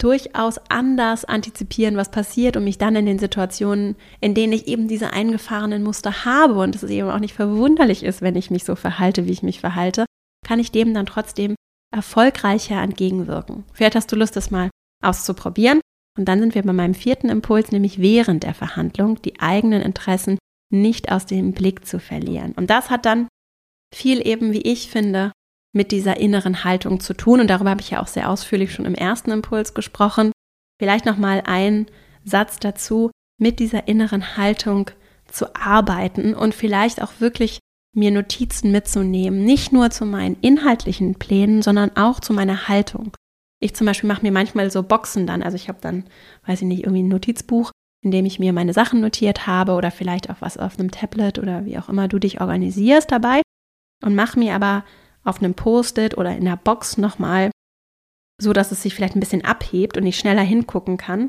durchaus 0.00 0.58
anders 0.68 1.24
antizipieren, 1.24 1.96
was 1.96 2.10
passiert 2.10 2.56
und 2.56 2.64
mich 2.64 2.78
dann 2.78 2.94
in 2.94 3.04
den 3.04 3.18
Situationen, 3.18 3.96
in 4.20 4.32
denen 4.32 4.52
ich 4.52 4.68
eben 4.68 4.86
diese 4.86 5.12
eingefahrenen 5.12 5.82
Muster 5.82 6.24
habe 6.24 6.54
und 6.54 6.76
es 6.76 6.84
eben 6.84 7.10
auch 7.10 7.18
nicht 7.18 7.34
verwunderlich 7.34 8.04
ist, 8.04 8.22
wenn 8.22 8.36
ich 8.36 8.50
mich 8.50 8.64
so 8.64 8.76
verhalte, 8.76 9.26
wie 9.26 9.32
ich 9.32 9.42
mich 9.42 9.60
verhalte, 9.60 10.06
kann 10.46 10.60
ich 10.60 10.70
dem 10.70 10.94
dann 10.94 11.06
trotzdem 11.06 11.56
erfolgreicher 11.92 12.80
entgegenwirken. 12.80 13.64
Vielleicht 13.72 13.96
hast 13.96 14.12
du 14.12 14.16
Lust, 14.16 14.36
das 14.36 14.52
mal 14.52 14.70
auszuprobieren. 15.02 15.80
Und 16.18 16.26
dann 16.26 16.40
sind 16.40 16.54
wir 16.54 16.62
bei 16.62 16.72
meinem 16.72 16.94
vierten 16.94 17.28
Impuls, 17.28 17.70
nämlich 17.70 18.00
während 18.00 18.42
der 18.42 18.54
Verhandlung 18.54 19.22
die 19.22 19.40
eigenen 19.40 19.82
Interessen 19.82 20.38
nicht 20.70 21.10
aus 21.12 21.26
dem 21.26 21.52
Blick 21.52 21.86
zu 21.86 22.00
verlieren. 22.00 22.52
Und 22.52 22.68
das 22.70 22.90
hat 22.90 23.06
dann 23.06 23.28
viel 23.94 24.26
eben, 24.26 24.52
wie 24.52 24.62
ich 24.62 24.90
finde, 24.90 25.32
mit 25.74 25.92
dieser 25.92 26.18
inneren 26.18 26.64
Haltung 26.64 27.00
zu 27.00 27.14
tun. 27.14 27.40
Und 27.40 27.48
darüber 27.48 27.70
habe 27.70 27.80
ich 27.80 27.90
ja 27.90 28.02
auch 28.02 28.08
sehr 28.08 28.28
ausführlich 28.28 28.72
schon 28.72 28.84
im 28.84 28.94
ersten 28.94 29.30
Impuls 29.30 29.74
gesprochen. 29.74 30.32
Vielleicht 30.80 31.06
noch 31.06 31.16
mal 31.16 31.42
ein 31.46 31.86
Satz 32.24 32.58
dazu, 32.58 33.10
mit 33.40 33.60
dieser 33.60 33.86
inneren 33.86 34.36
Haltung 34.36 34.90
zu 35.30 35.54
arbeiten 35.54 36.34
und 36.34 36.54
vielleicht 36.54 37.00
auch 37.00 37.12
wirklich 37.20 37.60
mir 37.94 38.10
Notizen 38.10 38.72
mitzunehmen, 38.72 39.44
nicht 39.44 39.72
nur 39.72 39.90
zu 39.90 40.04
meinen 40.04 40.36
inhaltlichen 40.40 41.14
Plänen, 41.14 41.62
sondern 41.62 41.96
auch 41.96 42.20
zu 42.20 42.32
meiner 42.32 42.68
Haltung. 42.68 43.12
Ich 43.60 43.74
zum 43.74 43.86
Beispiel 43.86 44.08
mache 44.08 44.22
mir 44.22 44.32
manchmal 44.32 44.70
so 44.70 44.82
Boxen 44.82 45.26
dann, 45.26 45.42
also 45.42 45.56
ich 45.56 45.68
habe 45.68 45.78
dann, 45.80 46.04
weiß 46.46 46.60
ich 46.62 46.66
nicht, 46.66 46.84
irgendwie 46.84 47.02
ein 47.02 47.08
Notizbuch, 47.08 47.72
in 48.04 48.10
dem 48.10 48.24
ich 48.24 48.38
mir 48.38 48.52
meine 48.52 48.72
Sachen 48.72 49.00
notiert 49.00 49.46
habe 49.46 49.72
oder 49.72 49.90
vielleicht 49.90 50.30
auch 50.30 50.36
was 50.40 50.56
auf 50.56 50.78
einem 50.78 50.90
Tablet 50.90 51.38
oder 51.38 51.64
wie 51.64 51.78
auch 51.78 51.88
immer 51.88 52.06
du 52.08 52.18
dich 52.18 52.40
organisierst 52.40 53.10
dabei 53.10 53.42
und 54.04 54.14
mache 54.14 54.38
mir 54.38 54.54
aber 54.54 54.84
auf 55.24 55.42
einem 55.42 55.54
Post-it 55.54 56.16
oder 56.16 56.36
in 56.36 56.44
der 56.44 56.56
Box 56.56 56.98
nochmal, 56.98 57.50
so 58.40 58.52
dass 58.52 58.70
es 58.70 58.82
sich 58.82 58.94
vielleicht 58.94 59.16
ein 59.16 59.20
bisschen 59.20 59.44
abhebt 59.44 59.96
und 59.96 60.06
ich 60.06 60.18
schneller 60.18 60.42
hingucken 60.42 60.96
kann. 60.96 61.28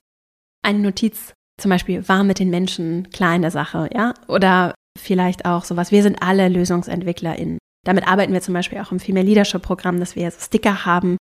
Eine 0.63 0.79
Notiz, 0.79 1.33
zum 1.59 1.69
Beispiel, 1.69 2.07
war 2.07 2.23
mit 2.23 2.39
den 2.39 2.51
Menschen 2.51 3.09
klar 3.09 3.35
in 3.35 3.41
der 3.41 3.51
Sache, 3.51 3.89
ja? 3.93 4.13
Oder 4.27 4.75
vielleicht 4.97 5.45
auch 5.45 5.63
sowas, 5.63 5.91
wir 5.91 6.03
sind 6.03 6.21
alle 6.21 6.47
LösungsentwicklerInnen. 6.49 7.57
Damit 7.85 8.07
arbeiten 8.07 8.33
wir 8.33 8.41
zum 8.41 8.53
Beispiel 8.53 8.79
auch 8.79 8.91
im 8.91 8.99
Female 8.99 9.25
Leadership 9.25 9.61
Programm, 9.61 9.99
dass 9.99 10.15
wir 10.15 10.29
so 10.29 10.39
Sticker 10.39 10.85
haben, 10.85 11.17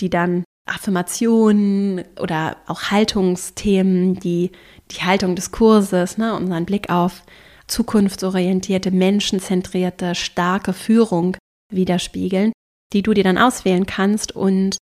die 0.00 0.10
dann 0.10 0.44
Affirmationen 0.66 2.04
oder 2.20 2.58
auch 2.66 2.90
Haltungsthemen, 2.90 4.18
die, 4.20 4.52
die 4.90 5.02
Haltung 5.02 5.34
des 5.34 5.50
Kurses, 5.50 6.18
ne, 6.18 6.34
unseren 6.34 6.66
Blick 6.66 6.90
auf 6.90 7.22
zukunftsorientierte, 7.66 8.90
menschenzentrierte, 8.90 10.14
starke 10.14 10.72
Führung 10.72 11.36
widerspiegeln, 11.72 12.52
die 12.92 13.02
du 13.02 13.14
dir 13.14 13.24
dann 13.24 13.38
auswählen 13.38 13.86
kannst 13.86 14.34
und 14.34 14.78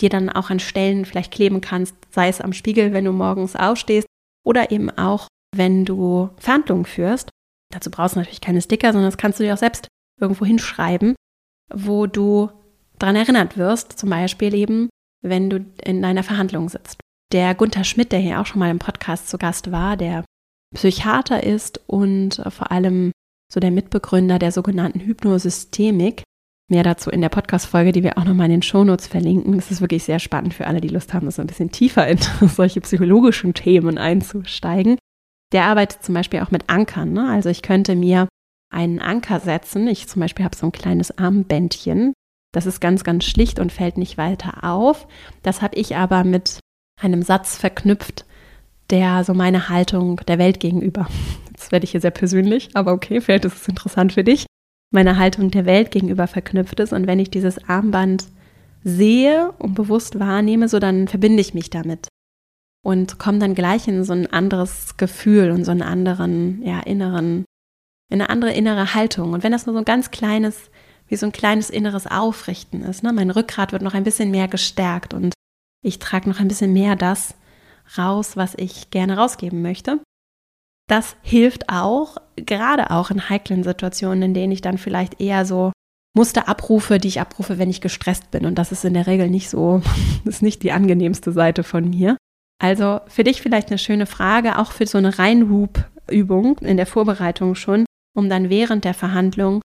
dir 0.00 0.10
dann 0.10 0.28
auch 0.28 0.50
an 0.50 0.60
Stellen 0.60 1.04
vielleicht 1.04 1.32
kleben 1.32 1.60
kannst, 1.60 1.94
sei 2.10 2.28
es 2.28 2.40
am 2.40 2.52
Spiegel, 2.52 2.92
wenn 2.92 3.06
du 3.06 3.12
morgens 3.12 3.56
aufstehst 3.56 4.06
oder 4.44 4.70
eben 4.70 4.90
auch, 4.90 5.28
wenn 5.54 5.84
du 5.84 6.30
Verhandlungen 6.36 6.84
führst. 6.84 7.30
Dazu 7.72 7.90
brauchst 7.90 8.14
du 8.14 8.20
natürlich 8.20 8.42
keine 8.42 8.60
Sticker, 8.60 8.92
sondern 8.92 9.10
das 9.10 9.18
kannst 9.18 9.40
du 9.40 9.44
dir 9.44 9.54
auch 9.54 9.58
selbst 9.58 9.88
irgendwo 10.20 10.44
hinschreiben, 10.44 11.16
wo 11.72 12.06
du 12.06 12.50
daran 12.98 13.16
erinnert 13.16 13.56
wirst, 13.56 13.98
zum 13.98 14.10
Beispiel 14.10 14.54
eben, 14.54 14.88
wenn 15.22 15.50
du 15.50 15.64
in 15.84 16.04
einer 16.04 16.22
Verhandlung 16.22 16.68
sitzt. 16.68 16.98
Der 17.32 17.54
Gunther 17.54 17.84
Schmidt, 17.84 18.12
der 18.12 18.20
hier 18.20 18.40
auch 18.40 18.46
schon 18.46 18.60
mal 18.60 18.70
im 18.70 18.78
Podcast 18.78 19.28
zu 19.28 19.38
Gast 19.38 19.72
war, 19.72 19.96
der 19.96 20.24
Psychiater 20.74 21.42
ist 21.42 21.80
und 21.86 22.42
vor 22.50 22.70
allem 22.70 23.12
so 23.52 23.60
der 23.60 23.70
Mitbegründer 23.70 24.38
der 24.38 24.52
sogenannten 24.52 25.00
Hypnosystemik. 25.00 26.22
Mehr 26.68 26.82
dazu 26.82 27.10
in 27.10 27.20
der 27.20 27.28
Podcast-Folge, 27.28 27.92
die 27.92 28.02
wir 28.02 28.18
auch 28.18 28.24
nochmal 28.24 28.46
in 28.46 28.52
den 28.52 28.62
Shownotes 28.62 29.06
verlinken. 29.06 29.54
Das 29.54 29.70
ist 29.70 29.80
wirklich 29.80 30.02
sehr 30.02 30.18
spannend 30.18 30.52
für 30.52 30.66
alle, 30.66 30.80
die 30.80 30.88
Lust 30.88 31.14
haben, 31.14 31.30
so 31.30 31.40
ein 31.40 31.46
bisschen 31.46 31.70
tiefer 31.70 32.08
in 32.08 32.18
solche 32.48 32.80
psychologischen 32.80 33.54
Themen 33.54 33.98
einzusteigen. 33.98 34.98
Der 35.52 35.64
arbeitet 35.64 36.02
zum 36.02 36.14
Beispiel 36.14 36.40
auch 36.40 36.50
mit 36.50 36.68
Ankern. 36.68 37.12
Ne? 37.12 37.30
Also 37.30 37.50
ich 37.50 37.62
könnte 37.62 37.94
mir 37.94 38.26
einen 38.72 38.98
Anker 38.98 39.38
setzen. 39.38 39.86
Ich 39.86 40.08
zum 40.08 40.20
Beispiel 40.20 40.44
habe 40.44 40.56
so 40.56 40.66
ein 40.66 40.72
kleines 40.72 41.16
Armbändchen. 41.16 42.12
Das 42.56 42.64
ist 42.64 42.80
ganz, 42.80 43.04
ganz 43.04 43.26
schlicht 43.26 43.58
und 43.58 43.70
fällt 43.70 43.98
nicht 43.98 44.16
weiter 44.16 44.64
auf. 44.64 45.06
Das 45.42 45.60
habe 45.60 45.76
ich 45.76 45.94
aber 45.94 46.24
mit 46.24 46.58
einem 46.98 47.20
Satz 47.20 47.58
verknüpft, 47.58 48.24
der 48.88 49.24
so 49.24 49.34
meine 49.34 49.68
Haltung 49.68 50.22
der 50.26 50.38
Welt 50.38 50.58
gegenüber 50.58 51.06
Jetzt 51.50 51.70
werde 51.70 51.84
ich 51.84 51.90
hier 51.90 52.00
sehr 52.00 52.10
persönlich, 52.12 52.70
aber 52.72 52.92
okay, 52.92 53.20
vielleicht 53.20 53.44
ist 53.44 53.56
es 53.56 53.68
interessant 53.68 54.14
für 54.14 54.24
dich, 54.24 54.46
meine 54.90 55.18
Haltung 55.18 55.50
der 55.50 55.66
Welt 55.66 55.90
gegenüber 55.90 56.26
verknüpft 56.26 56.80
ist. 56.80 56.94
Und 56.94 57.06
wenn 57.06 57.18
ich 57.18 57.30
dieses 57.30 57.62
Armband 57.68 58.24
sehe 58.84 59.52
und 59.58 59.74
bewusst 59.74 60.18
wahrnehme, 60.18 60.68
so 60.70 60.78
dann 60.78 61.08
verbinde 61.08 61.42
ich 61.42 61.52
mich 61.52 61.68
damit 61.68 62.08
und 62.82 63.18
komme 63.18 63.38
dann 63.38 63.54
gleich 63.54 63.86
in 63.86 64.02
so 64.02 64.14
ein 64.14 64.26
anderes 64.26 64.96
Gefühl 64.96 65.50
und 65.50 65.66
so 65.66 65.72
einen 65.72 65.82
anderen, 65.82 66.62
ja, 66.62 66.80
inneren, 66.80 67.44
in 68.10 68.22
eine 68.22 68.30
andere 68.30 68.52
innere 68.52 68.94
Haltung. 68.94 69.34
Und 69.34 69.42
wenn 69.42 69.52
das 69.52 69.66
nur 69.66 69.74
so 69.74 69.80
ein 69.80 69.84
ganz 69.84 70.10
kleines, 70.10 70.70
wie 71.08 71.16
so 71.16 71.26
ein 71.26 71.32
kleines 71.32 71.70
inneres 71.70 72.06
Aufrichten 72.06 72.82
ist, 72.82 73.02
ne, 73.02 73.12
mein 73.12 73.30
Rückgrat 73.30 73.72
wird 73.72 73.82
noch 73.82 73.94
ein 73.94 74.04
bisschen 74.04 74.30
mehr 74.30 74.48
gestärkt 74.48 75.14
und 75.14 75.34
ich 75.82 75.98
trage 75.98 76.28
noch 76.28 76.40
ein 76.40 76.48
bisschen 76.48 76.72
mehr 76.72 76.96
das 76.96 77.34
raus, 77.96 78.36
was 78.36 78.54
ich 78.56 78.90
gerne 78.90 79.16
rausgeben 79.16 79.62
möchte. 79.62 80.00
Das 80.88 81.16
hilft 81.22 81.68
auch, 81.68 82.16
gerade 82.36 82.90
auch 82.90 83.10
in 83.10 83.28
heiklen 83.28 83.62
Situationen, 83.62 84.22
in 84.22 84.34
denen 84.34 84.52
ich 84.52 84.60
dann 84.60 84.78
vielleicht 84.78 85.20
eher 85.20 85.44
so 85.44 85.72
Muster 86.14 86.48
abrufe, 86.48 86.98
die 86.98 87.08
ich 87.08 87.20
abrufe, 87.20 87.58
wenn 87.58 87.70
ich 87.70 87.80
gestresst 87.80 88.30
bin. 88.30 88.46
Und 88.46 88.56
das 88.56 88.72
ist 88.72 88.84
in 88.84 88.94
der 88.94 89.06
Regel 89.06 89.28
nicht 89.28 89.50
so, 89.50 89.82
ist 90.24 90.42
nicht 90.42 90.62
die 90.62 90.72
angenehmste 90.72 91.32
Seite 91.32 91.62
von 91.62 91.90
mir. 91.90 92.16
Also 92.58 93.00
für 93.06 93.22
dich 93.22 93.42
vielleicht 93.42 93.68
eine 93.68 93.78
schöne 93.78 94.06
Frage, 94.06 94.58
auch 94.58 94.72
für 94.72 94.86
so 94.86 94.98
eine 94.98 95.18
Reinhoop-Übung 95.18 96.58
in 96.58 96.78
der 96.78 96.86
Vorbereitung 96.86 97.54
schon, 97.54 97.84
um 98.14 98.30
dann 98.30 98.48
während 98.48 98.84
der 98.84 98.94
Verhandlung 98.94 99.60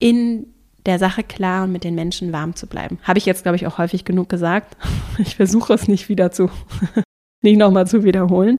in 0.00 0.53
der 0.86 0.98
Sache 0.98 1.22
klar 1.22 1.64
und 1.64 1.72
mit 1.72 1.84
den 1.84 1.94
Menschen 1.94 2.32
warm 2.32 2.54
zu 2.56 2.66
bleiben. 2.66 2.98
Habe 3.02 3.18
ich 3.18 3.26
jetzt, 3.26 3.42
glaube 3.42 3.56
ich, 3.56 3.66
auch 3.66 3.78
häufig 3.78 4.04
genug 4.04 4.28
gesagt. 4.28 4.76
Ich 5.18 5.36
versuche 5.36 5.72
es 5.72 5.86
nicht 5.86 6.08
wieder 6.08 6.32
zu, 6.32 6.50
nicht 7.42 7.56
nochmal 7.56 7.86
zu 7.86 8.02
wiederholen. 8.02 8.56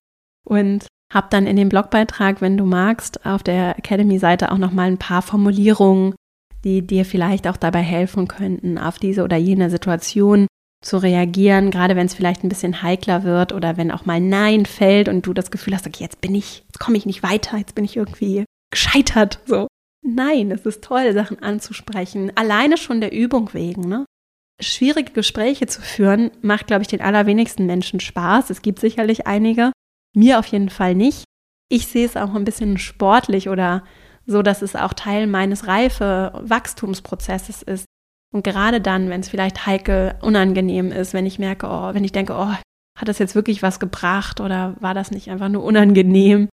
Und 0.47 0.87
habe 1.13 1.27
dann 1.29 1.47
in 1.47 1.57
dem 1.57 1.69
Blogbeitrag, 1.69 2.41
wenn 2.41 2.57
du 2.57 2.65
magst, 2.65 3.25
auf 3.25 3.43
der 3.43 3.77
Academy-Seite 3.77 4.51
auch 4.51 4.57
nochmal 4.57 4.87
ein 4.87 4.97
paar 4.97 5.21
Formulierungen, 5.21 6.15
die 6.63 6.85
dir 6.85 7.05
vielleicht 7.05 7.47
auch 7.47 7.57
dabei 7.57 7.81
helfen 7.81 8.27
könnten, 8.27 8.77
auf 8.77 8.97
diese 8.97 9.23
oder 9.23 9.37
jene 9.37 9.69
Situation 9.69 10.47
zu 10.81 10.97
reagieren, 10.97 11.71
gerade 11.71 11.95
wenn 11.95 12.05
es 12.05 12.13
vielleicht 12.13 12.43
ein 12.43 12.49
bisschen 12.49 12.81
heikler 12.81 13.23
wird 13.23 13.53
oder 13.53 13.75
wenn 13.77 13.91
auch 13.91 14.05
mal 14.05 14.21
Nein 14.21 14.65
fällt 14.65 15.09
und 15.09 15.25
du 15.25 15.33
das 15.33 15.51
Gefühl 15.51 15.73
hast, 15.73 15.87
okay, 15.87 16.03
jetzt 16.03 16.21
bin 16.21 16.35
ich, 16.35 16.63
jetzt 16.67 16.79
komme 16.79 16.97
ich 16.97 17.05
nicht 17.05 17.23
weiter, 17.23 17.57
jetzt 17.57 17.75
bin 17.75 17.85
ich 17.85 17.97
irgendwie 17.97 18.45
gescheitert. 18.71 19.39
So. 19.45 19.67
Nein, 20.07 20.51
es 20.51 20.65
ist 20.65 20.83
toll, 20.83 21.13
Sachen 21.13 21.41
anzusprechen. 21.41 22.31
Alleine 22.35 22.77
schon 22.77 23.01
der 23.01 23.11
Übung 23.11 23.53
wegen, 23.53 23.89
ne? 23.89 24.05
Schwierige 24.61 25.11
Gespräche 25.11 25.65
zu 25.65 25.81
führen, 25.81 26.31
macht, 26.41 26.67
glaube 26.67 26.83
ich, 26.83 26.87
den 26.87 27.01
allerwenigsten 27.01 27.65
Menschen 27.65 27.99
Spaß. 27.99 28.51
Es 28.51 28.61
gibt 28.61 28.79
sicherlich 28.79 29.25
einige. 29.25 29.71
Mir 30.15 30.39
auf 30.39 30.45
jeden 30.47 30.69
Fall 30.69 30.93
nicht. 30.95 31.23
Ich 31.69 31.87
sehe 31.87 32.05
es 32.05 32.15
auch 32.15 32.35
ein 32.35 32.45
bisschen 32.45 32.77
sportlich 32.77 33.49
oder 33.49 33.83
so, 34.27 34.43
dass 34.43 34.61
es 34.61 34.75
auch 34.75 34.93
Teil 34.93 35.27
meines 35.27 35.67
reife 35.67 36.39
Wachstumsprozesses 36.41 37.63
ist. 37.63 37.85
Und 38.31 38.43
gerade 38.43 38.81
dann, 38.81 39.09
wenn 39.09 39.21
es 39.21 39.29
vielleicht 39.29 39.65
heikel, 39.65 40.15
unangenehm 40.21 40.91
ist, 40.91 41.13
wenn 41.13 41.25
ich 41.25 41.39
merke, 41.39 41.67
oh, 41.67 41.93
wenn 41.93 42.03
ich 42.03 42.11
denke, 42.11 42.33
oh, 42.33 42.53
hat 42.97 43.07
das 43.07 43.19
jetzt 43.19 43.35
wirklich 43.35 43.63
was 43.63 43.79
gebracht 43.79 44.39
oder 44.39 44.75
war 44.79 44.93
das 44.93 45.11
nicht 45.11 45.29
einfach 45.29 45.49
nur 45.49 45.63
unangenehm? 45.63 46.47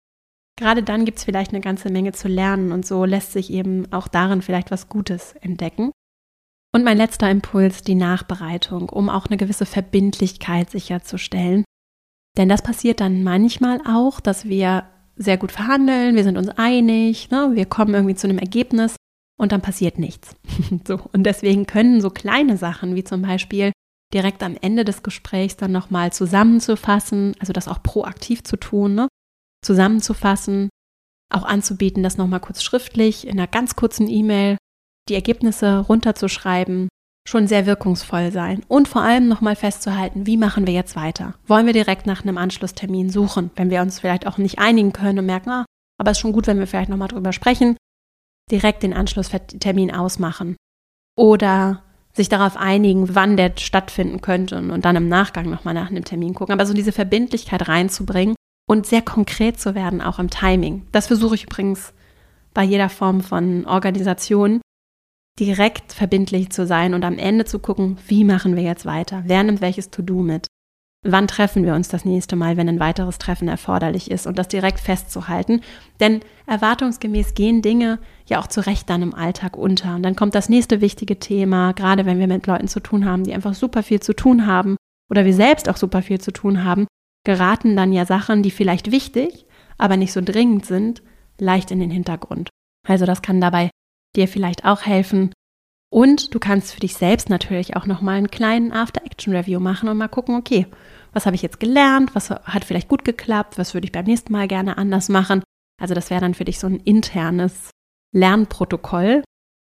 Gerade 0.57 0.83
dann 0.83 1.05
gibt 1.05 1.17
es 1.17 1.23
vielleicht 1.23 1.51
eine 1.51 1.61
ganze 1.61 1.89
Menge 1.89 2.11
zu 2.11 2.27
lernen 2.27 2.71
und 2.71 2.85
so 2.85 3.05
lässt 3.05 3.31
sich 3.31 3.51
eben 3.51 3.91
auch 3.91 4.07
darin 4.07 4.41
vielleicht 4.41 4.71
was 4.71 4.89
Gutes 4.89 5.33
entdecken. 5.41 5.91
Und 6.73 6.83
mein 6.83 6.97
letzter 6.97 7.29
Impuls, 7.29 7.81
die 7.83 7.95
Nachbereitung, 7.95 8.89
um 8.89 9.09
auch 9.09 9.25
eine 9.25 9.37
gewisse 9.37 9.65
Verbindlichkeit 9.65 10.69
sicherzustellen. 10.69 11.65
Denn 12.37 12.47
das 12.47 12.61
passiert 12.61 13.01
dann 13.01 13.23
manchmal 13.23 13.81
auch, 13.85 14.21
dass 14.21 14.45
wir 14.45 14.85
sehr 15.17 15.37
gut 15.37 15.51
verhandeln, 15.51 16.15
wir 16.15 16.23
sind 16.23 16.37
uns 16.37 16.49
einig, 16.49 17.29
ne, 17.29 17.51
wir 17.53 17.65
kommen 17.65 17.93
irgendwie 17.93 18.15
zu 18.15 18.27
einem 18.27 18.39
Ergebnis 18.39 18.95
und 19.37 19.51
dann 19.51 19.61
passiert 19.61 19.99
nichts. 19.99 20.35
so, 20.87 20.99
und 21.11 21.23
deswegen 21.23 21.65
können 21.65 21.99
so 21.99 22.09
kleine 22.09 22.57
Sachen 22.57 22.95
wie 22.95 23.03
zum 23.03 23.21
Beispiel 23.21 23.71
direkt 24.13 24.43
am 24.43 24.55
Ende 24.61 24.85
des 24.85 25.03
Gesprächs 25.03 25.57
dann 25.57 25.71
nochmal 25.71 26.13
zusammenzufassen, 26.13 27.35
also 27.39 27.51
das 27.51 27.67
auch 27.67 27.83
proaktiv 27.83 28.43
zu 28.43 28.57
tun, 28.57 28.95
ne, 28.95 29.07
zusammenzufassen, 29.63 30.69
auch 31.31 31.43
anzubieten, 31.43 32.03
das 32.03 32.17
nochmal 32.17 32.39
kurz 32.39 32.63
schriftlich 32.63 33.25
in 33.25 33.39
einer 33.39 33.47
ganz 33.47 33.75
kurzen 33.75 34.07
E-Mail 34.07 34.57
die 35.09 35.15
Ergebnisse 35.15 35.79
runterzuschreiben 35.79 36.89
schon 37.27 37.47
sehr 37.47 37.65
wirkungsvoll 37.65 38.31
sein. 38.31 38.63
Und 38.67 38.87
vor 38.87 39.01
allem 39.01 39.27
nochmal 39.27 39.55
festzuhalten, 39.55 40.25
wie 40.25 40.37
machen 40.37 40.65
wir 40.65 40.73
jetzt 40.73 40.95
weiter? 40.95 41.35
Wollen 41.45 41.65
wir 41.65 41.73
direkt 41.73 42.07
nach 42.07 42.23
einem 42.23 42.37
Anschlusstermin 42.37 43.09
suchen, 43.09 43.51
wenn 43.55 43.69
wir 43.69 43.81
uns 43.81 43.99
vielleicht 43.99 44.27
auch 44.27 44.37
nicht 44.37 44.59
einigen 44.59 44.91
können 44.93 45.19
und 45.19 45.25
merken, 45.25 45.49
ah, 45.49 45.65
aber 45.97 46.11
es 46.11 46.17
ist 46.17 46.21
schon 46.21 46.33
gut, 46.33 46.47
wenn 46.47 46.59
wir 46.59 46.67
vielleicht 46.67 46.89
nochmal 46.89 47.09
drüber 47.09 47.31
sprechen, 47.31 47.77
direkt 48.49 48.83
den 48.83 48.93
Anschlusstermin 48.93 49.93
ausmachen. 49.93 50.55
Oder 51.15 51.83
sich 52.13 52.27
darauf 52.27 52.57
einigen, 52.57 53.15
wann 53.15 53.37
der 53.37 53.53
stattfinden 53.57 54.21
könnte 54.21 54.57
und 54.57 54.83
dann 54.83 54.95
im 54.95 55.07
Nachgang 55.07 55.49
nochmal 55.49 55.73
nach 55.73 55.89
einem 55.89 56.03
Termin 56.03 56.33
gucken. 56.33 56.53
Aber 56.53 56.65
so 56.65 56.73
diese 56.73 56.91
Verbindlichkeit 56.91 57.67
reinzubringen 57.67 58.35
und 58.71 58.85
sehr 58.85 59.01
konkret 59.01 59.59
zu 59.59 59.75
werden, 59.75 59.99
auch 60.01 60.17
im 60.17 60.29
Timing. 60.29 60.87
Das 60.93 61.07
versuche 61.07 61.35
ich 61.35 61.43
übrigens 61.43 61.93
bei 62.53 62.63
jeder 62.63 62.87
Form 62.87 63.19
von 63.19 63.65
Organisation, 63.65 64.61
direkt 65.37 65.91
verbindlich 65.91 66.51
zu 66.51 66.65
sein 66.65 66.93
und 66.93 67.03
am 67.03 67.17
Ende 67.17 67.43
zu 67.43 67.59
gucken, 67.59 67.97
wie 68.07 68.23
machen 68.23 68.55
wir 68.55 68.63
jetzt 68.63 68.85
weiter? 68.85 69.23
Wer 69.25 69.43
nimmt 69.43 69.59
welches 69.59 69.89
To-Do 69.89 70.21
mit? 70.21 70.47
Wann 71.05 71.27
treffen 71.27 71.65
wir 71.65 71.73
uns 71.73 71.89
das 71.89 72.05
nächste 72.05 72.37
Mal, 72.37 72.55
wenn 72.55 72.69
ein 72.69 72.79
weiteres 72.79 73.17
Treffen 73.17 73.49
erforderlich 73.49 74.09
ist 74.09 74.25
und 74.25 74.39
das 74.39 74.47
direkt 74.47 74.79
festzuhalten? 74.79 75.59
Denn 75.99 76.21
erwartungsgemäß 76.45 77.33
gehen 77.33 77.61
Dinge 77.61 77.99
ja 78.25 78.39
auch 78.39 78.47
zu 78.47 78.65
Recht 78.65 78.89
dann 78.89 79.01
im 79.01 79.13
Alltag 79.13 79.57
unter. 79.57 79.95
Und 79.95 80.03
dann 80.03 80.15
kommt 80.15 80.33
das 80.33 80.47
nächste 80.47 80.79
wichtige 80.79 81.19
Thema, 81.19 81.73
gerade 81.73 82.05
wenn 82.05 82.19
wir 82.19 82.27
mit 82.27 82.47
Leuten 82.47 82.69
zu 82.69 82.79
tun 82.79 83.03
haben, 83.03 83.25
die 83.25 83.33
einfach 83.33 83.53
super 83.53 83.83
viel 83.83 83.99
zu 83.99 84.13
tun 84.13 84.45
haben 84.45 84.77
oder 85.09 85.25
wir 85.25 85.33
selbst 85.33 85.67
auch 85.67 85.77
super 85.77 86.01
viel 86.01 86.21
zu 86.21 86.31
tun 86.31 86.63
haben, 86.63 86.87
geraten 87.23 87.75
dann 87.75 87.93
ja 87.93 88.05
Sachen, 88.05 88.43
die 88.43 88.51
vielleicht 88.51 88.91
wichtig, 88.91 89.45
aber 89.77 89.97
nicht 89.97 90.13
so 90.13 90.21
dringend 90.21 90.65
sind, 90.65 91.01
leicht 91.39 91.71
in 91.71 91.79
den 91.79 91.91
Hintergrund. 91.91 92.49
Also 92.87 93.05
das 93.05 93.21
kann 93.21 93.41
dabei 93.41 93.69
dir 94.15 94.27
vielleicht 94.27 94.65
auch 94.65 94.85
helfen. 94.85 95.33
Und 95.93 96.33
du 96.33 96.39
kannst 96.39 96.73
für 96.73 96.79
dich 96.79 96.95
selbst 96.95 97.29
natürlich 97.29 97.75
auch 97.75 97.85
nochmal 97.85 98.17
einen 98.17 98.31
kleinen 98.31 98.71
After-Action-Review 98.71 99.59
machen 99.59 99.89
und 99.89 99.97
mal 99.97 100.07
gucken, 100.07 100.35
okay, 100.35 100.67
was 101.11 101.25
habe 101.25 101.35
ich 101.35 101.41
jetzt 101.41 101.59
gelernt, 101.59 102.15
was 102.15 102.29
hat 102.29 102.63
vielleicht 102.63 102.87
gut 102.87 103.03
geklappt, 103.03 103.57
was 103.57 103.73
würde 103.73 103.85
ich 103.85 103.91
beim 103.91 104.05
nächsten 104.05 104.31
Mal 104.31 104.47
gerne 104.47 104.77
anders 104.77 105.09
machen. 105.09 105.43
Also 105.81 105.93
das 105.93 106.09
wäre 106.09 106.21
dann 106.21 106.33
für 106.33 106.45
dich 106.45 106.59
so 106.59 106.67
ein 106.67 106.79
internes 106.79 107.71
Lernprotokoll. 108.15 109.23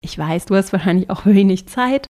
Ich 0.02 0.18
weiß, 0.18 0.46
du 0.46 0.56
hast 0.56 0.72
wahrscheinlich 0.72 1.10
auch 1.10 1.24
wenig 1.24 1.68
Zeit. 1.68 2.06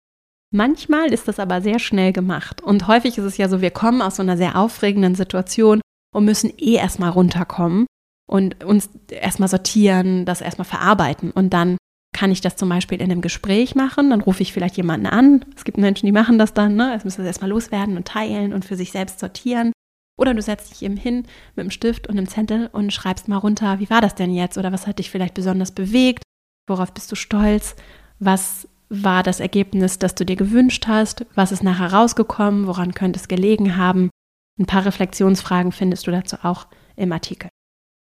Manchmal 0.55 1.13
ist 1.13 1.27
das 1.27 1.41
aber 1.41 1.61
sehr 1.61 1.81
schnell 1.81 2.13
gemacht. 2.13 2.61
Und 2.61 2.87
häufig 2.87 3.19
ist 3.19 3.25
es 3.25 3.37
ja 3.39 3.49
so, 3.49 3.61
wir 3.61 3.73
kommen 3.73 4.01
aus 4.01 4.17
so 4.17 4.23
einer 4.23 4.37
sehr 4.37 4.57
aufregenden 4.57 5.17
Situation 5.17 5.81
und 6.15 6.25
müssen 6.25 6.53
eh 6.59 6.75
erstmal 6.75 7.11
runterkommen 7.11 7.87
und 8.31 8.63
uns 8.63 8.89
erstmal 9.11 9.49
sortieren, 9.49 10.25
das 10.25 10.41
erstmal 10.41 10.65
verarbeiten 10.65 11.33
und 11.33 11.53
dann 11.53 11.77
kann 12.15 12.31
ich 12.31 12.41
das 12.41 12.55
zum 12.55 12.69
Beispiel 12.69 13.01
in 13.03 13.11
einem 13.11 13.21
Gespräch 13.21 13.75
machen, 13.75 14.11
dann 14.11 14.21
rufe 14.21 14.45
ich 14.45 14.53
vielleicht 14.53 14.77
jemanden 14.77 15.07
an. 15.07 15.45
Es 15.57 15.65
gibt 15.65 15.77
Menschen, 15.77 16.07
die 16.07 16.13
machen 16.13 16.39
das 16.39 16.55
dann, 16.55 16.77
ne? 16.77 16.95
Es 16.95 17.05
müssen 17.05 17.23
das 17.23 17.27
erstmal 17.27 17.51
loswerden 17.51 17.97
und 17.97 18.07
teilen 18.07 18.53
und 18.53 18.65
für 18.65 18.77
sich 18.77 18.93
selbst 18.93 19.19
sortieren. 19.19 19.73
Oder 20.17 20.33
du 20.33 20.41
setzt 20.41 20.71
dich 20.71 20.83
eben 20.83 20.97
hin 20.97 21.25
mit 21.57 21.65
einem 21.65 21.73
Stift 21.73 22.07
und 22.07 22.17
einem 22.17 22.29
Zettel 22.29 22.71
und 22.73 22.93
schreibst 22.93 23.27
mal 23.27 23.39
runter, 23.39 23.81
wie 23.81 23.91
war 23.91 24.01
das 24.01 24.15
denn 24.15 24.33
jetzt? 24.33 24.57
Oder 24.57 24.71
was 24.71 24.87
hat 24.87 25.01
dich 25.01 25.11
vielleicht 25.11 25.35
besonders 25.35 25.73
bewegt? 25.73 26.23
Worauf 26.69 26.95
bist 26.95 27.11
du 27.11 27.17
stolz? 27.17 27.75
Was 28.21 28.69
war 28.89 29.22
das 29.22 29.41
Ergebnis, 29.41 29.99
das 29.99 30.14
du 30.14 30.24
dir 30.24 30.37
gewünscht 30.37 30.87
hast? 30.87 31.26
Was 31.35 31.53
ist 31.53 31.62
nachher 31.62 31.93
rausgekommen? 31.93 32.66
Woran 32.66 32.95
könnte 32.95 33.18
es 33.18 33.28
gelegen 33.28 33.76
haben? 33.76 34.11
Ein 34.59 34.66
paar 34.66 34.85
Reflexionsfragen 34.85 35.72
findest 35.72 36.07
du 36.07 36.11
dazu 36.11 36.37
auch 36.43 36.66
im 36.97 37.12
Artikel. 37.12 37.49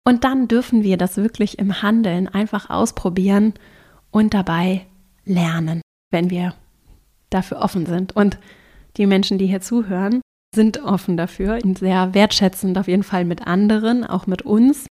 Und 0.06 0.24
dann 0.24 0.48
dürfen 0.48 0.82
wir 0.82 0.96
das 0.96 1.16
wirklich 1.16 1.58
im 1.58 1.82
Handeln 1.82 2.28
einfach 2.28 2.70
ausprobieren 2.70 3.54
und 4.10 4.34
dabei 4.34 4.86
lernen, 5.24 5.82
wenn 6.10 6.30
wir 6.30 6.54
dafür 7.30 7.58
offen 7.58 7.86
sind. 7.86 8.16
Und 8.16 8.38
die 8.96 9.06
Menschen, 9.06 9.38
die 9.38 9.46
hier 9.46 9.60
zuhören, 9.60 10.20
sind 10.54 10.82
offen 10.82 11.16
dafür 11.16 11.58
und 11.62 11.78
sehr 11.78 12.14
wertschätzend 12.14 12.78
auf 12.78 12.88
jeden 12.88 13.02
Fall 13.02 13.24
mit 13.24 13.46
anderen, 13.46 14.04
auch 14.04 14.26
mit 14.26 14.42
uns, 14.42 14.86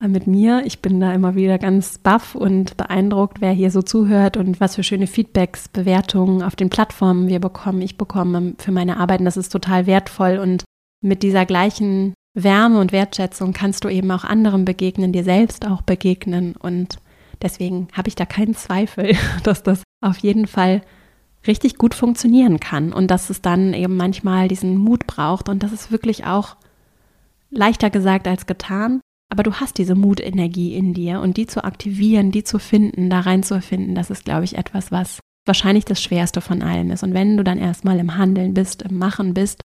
mit 0.00 0.26
mir. 0.26 0.62
Ich 0.64 0.82
bin 0.82 1.00
da 1.00 1.12
immer 1.12 1.34
wieder 1.34 1.58
ganz 1.58 1.98
baff 1.98 2.34
und 2.34 2.76
beeindruckt, 2.76 3.40
wer 3.40 3.52
hier 3.52 3.70
so 3.70 3.82
zuhört 3.82 4.36
und 4.36 4.60
was 4.60 4.74
für 4.74 4.82
schöne 4.82 5.06
Feedbacks, 5.06 5.68
Bewertungen 5.68 6.42
auf 6.42 6.56
den 6.56 6.70
Plattformen 6.70 7.28
wir 7.28 7.40
bekommen. 7.40 7.80
Ich 7.80 7.96
bekomme 7.96 8.54
für 8.58 8.72
meine 8.72 8.98
Arbeiten, 8.98 9.24
das 9.24 9.36
ist 9.36 9.50
total 9.50 9.86
wertvoll 9.86 10.38
und 10.38 10.64
mit 11.02 11.22
dieser 11.22 11.46
gleichen 11.46 12.14
Wärme 12.34 12.78
und 12.78 12.92
Wertschätzung 12.92 13.52
kannst 13.52 13.84
du 13.84 13.88
eben 13.88 14.10
auch 14.10 14.24
anderen 14.24 14.64
begegnen, 14.64 15.12
dir 15.12 15.24
selbst 15.24 15.66
auch 15.66 15.82
begegnen 15.82 16.54
und 16.56 16.98
Deswegen 17.42 17.88
habe 17.92 18.08
ich 18.08 18.14
da 18.14 18.24
keinen 18.24 18.54
Zweifel, 18.54 19.16
dass 19.42 19.62
das 19.62 19.82
auf 20.00 20.18
jeden 20.18 20.46
Fall 20.46 20.82
richtig 21.46 21.78
gut 21.78 21.94
funktionieren 21.94 22.58
kann 22.60 22.92
und 22.92 23.10
dass 23.10 23.30
es 23.30 23.40
dann 23.40 23.72
eben 23.72 23.96
manchmal 23.96 24.48
diesen 24.48 24.76
Mut 24.76 25.06
braucht 25.06 25.48
und 25.48 25.62
das 25.62 25.72
ist 25.72 25.92
wirklich 25.92 26.24
auch 26.24 26.56
leichter 27.50 27.90
gesagt 27.90 28.26
als 28.26 28.46
getan. 28.46 29.00
Aber 29.28 29.42
du 29.42 29.54
hast 29.54 29.78
diese 29.78 29.94
Mutenergie 29.94 30.74
in 30.74 30.94
dir 30.94 31.20
und 31.20 31.36
die 31.36 31.46
zu 31.46 31.64
aktivieren, 31.64 32.30
die 32.30 32.44
zu 32.44 32.58
finden, 32.58 33.10
da 33.10 33.20
reinzufinden, 33.20 33.94
das 33.94 34.10
ist, 34.10 34.24
glaube 34.24 34.44
ich, 34.44 34.56
etwas, 34.56 34.92
was 34.92 35.20
wahrscheinlich 35.46 35.84
das 35.84 36.02
Schwerste 36.02 36.40
von 36.40 36.62
allem 36.62 36.90
ist. 36.90 37.02
Und 37.02 37.14
wenn 37.14 37.36
du 37.36 37.44
dann 37.44 37.58
erstmal 37.58 37.98
im 37.98 38.16
Handeln 38.16 38.54
bist, 38.54 38.82
im 38.82 38.98
Machen 38.98 39.34
bist, 39.34 39.62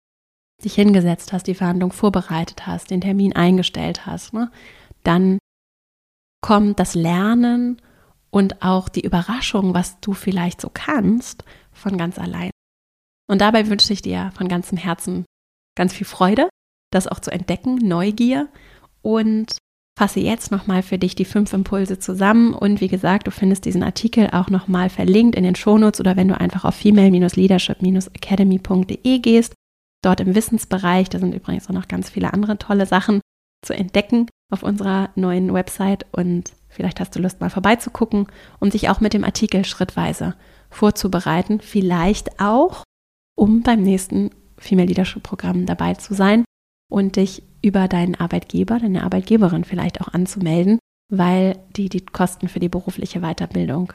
dich 0.65 0.75
hingesetzt 0.75 1.33
hast, 1.33 1.47
die 1.47 1.55
Verhandlung 1.55 1.93
vorbereitet 1.93 2.67
hast, 2.67 2.91
den 2.91 3.01
Termin 3.01 3.35
eingestellt 3.35 4.07
hast, 4.07 4.33
ne, 4.33 4.51
dann 5.05 5.39
kommt 6.41 6.79
das 6.79 6.95
Lernen 6.95 7.81
und 8.31 8.63
auch 8.63 8.89
die 8.89 9.05
Überraschung, 9.05 9.75
was 9.75 10.01
du 10.01 10.13
vielleicht 10.13 10.61
so 10.61 10.71
kannst, 10.73 11.45
von 11.73 11.99
ganz 11.99 12.19
allein. 12.19 12.51
Und 13.29 13.41
dabei 13.41 13.69
wünsche 13.69 13.93
ich 13.93 14.03
dir 14.03 14.33
von 14.35 14.49
ganzem 14.49 14.79
Herzen 14.79 15.25
ganz 15.77 15.93
viel 15.93 16.07
Freude, 16.07 16.49
das 16.91 17.07
auch 17.07 17.21
zu 17.21 17.31
entdecken, 17.31 17.77
Neugier 17.77 18.49
und 19.07 19.57
fasse 19.99 20.21
jetzt 20.21 20.51
nochmal 20.51 20.83
für 20.83 20.99
dich 20.99 21.15
die 21.15 21.25
fünf 21.25 21.53
Impulse 21.53 21.99
zusammen. 21.99 22.53
Und 22.55 22.81
wie 22.81 22.89
gesagt, 22.89 23.29
du 23.29 23.31
findest 23.31 23.65
diesen 23.65 23.83
Artikel 23.83 24.29
auch 24.33 24.51
nochmal 24.51 24.91
verlinkt 24.91 25.37
in 25.37 25.45
den 25.45 25.55
Shownotes 25.55 26.01
oder 26.01 26.17
wenn 26.17 26.29
du 26.29 26.39
einfach 26.39 26.65
auf 26.65 26.75
female-leadership-academy.de 26.75 29.19
gehst, 29.21 29.55
dort 30.05 30.21
im 30.21 30.35
Wissensbereich, 30.35 31.09
da 31.09 31.19
sind 31.19 31.35
übrigens 31.35 31.69
auch 31.69 31.75
noch 31.75 31.89
ganz 31.89 32.11
viele 32.11 32.35
andere 32.35 32.59
tolle 32.59 32.85
Sachen 32.87 33.23
zu 33.65 33.75
entdecken 33.75 34.29
auf 34.53 34.63
unserer 34.63 35.09
neuen 35.15 35.55
Website. 35.55 36.05
Und 36.13 36.53
Vielleicht 36.77 37.01
hast 37.01 37.17
du 37.17 37.21
Lust, 37.21 37.41
mal 37.41 37.49
vorbeizugucken 37.49 38.27
und 38.61 38.73
sich 38.73 38.91
auch 38.91 39.01
mit 39.01 39.15
dem 39.15 39.25
Artikel 39.25 39.65
schrittweise 39.65 40.35
vorzubereiten. 40.69 41.63
Vielleicht 41.63 42.39
auch, 42.39 42.85
um 43.35 43.63
beim 43.63 43.81
nächsten 43.81 44.31
Female 44.59 44.87
Leadership 44.87 45.23
Programm 45.23 45.65
dabei 45.65 45.95
zu 45.95 46.13
sein 46.13 46.45
und 46.93 47.17
dich 47.17 47.43
über 47.67 47.89
deinen 47.89 48.15
Arbeitgeber, 48.15 48.79
deine 48.79 49.03
Arbeitgeberin 49.03 49.65
vielleicht 49.65 50.01
auch 50.01 50.09
anzumelden, 50.09 50.79
weil 51.13 51.59
die 51.77 51.89
die 51.89 52.05
Kosten 52.05 52.49
für 52.49 52.61
die 52.61 52.69
berufliche 52.69 53.21
Weiterbildung 53.21 53.93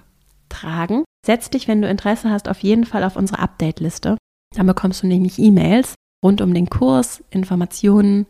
tragen. 0.50 1.04
Setz 1.26 1.50
dich, 1.50 1.68
wenn 1.68 1.82
du 1.82 1.88
Interesse 1.88 2.30
hast, 2.30 2.50
auf 2.50 2.60
jeden 2.60 2.86
Fall 2.86 3.04
auf 3.04 3.16
unsere 3.16 3.40
Update-Liste. 3.40 4.18
Dann 4.56 4.68
bekommst 4.68 5.04
du 5.04 5.08
nämlich 5.08 5.40
E-Mails 5.40 5.96
rund 6.24 6.42
um 6.42 6.54
den 6.54 6.70
Kurs, 6.70 7.24
Informationen, 7.30 8.26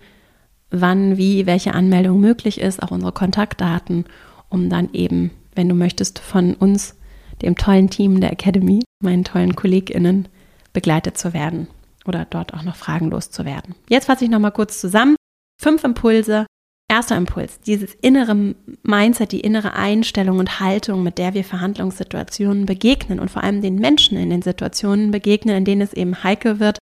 wann, 0.70 1.18
wie, 1.18 1.46
welche 1.46 1.74
Anmeldung 1.74 2.20
möglich 2.20 2.62
ist, 2.62 2.82
auch 2.82 2.92
unsere 2.92 3.12
Kontaktdaten, 3.12 4.06
um 4.50 4.70
dann 4.70 4.90
eben, 4.94 5.32
wenn 5.56 5.68
du 5.68 5.76
möchtest, 5.76 6.20
von 6.20 6.54
uns, 6.54 6.96
dem 7.42 7.56
tollen 7.56 7.90
Team 7.90 8.22
der 8.22 8.32
Academy, 8.32 8.84
meinen 9.04 9.24
tollen 9.24 9.56
KollegInnen, 9.56 10.28
begleitet 10.74 11.18
zu 11.18 11.34
werden 11.34 11.68
oder 12.06 12.26
dort 12.30 12.54
auch 12.54 12.64
noch 12.64 12.76
fragenlos 12.76 13.32
zu 13.32 13.46
werden. 13.46 13.76
Jetzt 13.90 14.06
fasse 14.06 14.24
ich 14.26 14.32
nochmal 14.32 14.52
kurz 14.52 14.80
zusammen. 14.80 15.16
Fünf 15.62 15.84
Impulse. 15.84 16.48
Erster 16.88 17.16
Impuls, 17.16 17.60
dieses 17.62 17.94
innere 17.94 18.56
Mindset, 18.82 19.32
die 19.32 19.42
innere 19.42 19.74
Einstellung 19.74 20.40
und 20.40 20.60
Haltung, 20.60 21.04
mit 21.04 21.20
der 21.20 21.36
wir 21.36 21.46
Verhandlungssituationen 21.46 22.66
begegnen 22.66 23.20
und 23.20 23.30
vor 23.30 23.44
allem 23.44 23.62
den 23.62 23.76
Menschen 23.76 24.18
in 24.18 24.32
den 24.32 24.42
Situationen 24.42 25.12
begegnen, 25.12 25.56
in 25.56 25.64
denen 25.64 25.82
es 25.82 25.94
eben 25.94 26.24
heikel 26.24 26.60
wird, 26.60 26.80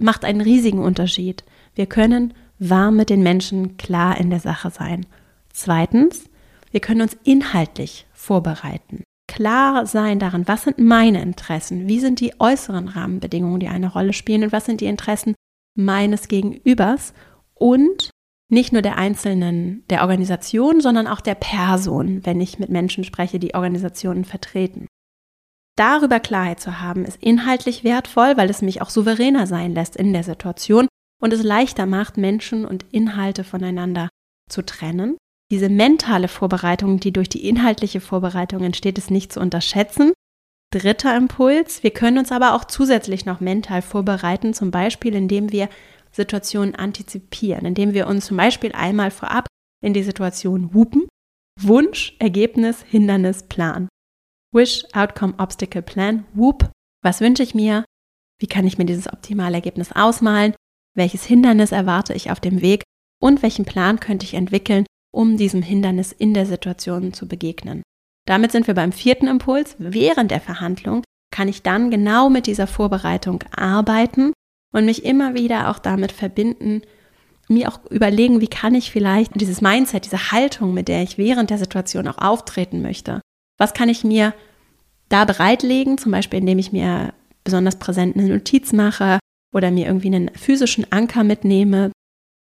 macht 0.00 0.24
einen 0.24 0.40
riesigen 0.40 0.78
Unterschied. 0.78 1.44
Wir 1.74 1.84
können 1.84 2.32
warm 2.58 2.96
mit 2.96 3.10
den 3.10 3.22
Menschen 3.22 3.76
klar 3.76 4.18
in 4.18 4.30
der 4.30 4.40
Sache 4.40 4.70
sein. 4.70 5.04
Zweitens, 5.52 6.24
wir 6.70 6.80
können 6.80 7.02
uns 7.02 7.16
inhaltlich 7.22 8.06
vorbereiten. 8.14 9.04
Klar 9.28 9.84
sein 9.84 10.18
daran, 10.18 10.48
was 10.48 10.64
sind 10.64 10.78
meine 10.78 11.20
Interessen, 11.20 11.86
wie 11.86 12.00
sind 12.00 12.18
die 12.18 12.32
äußeren 12.40 12.88
Rahmenbedingungen, 12.88 13.60
die 13.60 13.68
eine 13.68 13.92
Rolle 13.92 14.14
spielen 14.14 14.44
und 14.44 14.52
was 14.52 14.64
sind 14.64 14.80
die 14.80 14.86
Interessen 14.86 15.34
meines 15.76 16.28
Gegenübers 16.28 17.12
und 17.54 18.10
nicht 18.52 18.72
nur 18.72 18.82
der 18.82 18.98
einzelnen, 18.98 19.84
der 19.88 20.02
Organisation, 20.02 20.80
sondern 20.80 21.06
auch 21.06 21.20
der 21.20 21.34
Person, 21.34 22.24
wenn 22.24 22.40
ich 22.40 22.58
mit 22.58 22.68
Menschen 22.68 23.02
spreche, 23.02 23.38
die 23.38 23.54
Organisationen 23.54 24.24
vertreten. 24.24 24.86
Darüber 25.76 26.20
Klarheit 26.20 26.60
zu 26.60 26.80
haben, 26.80 27.04
ist 27.06 27.16
inhaltlich 27.22 27.82
wertvoll, 27.82 28.36
weil 28.36 28.50
es 28.50 28.60
mich 28.60 28.82
auch 28.82 28.90
souveräner 28.90 29.46
sein 29.46 29.72
lässt 29.72 29.96
in 29.96 30.12
der 30.12 30.22
Situation 30.22 30.86
und 31.20 31.32
es 31.32 31.42
leichter 31.42 31.86
macht, 31.86 32.18
Menschen 32.18 32.66
und 32.66 32.84
Inhalte 32.92 33.42
voneinander 33.42 34.10
zu 34.50 34.62
trennen. 34.62 35.16
Diese 35.50 35.70
mentale 35.70 36.28
Vorbereitung, 36.28 37.00
die 37.00 37.12
durch 37.12 37.28
die 37.28 37.48
inhaltliche 37.48 38.00
Vorbereitung 38.00 38.62
entsteht, 38.64 38.98
ist 38.98 39.10
nicht 39.10 39.32
zu 39.32 39.40
unterschätzen. 39.40 40.12
Dritter 40.72 41.16
Impuls, 41.16 41.82
wir 41.82 41.90
können 41.90 42.18
uns 42.18 42.32
aber 42.32 42.54
auch 42.54 42.64
zusätzlich 42.64 43.24
noch 43.26 43.40
mental 43.40 43.82
vorbereiten, 43.82 44.54
zum 44.54 44.70
Beispiel 44.70 45.14
indem 45.14 45.52
wir 45.52 45.68
Situationen 46.12 46.74
antizipieren, 46.74 47.66
indem 47.66 47.94
wir 47.94 48.06
uns 48.06 48.26
zum 48.26 48.36
Beispiel 48.36 48.72
einmal 48.72 49.10
vorab 49.10 49.46
in 49.82 49.94
die 49.94 50.02
Situation 50.02 50.72
hupen. 50.74 51.08
Wunsch, 51.60 52.14
Ergebnis, 52.18 52.82
Hindernis, 52.82 53.44
Plan. 53.44 53.88
Wish, 54.54 54.84
Outcome, 54.92 55.34
Obstacle, 55.38 55.82
Plan. 55.82 56.24
Whoop. 56.34 56.70
Was 57.02 57.20
wünsche 57.20 57.42
ich 57.42 57.54
mir? 57.54 57.84
Wie 58.38 58.46
kann 58.46 58.66
ich 58.66 58.78
mir 58.78 58.84
dieses 58.84 59.12
optimale 59.12 59.54
Ergebnis 59.54 59.92
ausmalen? 59.92 60.54
Welches 60.94 61.24
Hindernis 61.24 61.72
erwarte 61.72 62.14
ich 62.14 62.30
auf 62.30 62.40
dem 62.40 62.60
Weg? 62.60 62.82
Und 63.20 63.42
welchen 63.42 63.64
Plan 63.64 64.00
könnte 64.00 64.24
ich 64.24 64.34
entwickeln, 64.34 64.84
um 65.12 65.36
diesem 65.36 65.62
Hindernis 65.62 66.12
in 66.12 66.34
der 66.34 66.46
Situation 66.46 67.12
zu 67.12 67.28
begegnen? 67.28 67.82
Damit 68.26 68.52
sind 68.52 68.66
wir 68.66 68.74
beim 68.74 68.92
vierten 68.92 69.26
Impuls. 69.26 69.76
Während 69.78 70.30
der 70.30 70.40
Verhandlung 70.40 71.02
kann 71.32 71.48
ich 71.48 71.62
dann 71.62 71.90
genau 71.90 72.28
mit 72.28 72.46
dieser 72.46 72.66
Vorbereitung 72.66 73.42
arbeiten 73.52 74.32
und 74.72 74.84
mich 74.84 75.04
immer 75.04 75.34
wieder 75.34 75.70
auch 75.70 75.78
damit 75.78 76.12
verbinden, 76.12 76.82
mir 77.48 77.68
auch 77.68 77.80
überlegen, 77.90 78.40
wie 78.40 78.48
kann 78.48 78.74
ich 78.74 78.90
vielleicht 78.90 79.38
dieses 79.40 79.60
Mindset, 79.60 80.04
diese 80.04 80.32
Haltung, 80.32 80.74
mit 80.74 80.88
der 80.88 81.02
ich 81.02 81.18
während 81.18 81.50
der 81.50 81.58
Situation 81.58 82.08
auch 82.08 82.18
auftreten 82.18 82.82
möchte, 82.82 83.20
was 83.58 83.74
kann 83.74 83.88
ich 83.88 84.04
mir 84.04 84.34
da 85.08 85.24
bereitlegen, 85.24 85.98
zum 85.98 86.12
Beispiel 86.12 86.38
indem 86.38 86.58
ich 86.58 86.72
mir 86.72 87.12
besonders 87.44 87.78
präsent 87.78 88.16
eine 88.16 88.28
Notiz 88.28 88.72
mache 88.72 89.18
oder 89.52 89.70
mir 89.70 89.86
irgendwie 89.86 90.06
einen 90.06 90.30
physischen 90.34 90.90
Anker 90.90 91.24
mitnehme. 91.24 91.92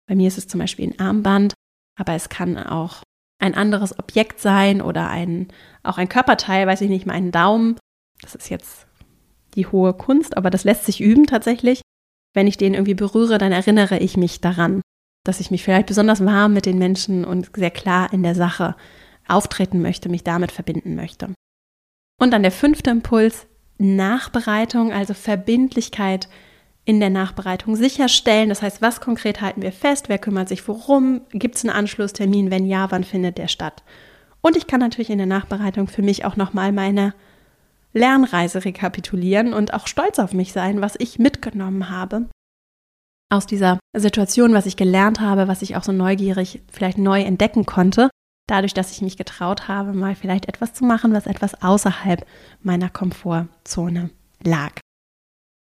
Bei 0.07 0.15
mir 0.15 0.27
ist 0.27 0.37
es 0.37 0.47
zum 0.47 0.59
Beispiel 0.59 0.89
ein 0.89 0.99
Armband, 0.99 1.53
aber 1.97 2.13
es 2.13 2.29
kann 2.29 2.57
auch 2.57 3.03
ein 3.39 3.55
anderes 3.55 3.97
Objekt 3.97 4.39
sein 4.39 4.81
oder 4.81 5.09
ein, 5.09 5.47
auch 5.81 5.97
ein 5.97 6.09
Körperteil, 6.09 6.67
weiß 6.67 6.81
ich 6.81 6.89
nicht, 6.89 7.05
meinen 7.05 7.31
Daumen. 7.31 7.77
Das 8.21 8.35
ist 8.35 8.49
jetzt 8.49 8.85
die 9.55 9.65
hohe 9.65 9.93
Kunst, 9.93 10.37
aber 10.37 10.49
das 10.49 10.65
lässt 10.65 10.85
sich 10.85 11.01
üben 11.01 11.25
tatsächlich. 11.25 11.81
Wenn 12.39 12.47
ich 12.47 12.55
den 12.55 12.73
irgendwie 12.73 12.93
berühre, 12.93 13.37
dann 13.37 13.51
erinnere 13.51 13.97
ich 13.97 14.15
mich 14.15 14.39
daran, 14.39 14.79
dass 15.25 15.41
ich 15.41 15.51
mich 15.51 15.61
vielleicht 15.61 15.87
besonders 15.87 16.23
warm 16.23 16.53
mit 16.53 16.65
den 16.65 16.77
Menschen 16.77 17.25
und 17.25 17.49
sehr 17.53 17.69
klar 17.69 18.13
in 18.13 18.23
der 18.23 18.33
Sache 18.33 18.77
auftreten 19.27 19.81
möchte, 19.81 20.07
mich 20.07 20.23
damit 20.23 20.49
verbinden 20.49 20.95
möchte. 20.95 21.33
Und 22.17 22.31
dann 22.31 22.41
der 22.41 22.53
fünfte 22.53 22.91
Impuls, 22.91 23.45
Nachbereitung, 23.77 24.93
also 24.93 25.13
Verbindlichkeit 25.13 26.29
in 26.85 27.01
der 27.01 27.09
Nachbereitung 27.09 27.75
sicherstellen. 27.75 28.47
Das 28.47 28.61
heißt, 28.61 28.81
was 28.81 29.01
konkret 29.01 29.41
halten 29.41 29.61
wir 29.61 29.73
fest? 29.73 30.07
Wer 30.07 30.17
kümmert 30.17 30.47
sich 30.47 30.65
worum? 30.65 31.19
Gibt 31.31 31.55
es 31.55 31.65
einen 31.65 31.75
Anschlusstermin? 31.75 32.51
Wenn 32.51 32.65
ja, 32.65 32.89
wann 32.89 33.03
findet 33.03 33.37
der 33.37 33.49
statt? 33.49 33.83
Und 34.39 34.55
ich 34.55 34.65
kann 34.65 34.79
natürlich 34.79 35.09
in 35.09 35.17
der 35.17 35.27
Nachbereitung 35.27 35.89
für 35.89 36.03
mich 36.03 36.23
auch 36.23 36.37
nochmal 36.37 36.71
meine 36.71 37.13
Lernreise 37.93 38.65
rekapitulieren 38.65 39.53
und 39.53 39.73
auch 39.73 39.87
stolz 39.87 40.19
auf 40.19 40.33
mich 40.33 40.53
sein, 40.53 40.81
was 40.81 40.95
ich 40.97 41.19
mitgenommen 41.19 41.89
habe 41.89 42.27
aus 43.29 43.45
dieser 43.45 43.79
Situation, 43.95 44.53
was 44.53 44.65
ich 44.65 44.75
gelernt 44.75 45.19
habe, 45.19 45.47
was 45.47 45.61
ich 45.61 45.75
auch 45.75 45.83
so 45.83 45.91
neugierig 45.91 46.61
vielleicht 46.71 46.97
neu 46.97 47.21
entdecken 47.21 47.65
konnte, 47.65 48.09
dadurch, 48.47 48.73
dass 48.73 48.91
ich 48.91 49.01
mich 49.01 49.17
getraut 49.17 49.67
habe, 49.67 49.93
mal 49.93 50.15
vielleicht 50.15 50.47
etwas 50.47 50.73
zu 50.73 50.83
machen, 50.83 51.13
was 51.13 51.27
etwas 51.27 51.61
außerhalb 51.61 52.25
meiner 52.61 52.89
Komfortzone 52.89 54.09
lag. 54.43 54.73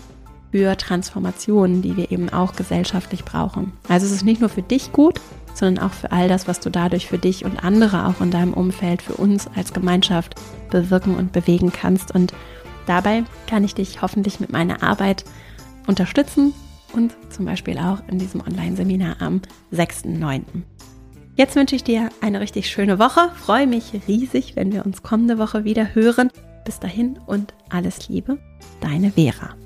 für 0.52 0.76
Transformationen, 0.76 1.82
die 1.82 1.96
wir 1.96 2.12
eben 2.12 2.28
auch 2.28 2.54
gesellschaftlich 2.54 3.24
brauchen. 3.24 3.72
Also 3.88 4.06
es 4.06 4.12
ist 4.12 4.24
nicht 4.24 4.40
nur 4.40 4.50
für 4.50 4.62
dich 4.62 4.92
gut, 4.92 5.20
sondern 5.54 5.84
auch 5.84 5.92
für 5.92 6.12
all 6.12 6.28
das, 6.28 6.46
was 6.46 6.60
du 6.60 6.70
dadurch 6.70 7.08
für 7.08 7.18
dich 7.18 7.44
und 7.44 7.64
andere 7.64 8.06
auch 8.06 8.20
in 8.20 8.30
deinem 8.30 8.54
Umfeld, 8.54 9.02
für 9.02 9.14
uns 9.14 9.48
als 9.56 9.72
Gemeinschaft 9.72 10.34
bewirken 10.70 11.16
und 11.16 11.32
bewegen 11.32 11.72
kannst. 11.72 12.14
Und 12.14 12.32
dabei 12.86 13.24
kann 13.46 13.64
ich 13.64 13.74
dich 13.74 14.02
hoffentlich 14.02 14.40
mit 14.40 14.52
meiner 14.52 14.82
Arbeit 14.82 15.24
unterstützen 15.86 16.52
und 16.92 17.14
zum 17.30 17.46
Beispiel 17.46 17.78
auch 17.78 17.98
in 18.08 18.18
diesem 18.18 18.42
Online-Seminar 18.42 19.16
am 19.20 19.40
6.9. 19.72 20.42
Jetzt 21.34 21.56
wünsche 21.56 21.76
ich 21.76 21.84
dir 21.84 22.10
eine 22.20 22.40
richtig 22.40 22.68
schöne 22.68 22.98
Woche. 22.98 23.30
Freue 23.36 23.66
mich 23.66 23.92
riesig, 24.06 24.54
wenn 24.54 24.70
wir 24.70 24.84
uns 24.84 25.02
kommende 25.02 25.38
Woche 25.38 25.64
wieder 25.64 25.94
hören. 25.94 26.30
Bis 26.66 26.78
dahin 26.78 27.18
und 27.26 27.54
alles 27.70 28.08
Liebe, 28.08 28.38
deine 28.80 29.12
Vera. 29.12 29.61